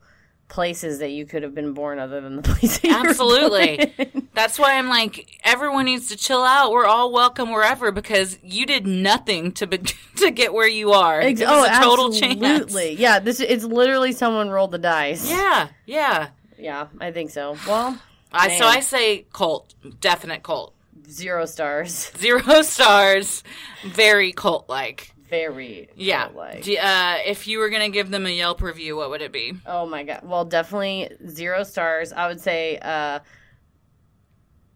places 0.48 1.00
that 1.00 1.10
you 1.10 1.26
could 1.26 1.42
have 1.42 1.54
been 1.54 1.72
born 1.72 1.98
other 1.98 2.20
than 2.20 2.36
the 2.36 2.42
place. 2.54 2.78
That 2.78 3.06
Absolutely. 3.06 3.92
That's 4.34 4.58
why 4.58 4.74
I'm 4.78 4.88
like, 4.88 5.38
everyone 5.44 5.86
needs 5.86 6.08
to 6.08 6.16
chill 6.16 6.42
out. 6.42 6.70
We're 6.70 6.86
all 6.86 7.12
welcome 7.12 7.50
wherever 7.50 7.90
because 7.90 8.38
you 8.42 8.66
did 8.66 8.86
nothing 8.86 9.52
to 9.52 9.66
be- 9.66 9.78
to 10.16 10.30
get 10.30 10.52
where 10.52 10.68
you 10.68 10.92
are. 10.92 11.20
Ex- 11.20 11.40
it 11.40 11.46
was 11.46 11.68
oh, 11.68 11.80
a 11.80 11.84
total 11.84 12.12
change. 12.12 12.42
absolutely. 12.42 12.88
chance. 12.88 13.00
Yeah, 13.00 13.18
this 13.18 13.40
it's 13.40 13.64
literally 13.64 14.12
someone 14.12 14.50
rolled 14.50 14.72
the 14.72 14.78
dice. 14.78 15.28
Yeah, 15.28 15.68
yeah. 15.86 16.28
yeah, 16.58 16.88
I 17.00 17.10
think 17.12 17.30
so. 17.30 17.56
Well, 17.66 17.98
I 18.32 18.58
so 18.58 18.66
I 18.66 18.80
say 18.80 19.26
cult, 19.32 19.74
definite 20.00 20.42
cult. 20.42 20.74
zero 21.08 21.46
stars. 21.46 22.12
Zero 22.16 22.62
stars, 22.62 23.42
very 23.84 24.32
cult 24.32 24.68
like. 24.68 25.12
Very 25.28 25.88
Yeah. 25.96 26.28
Like, 26.34 26.62
Do- 26.64 26.76
uh, 26.76 27.16
if 27.24 27.46
you 27.48 27.58
were 27.58 27.68
gonna 27.70 27.88
give 27.90 28.10
them 28.10 28.26
a 28.26 28.30
Yelp 28.30 28.62
review, 28.62 28.96
what 28.96 29.10
would 29.10 29.22
it 29.22 29.32
be? 29.32 29.54
oh 29.66 29.86
my 29.86 30.02
god. 30.04 30.20
Well, 30.24 30.44
definitely 30.44 31.10
zero 31.28 31.62
stars. 31.64 32.12
I 32.12 32.28
would 32.28 32.40
say 32.40 32.78
uh, 32.78 33.20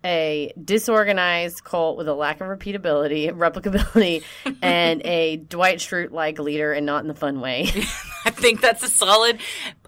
a 0.04 0.52
disorganized 0.62 1.62
cult 1.62 1.98
with 1.98 2.08
a 2.08 2.14
lack 2.14 2.40
of 2.40 2.46
repeatability, 2.48 3.30
replicability, 3.36 4.22
and 4.62 5.02
a 5.04 5.36
Dwight 5.36 5.78
Schrute 5.78 6.10
like 6.10 6.38
leader, 6.38 6.72
and 6.72 6.86
not 6.86 7.02
in 7.02 7.08
the 7.08 7.14
fun 7.14 7.40
way. 7.40 7.62
I 8.24 8.30
think 8.30 8.60
that's 8.60 8.82
a 8.82 8.88
solid. 8.88 9.40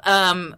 Um, 0.04 0.54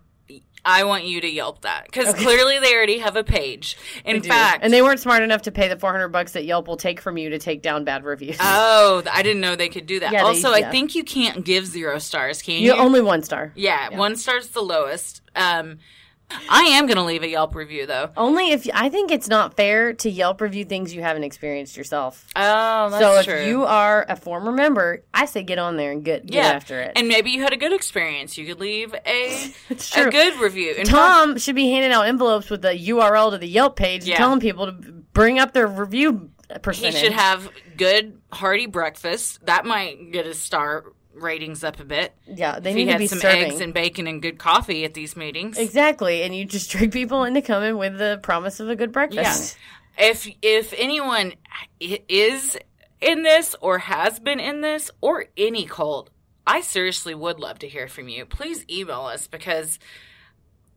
I 0.64 0.84
want 0.84 1.04
you 1.04 1.20
to 1.20 1.28
Yelp 1.28 1.60
that 1.62 1.84
because 1.84 2.14
clearly 2.14 2.58
they 2.58 2.74
already 2.74 2.98
have 2.98 3.16
a 3.16 3.24
page. 3.24 3.76
In 4.04 4.22
fact, 4.22 4.60
and 4.62 4.72
they 4.72 4.82
weren't 4.82 5.00
smart 5.00 5.22
enough 5.22 5.42
to 5.42 5.52
pay 5.52 5.68
the 5.68 5.78
400 5.78 6.08
bucks 6.08 6.32
that 6.32 6.44
Yelp 6.44 6.66
will 6.66 6.76
take 6.76 7.00
from 7.00 7.18
you 7.18 7.30
to 7.30 7.38
take 7.38 7.60
down 7.62 7.84
bad 7.84 8.04
reviews. 8.04 8.36
Oh, 8.40 9.02
I 9.10 9.22
didn't 9.22 9.40
know 9.40 9.56
they 9.56 9.68
could 9.68 9.86
do 9.86 10.00
that. 10.00 10.12
Yeah, 10.12 10.22
they- 10.22 10.28
also, 10.28 10.52
I 10.52 10.70
think 10.70 10.94
you 10.94 11.04
can't 11.04 11.44
give 11.44 11.66
zero 11.66 11.98
stars, 11.98 12.40
can 12.42 12.54
you 12.54 12.72
you? 12.72 12.72
only 12.72 13.00
one 13.00 13.22
star. 13.22 13.52
yeah, 13.54 13.96
one 13.96 14.16
star's 14.16 14.48
the 14.48 14.62
lowest. 14.62 15.20
Um, 15.36 15.78
I 16.48 16.62
am 16.62 16.86
going 16.86 16.96
to 16.96 17.02
leave 17.04 17.22
a 17.22 17.28
Yelp 17.28 17.54
review 17.54 17.86
though. 17.86 18.10
Only 18.16 18.50
if 18.50 18.68
I 18.74 18.88
think 18.88 19.10
it's 19.10 19.28
not 19.28 19.54
fair 19.54 19.92
to 19.94 20.10
Yelp 20.10 20.40
review 20.40 20.64
things 20.64 20.94
you 20.94 21.00
haven't 21.02 21.24
experienced 21.24 21.76
yourself. 21.76 22.26
Oh, 22.34 22.88
that's 22.90 23.02
so 23.02 23.18
if 23.20 23.26
true. 23.26 23.44
you 23.46 23.64
are 23.64 24.04
a 24.08 24.16
former 24.16 24.50
member, 24.50 25.04
I 25.12 25.26
say 25.26 25.42
get 25.42 25.58
on 25.58 25.76
there 25.76 25.92
and 25.92 26.04
get 26.04 26.26
get 26.26 26.34
yeah, 26.44 26.50
after 26.50 26.80
it. 26.80 26.92
and 26.96 27.08
maybe 27.08 27.30
you 27.30 27.42
had 27.42 27.52
a 27.52 27.56
good 27.56 27.72
experience. 27.72 28.36
You 28.38 28.46
could 28.46 28.60
leave 28.60 28.94
a 29.06 29.52
a 29.96 30.10
good 30.10 30.40
review. 30.40 30.70
In 30.72 30.86
fact- 30.86 30.88
Tom 30.90 31.38
should 31.38 31.54
be 31.56 31.70
handing 31.70 31.92
out 31.92 32.06
envelopes 32.06 32.50
with 32.50 32.62
the 32.62 32.70
URL 32.74 33.30
to 33.30 33.38
the 33.38 33.48
Yelp 33.48 33.76
page, 33.76 34.04
Yeah. 34.04 34.14
and 34.14 34.18
telling 34.18 34.40
people 34.40 34.66
to 34.66 34.72
bring 34.72 35.38
up 35.38 35.52
their 35.52 35.66
review 35.66 36.30
percentage. 36.62 36.94
he 36.96 37.00
should 37.04 37.12
have 37.12 37.48
good 37.76 38.18
hearty 38.32 38.66
breakfast. 38.66 39.44
That 39.46 39.64
might 39.64 40.10
get 40.12 40.26
a 40.26 40.34
star 40.34 40.84
ratings 41.14 41.62
up 41.64 41.80
a 41.80 41.84
bit. 41.84 42.12
yeah, 42.26 42.58
they 42.60 42.70
If 42.70 42.76
need 42.76 42.80
he 42.82 42.86
to 42.86 42.92
had 42.92 42.98
be 42.98 43.06
some 43.06 43.18
serving. 43.18 43.42
eggs 43.44 43.60
and 43.60 43.72
bacon 43.74 44.06
and 44.06 44.20
good 44.20 44.38
coffee 44.38 44.84
at 44.84 44.94
these 44.94 45.16
meetings. 45.16 45.58
exactly, 45.58 46.22
and 46.22 46.34
you 46.34 46.44
just 46.44 46.70
trick 46.70 46.92
people 46.92 47.24
into 47.24 47.42
coming 47.42 47.76
with 47.76 47.98
the 47.98 48.18
promise 48.22 48.60
of 48.60 48.68
a 48.68 48.76
good 48.76 48.92
breakfast. 48.92 49.56
Yeah. 49.98 50.08
if 50.10 50.28
if 50.42 50.74
anyone 50.76 51.34
is 51.80 52.56
in 53.00 53.22
this 53.22 53.54
or 53.60 53.78
has 53.78 54.18
been 54.18 54.40
in 54.40 54.60
this 54.60 54.90
or 55.00 55.26
any 55.36 55.66
cult 55.66 56.10
i 56.46 56.60
seriously 56.60 57.14
would 57.14 57.38
love 57.38 57.58
to 57.58 57.68
hear 57.68 57.86
from 57.86 58.08
you 58.08 58.24
please 58.24 58.64
email 58.70 59.02
us 59.02 59.26
because 59.26 59.78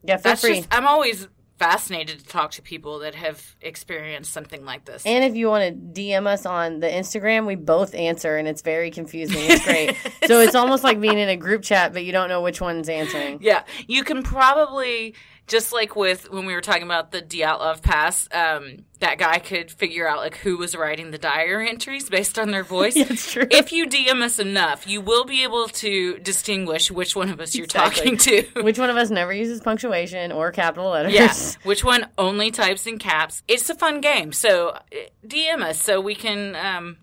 Yeah, 0.03 0.17
that's 0.17 0.41
free. 0.41 0.57
just 0.57 0.67
i'm 0.71 0.85
always 0.85 1.27
fascinated 1.57 2.19
to 2.19 2.25
talk 2.25 2.51
to 2.51 2.61
people 2.61 2.99
that 2.99 3.15
have 3.15 3.55
experienced 3.61 4.31
something 4.31 4.63
like 4.63 4.85
this 4.85 5.05
And 5.05 5.23
if 5.23 5.35
you 5.35 5.47
want 5.47 5.95
to 5.95 6.01
DM 6.01 6.27
us 6.27 6.45
on 6.45 6.79
the 6.79 6.87
Instagram, 6.87 7.45
we 7.45 7.55
both 7.55 7.95
answer, 7.95 8.37
and 8.37 8.47
it's 8.47 8.61
very 8.61 8.91
confusing. 8.91 9.37
It's 9.39 9.65
great. 9.65 9.95
so 10.27 10.39
it's 10.39 10.55
almost 10.55 10.83
like 10.83 11.01
being 11.01 11.17
in 11.17 11.29
a 11.29 11.37
group 11.37 11.63
chat, 11.63 11.93
but 11.93 12.03
you 12.05 12.11
don't 12.11 12.29
know 12.29 12.41
which 12.41 12.61
one's 12.61 12.89
answering. 12.89 13.39
yeah 13.41 13.63
you 13.87 14.03
can 14.03 14.23
probably 14.23 15.15
just 15.47 15.71
like 15.71 15.95
with 15.95 16.29
when 16.29 16.45
we 16.45 16.53
were 16.53 16.61
talking 16.61 16.83
about 16.83 17.11
the 17.11 17.21
Dyatlov 17.21 17.81
Pass, 17.81 18.27
um, 18.33 18.79
that 18.99 19.17
guy 19.17 19.39
could 19.39 19.71
figure 19.71 20.07
out 20.07 20.17
like 20.19 20.35
who 20.37 20.57
was 20.57 20.75
writing 20.75 21.11
the 21.11 21.17
diary 21.17 21.69
entries 21.69 22.09
based 22.09 22.37
on 22.37 22.51
their 22.51 22.63
voice. 22.63 22.95
Yeah, 22.97 23.05
true. 23.15 23.47
If 23.49 23.71
you 23.71 23.87
DM 23.87 24.21
us 24.21 24.39
enough, 24.39 24.85
you 24.87 24.99
will 25.01 25.23
be 25.23 25.43
able 25.43 25.67
to 25.69 26.17
distinguish 26.19 26.91
which 26.91 27.15
one 27.15 27.29
of 27.29 27.39
us 27.39 27.55
you're 27.55 27.65
Exactly. 27.65 28.17
talking 28.17 28.17
to. 28.17 28.41
Which 28.63 28.77
one 28.77 28.89
of 28.89 28.97
us 28.97 29.09
never 29.09 29.31
uses 29.31 29.61
punctuation 29.61 30.31
or 30.31 30.51
capital 30.51 30.89
letters? 30.91 31.13
Yes. 31.13 31.55
Which 31.63 31.83
one 31.83 32.07
only 32.17 32.51
types 32.51 32.85
in 32.85 32.97
caps? 32.99 33.41
It's 33.47 33.69
a 33.69 33.75
fun 33.75 34.01
game. 34.01 34.33
So 34.33 34.69
uh, 34.69 34.81
DM 35.25 35.61
us 35.61 35.81
so 35.81 36.01
we 36.01 36.15
can 36.15 36.55
um 36.55 36.97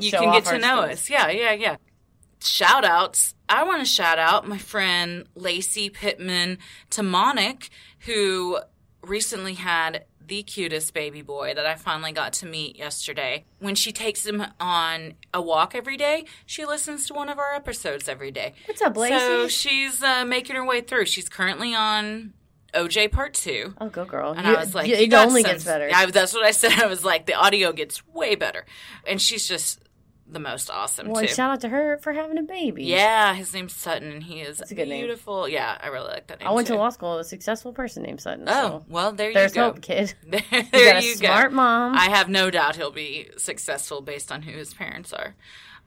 you 0.00 0.10
can 0.10 0.32
get 0.32 0.44
to 0.46 0.58
know 0.58 0.82
skills. 0.82 0.92
us. 0.98 1.10
Yeah, 1.10 1.30
yeah, 1.30 1.52
yeah. 1.52 1.76
Shout 2.46 2.84
outs. 2.84 3.34
I 3.48 3.64
want 3.64 3.80
to 3.80 3.84
shout 3.86 4.18
out 4.18 4.46
my 4.48 4.58
friend 4.58 5.24
Lacey 5.34 5.90
Pittman 5.90 6.58
Tamonic, 6.90 7.68
who 8.00 8.58
recently 9.02 9.54
had 9.54 10.04
the 10.24 10.42
cutest 10.42 10.92
baby 10.92 11.22
boy 11.22 11.54
that 11.54 11.66
I 11.66 11.76
finally 11.76 12.10
got 12.10 12.32
to 12.34 12.46
meet 12.46 12.76
yesterday. 12.76 13.44
When 13.60 13.76
she 13.76 13.92
takes 13.92 14.26
him 14.26 14.42
on 14.58 15.14
a 15.32 15.40
walk 15.40 15.74
every 15.76 15.96
day, 15.96 16.24
she 16.44 16.64
listens 16.64 17.06
to 17.06 17.14
one 17.14 17.28
of 17.28 17.38
our 17.38 17.54
episodes 17.54 18.08
every 18.08 18.32
day. 18.32 18.54
What's 18.66 18.82
up, 18.82 18.96
Lacey? 18.96 19.16
So 19.18 19.46
she's 19.48 20.02
uh, 20.02 20.24
making 20.24 20.56
her 20.56 20.64
way 20.64 20.80
through. 20.80 21.06
She's 21.06 21.28
currently 21.28 21.74
on 21.76 22.32
OJ 22.74 23.12
Part 23.12 23.34
2. 23.34 23.74
Oh, 23.80 23.88
go 23.88 24.04
girl. 24.04 24.32
And 24.36 24.46
You- 24.48 24.54
I 24.56 24.58
was 24.60 24.74
like, 24.74 24.88
you- 24.88 24.96
it 24.96 25.14
only 25.14 25.42
some- 25.42 25.52
gets 25.52 25.64
better. 25.64 25.88
I, 25.94 26.06
that's 26.06 26.34
what 26.34 26.44
I 26.44 26.50
said. 26.50 26.72
I 26.82 26.86
was 26.86 27.04
like, 27.04 27.26
the 27.26 27.34
audio 27.34 27.72
gets 27.72 28.04
way 28.08 28.34
better. 28.34 28.66
And 29.06 29.22
she's 29.22 29.46
just 29.46 29.78
the 30.28 30.40
most 30.40 30.70
awesome, 30.70 31.08
well, 31.08 31.22
too. 31.22 31.28
shout 31.28 31.50
out 31.52 31.60
to 31.60 31.68
her 31.68 31.98
for 31.98 32.12
having 32.12 32.36
a 32.38 32.42
baby. 32.42 32.84
yeah, 32.84 33.32
his 33.34 33.54
name's 33.54 33.74
Sutton, 33.74 34.10
and 34.10 34.22
he 34.22 34.40
is 34.40 34.60
a 34.60 34.74
good 34.74 34.88
name. 34.88 35.00
beautiful. 35.04 35.48
Yeah, 35.48 35.78
I 35.80 35.86
really 35.88 36.08
like 36.08 36.26
that 36.26 36.40
name. 36.40 36.48
I 36.48 36.52
went 36.52 36.66
too. 36.66 36.74
to 36.74 36.78
law 36.80 36.88
school 36.90 37.16
with 37.16 37.26
a 37.26 37.28
successful 37.28 37.72
person 37.72 38.02
named 38.02 38.20
Sutton. 38.20 38.44
Oh, 38.48 38.52
so 38.52 38.84
well, 38.88 39.12
there 39.12 39.32
there's 39.32 39.52
you 39.54 39.62
go. 39.62 39.64
hope, 39.72 39.82
kid. 39.82 40.14
There, 40.26 40.42
You 40.52 40.62
got 40.62 41.02
a 41.02 41.06
you 41.06 41.14
smart 41.14 41.50
go. 41.50 41.56
mom. 41.56 41.94
I 41.94 42.10
have 42.10 42.28
no 42.28 42.50
doubt 42.50 42.76
he'll 42.76 42.90
be 42.90 43.30
successful 43.38 44.00
based 44.00 44.32
on 44.32 44.42
who 44.42 44.52
his 44.52 44.74
parents 44.74 45.12
are. 45.12 45.34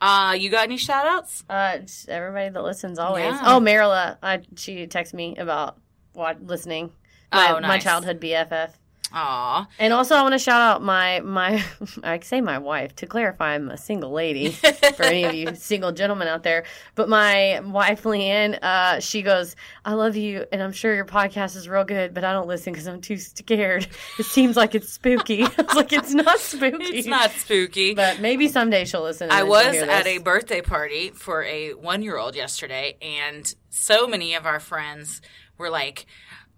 Uh, 0.02 0.34
you 0.40 0.50
got 0.50 0.64
any 0.64 0.78
shout 0.78 1.06
outs? 1.06 1.44
Uh, 1.50 1.80
everybody 2.08 2.50
that 2.50 2.64
listens 2.64 2.98
always. 3.00 3.26
Yeah. 3.26 3.42
Oh, 3.46 3.60
Marilla, 3.60 4.18
I, 4.24 4.40
she 4.56 4.88
texted 4.88 5.16
me 5.16 5.36
about 5.36 5.78
what 6.14 6.42
listening. 6.42 6.92
My, 7.34 7.52
Oh, 7.58 7.60
my 7.60 7.78
childhood 7.80 8.22
BFF. 8.22 8.72
Aw. 9.12 9.68
And 9.80 9.94
also, 9.94 10.16
I 10.16 10.22
want 10.22 10.34
to 10.34 10.40
shout 10.40 10.62
out 10.62 10.84
my 10.84 11.20
my 11.22 11.64
I 12.04 12.20
say 12.20 12.42
my 12.42 12.58
wife 12.58 12.96
to 12.98 13.08
clarify. 13.08 13.56
I'm 13.56 13.70
a 13.70 13.78
single 13.78 14.12
lady 14.12 14.52
for 14.96 15.04
any 15.04 15.24
of 15.24 15.34
you 15.34 15.56
single 15.56 15.92
gentlemen 15.92 16.28
out 16.28 16.44
there. 16.44 16.66
But 16.96 17.10
my 17.10 17.60
wife 17.62 18.04
Leanne, 18.04 18.60
uh, 18.62 19.00
she 19.00 19.22
goes, 19.22 19.56
"I 19.84 19.94
love 19.94 20.16
you, 20.16 20.46
and 20.52 20.62
I'm 20.62 20.72
sure 20.72 20.94
your 20.94 21.06
podcast 21.06 21.56
is 21.56 21.68
real 21.68 21.84
good, 21.84 22.14
but 22.14 22.24
I 22.24 22.34
don't 22.34 22.48
listen 22.48 22.74
because 22.74 22.88
I'm 22.88 23.02
too 23.02 23.18
scared. 23.18 23.88
It 24.20 24.26
seems 24.26 24.56
like 24.56 24.76
it's 24.76 24.90
spooky. 24.90 25.44
I 25.58 25.62
was 25.62 25.76
like, 25.76 25.94
it's 25.94 26.14
not 26.14 26.40
spooky. 26.40 26.98
It's 26.98 27.08
not 27.08 27.32
spooky. 27.32 27.96
But 27.96 28.20
maybe 28.20 28.48
someday 28.48 28.86
she'll 28.86 29.04
listen. 29.04 29.32
I 29.32 29.44
was 29.44 29.76
at 29.76 30.06
a 30.06 30.20
birthday 30.20 30.62
party 30.62 31.10
for 31.10 31.44
a 31.44 31.74
one 31.74 32.02
year 32.04 32.18
old 32.18 32.36
yesterday, 32.36 32.98
and 33.02 33.52
so 33.70 34.08
many 34.08 34.36
of 34.36 34.46
our 34.46 34.60
friends 34.60 35.22
were 35.58 35.70
like, 35.70 36.06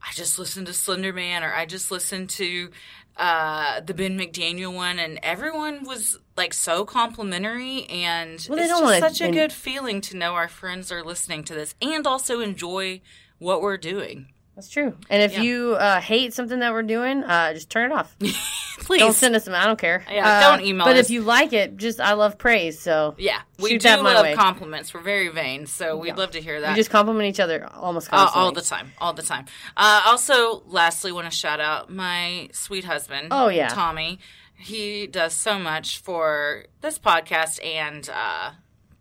I 0.03 0.11
just 0.13 0.39
listened 0.39 0.67
to 0.67 0.73
Slender 0.73 1.13
Man, 1.13 1.43
or 1.43 1.53
I 1.53 1.65
just 1.65 1.91
listened 1.91 2.29
to 2.31 2.69
uh, 3.17 3.81
the 3.81 3.93
Ben 3.93 4.17
McDaniel 4.17 4.73
one, 4.73 4.99
and 4.99 5.19
everyone 5.21 5.83
was 5.83 6.17
like 6.35 6.53
so 6.53 6.85
complimentary, 6.85 7.85
and 7.85 8.45
Well, 8.49 8.59
it's 8.59 8.69
just 8.69 9.19
such 9.19 9.21
a 9.29 9.31
good 9.31 9.53
feeling 9.53 10.01
to 10.01 10.17
know 10.17 10.33
our 10.33 10.47
friends 10.47 10.91
are 10.91 11.03
listening 11.03 11.43
to 11.45 11.53
this 11.53 11.75
and 11.81 12.07
also 12.07 12.39
enjoy 12.39 13.01
what 13.37 13.61
we're 13.61 13.77
doing. 13.77 14.27
That's 14.55 14.69
true. 14.69 14.95
And 15.09 15.23
if 15.23 15.33
Yeah. 15.33 15.41
you 15.41 15.73
uh, 15.75 16.01
hate 16.01 16.33
something 16.33 16.59
that 16.59 16.73
we're 16.73 16.83
doing, 16.83 17.23
uh, 17.23 17.53
just 17.53 17.69
turn 17.69 17.91
it 17.91 17.95
off. 17.95 18.15
Please. 18.79 18.99
Don't 18.99 19.13
send 19.13 19.35
us 19.35 19.45
them. 19.45 19.55
I 19.55 19.65
don't 19.65 19.79
care. 19.79 20.03
Yeah, 20.11 20.27
Uh, 20.27 20.55
don't 20.57 20.65
email 20.65 20.81
us. 20.87 20.93
But 20.93 20.97
us. 20.97 21.05
if 21.05 21.11
you 21.11 21.21
like 21.21 21.53
it, 21.53 21.77
just 21.77 21.99
I 22.01 22.13
love 22.13 22.37
praise. 22.37 22.79
So 22.79 23.15
yeah, 23.17 23.41
we 23.59 23.69
Shoot 23.71 23.81
do 23.81 23.87
that 23.89 24.01
my 24.01 24.13
love 24.13 24.23
way. 24.23 24.33
compliments. 24.35 24.93
We're 24.93 25.01
very 25.01 25.29
vain, 25.29 25.67
so 25.67 25.97
we'd 25.97 26.17
love 26.17 26.31
to 26.31 26.41
hear 26.41 26.59
that. 26.61 26.71
we 26.71 26.75
just 26.75 26.89
compliment 26.89 27.27
each 27.29 27.39
other 27.39 27.67
almost 27.73 28.09
Uh, 28.11 28.17
constantly. 28.17 28.41
all 28.45 28.51
the 28.51 28.61
time, 28.61 28.91
all 28.99 29.13
the 29.13 29.21
time. 29.23 29.45
Uh, 29.77 30.01
also, 30.05 30.63
lastly, 30.67 31.11
want 31.11 31.29
to 31.31 31.35
shout 31.35 31.59
out 31.59 31.89
my 31.89 32.49
sweet 32.51 32.83
husband. 32.83 33.27
Oh, 33.31 33.47
yeah. 33.49 33.69
Tommy. 33.69 34.19
He 34.57 35.07
does 35.07 35.33
so 35.33 35.57
much 35.57 35.99
for 36.01 36.65
this 36.81 36.99
podcast 36.99 37.63
and 37.65 38.07
uh, 38.13 38.51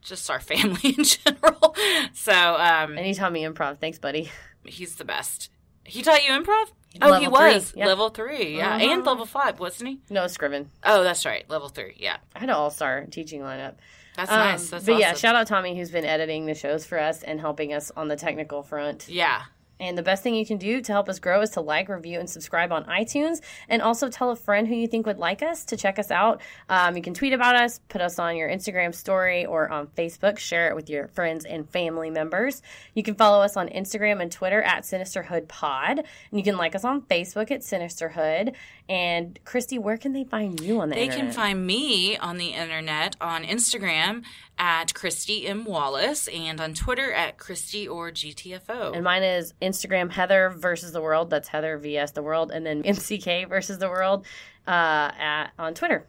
just 0.02 0.30
our 0.30 0.40
family 0.40 0.94
in 0.96 1.04
general. 1.04 1.74
So 2.14 2.32
um, 2.32 2.96
And 2.96 3.06
he 3.06 3.14
taught 3.14 3.32
improv. 3.32 3.78
Thanks, 3.78 3.98
buddy. 3.98 4.30
He's 4.64 4.96
the 4.96 5.04
best. 5.04 5.50
He 5.84 6.02
taught 6.02 6.24
you 6.24 6.30
improv? 6.32 6.66
Oh, 7.00 7.14
he 7.14 7.26
three, 7.26 7.28
was 7.28 7.72
yeah. 7.76 7.86
level 7.86 8.10
three, 8.10 8.56
yeah, 8.56 8.76
Uh-huh. 8.76 8.92
and 8.92 9.06
level 9.06 9.24
five, 9.24 9.60
wasn't 9.60 9.90
he? 9.90 10.00
No, 10.10 10.26
Scriven. 10.26 10.70
Oh, 10.84 11.02
that's 11.04 11.24
right, 11.24 11.48
level 11.48 11.68
three, 11.68 11.94
yeah. 11.98 12.16
I 12.34 12.40
had 12.40 12.48
an 12.48 12.54
all 12.54 12.70
star 12.70 13.06
teaching 13.10 13.40
lineup. 13.42 13.74
That's 14.16 14.30
Um, 14.30 14.38
nice. 14.38 14.70
That's 14.70 14.84
but 14.84 14.98
yeah, 14.98 15.14
shout 15.14 15.36
out 15.36 15.46
Tommy 15.46 15.76
who's 15.78 15.90
been 15.92 16.04
editing 16.04 16.46
the 16.46 16.54
shows 16.54 16.84
for 16.84 16.98
us 16.98 17.22
and 17.22 17.38
helping 17.40 17.72
us 17.72 17.92
on 17.96 18.08
the 18.08 18.16
technical 18.16 18.62
front. 18.64 19.08
Yeah. 19.08 19.42
And 19.80 19.98
the 19.98 20.02
best 20.02 20.22
thing 20.22 20.34
you 20.34 20.46
can 20.46 20.58
do 20.58 20.80
to 20.80 20.92
help 20.92 21.08
us 21.08 21.18
grow 21.18 21.40
is 21.40 21.50
to 21.50 21.60
like, 21.60 21.88
review, 21.88 22.20
and 22.20 22.28
subscribe 22.28 22.70
on 22.70 22.84
iTunes. 22.84 23.40
And 23.68 23.82
also 23.82 24.08
tell 24.08 24.30
a 24.30 24.36
friend 24.36 24.68
who 24.68 24.74
you 24.74 24.86
think 24.86 25.06
would 25.06 25.18
like 25.18 25.42
us 25.42 25.64
to 25.66 25.76
check 25.76 25.98
us 25.98 26.10
out. 26.10 26.42
Um, 26.68 26.96
you 26.96 27.02
can 27.02 27.14
tweet 27.14 27.32
about 27.32 27.56
us, 27.56 27.80
put 27.88 28.00
us 28.00 28.18
on 28.18 28.36
your 28.36 28.48
Instagram 28.48 28.94
story 28.94 29.46
or 29.46 29.70
on 29.70 29.86
Facebook. 29.88 30.38
Share 30.38 30.68
it 30.68 30.76
with 30.76 30.90
your 30.90 31.08
friends 31.08 31.44
and 31.44 31.68
family 31.68 32.10
members. 32.10 32.62
You 32.94 33.02
can 33.02 33.14
follow 33.14 33.42
us 33.42 33.56
on 33.56 33.68
Instagram 33.68 34.20
and 34.20 34.30
Twitter 34.30 34.62
at 34.62 34.84
Sinisterhood 34.84 35.48
Pod. 35.48 35.98
And 35.98 36.06
you 36.32 36.42
can 36.42 36.56
like 36.56 36.74
us 36.74 36.84
on 36.84 37.02
Facebook 37.02 37.50
at 37.50 37.62
Sinisterhood. 37.62 38.54
And 38.90 39.38
Christy, 39.44 39.78
where 39.78 39.96
can 39.96 40.14
they 40.14 40.24
find 40.24 40.60
you 40.60 40.80
on 40.80 40.88
the 40.88 40.96
internet? 40.96 40.96
They 40.96 41.02
internet? 41.04 41.24
can 41.26 41.32
find 41.32 41.64
me 41.64 42.16
on 42.16 42.38
the 42.38 42.48
internet 42.48 43.14
on 43.20 43.44
Instagram 43.44 44.24
at 44.58 44.94
Christy 44.94 45.46
M. 45.46 45.64
Wallace 45.64 46.26
and 46.26 46.60
on 46.60 46.74
Twitter 46.74 47.12
at 47.12 47.38
Christy 47.38 47.86
or 47.86 48.10
GTFO. 48.10 48.92
And 48.92 49.04
mine 49.04 49.22
is 49.22 49.54
Instagram 49.62 50.10
Heather 50.10 50.50
versus 50.50 50.90
the 50.90 51.00
world. 51.00 51.30
That's 51.30 51.46
Heather 51.46 51.78
vs 51.78 52.10
the 52.12 52.22
world, 52.24 52.50
and 52.50 52.66
then 52.66 52.82
MCK 52.82 53.48
versus 53.48 53.78
the 53.78 53.88
world 53.88 54.26
uh, 54.66 55.12
at 55.16 55.52
on 55.56 55.74
Twitter. 55.74 56.08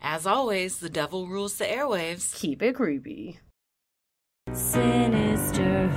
As 0.00 0.24
always, 0.24 0.78
the 0.78 0.90
devil 0.90 1.26
rules 1.26 1.56
the 1.56 1.64
airwaves. 1.64 2.36
Keep 2.36 2.62
it 2.62 2.76
creepy. 2.76 3.40
Sinister 4.52 5.88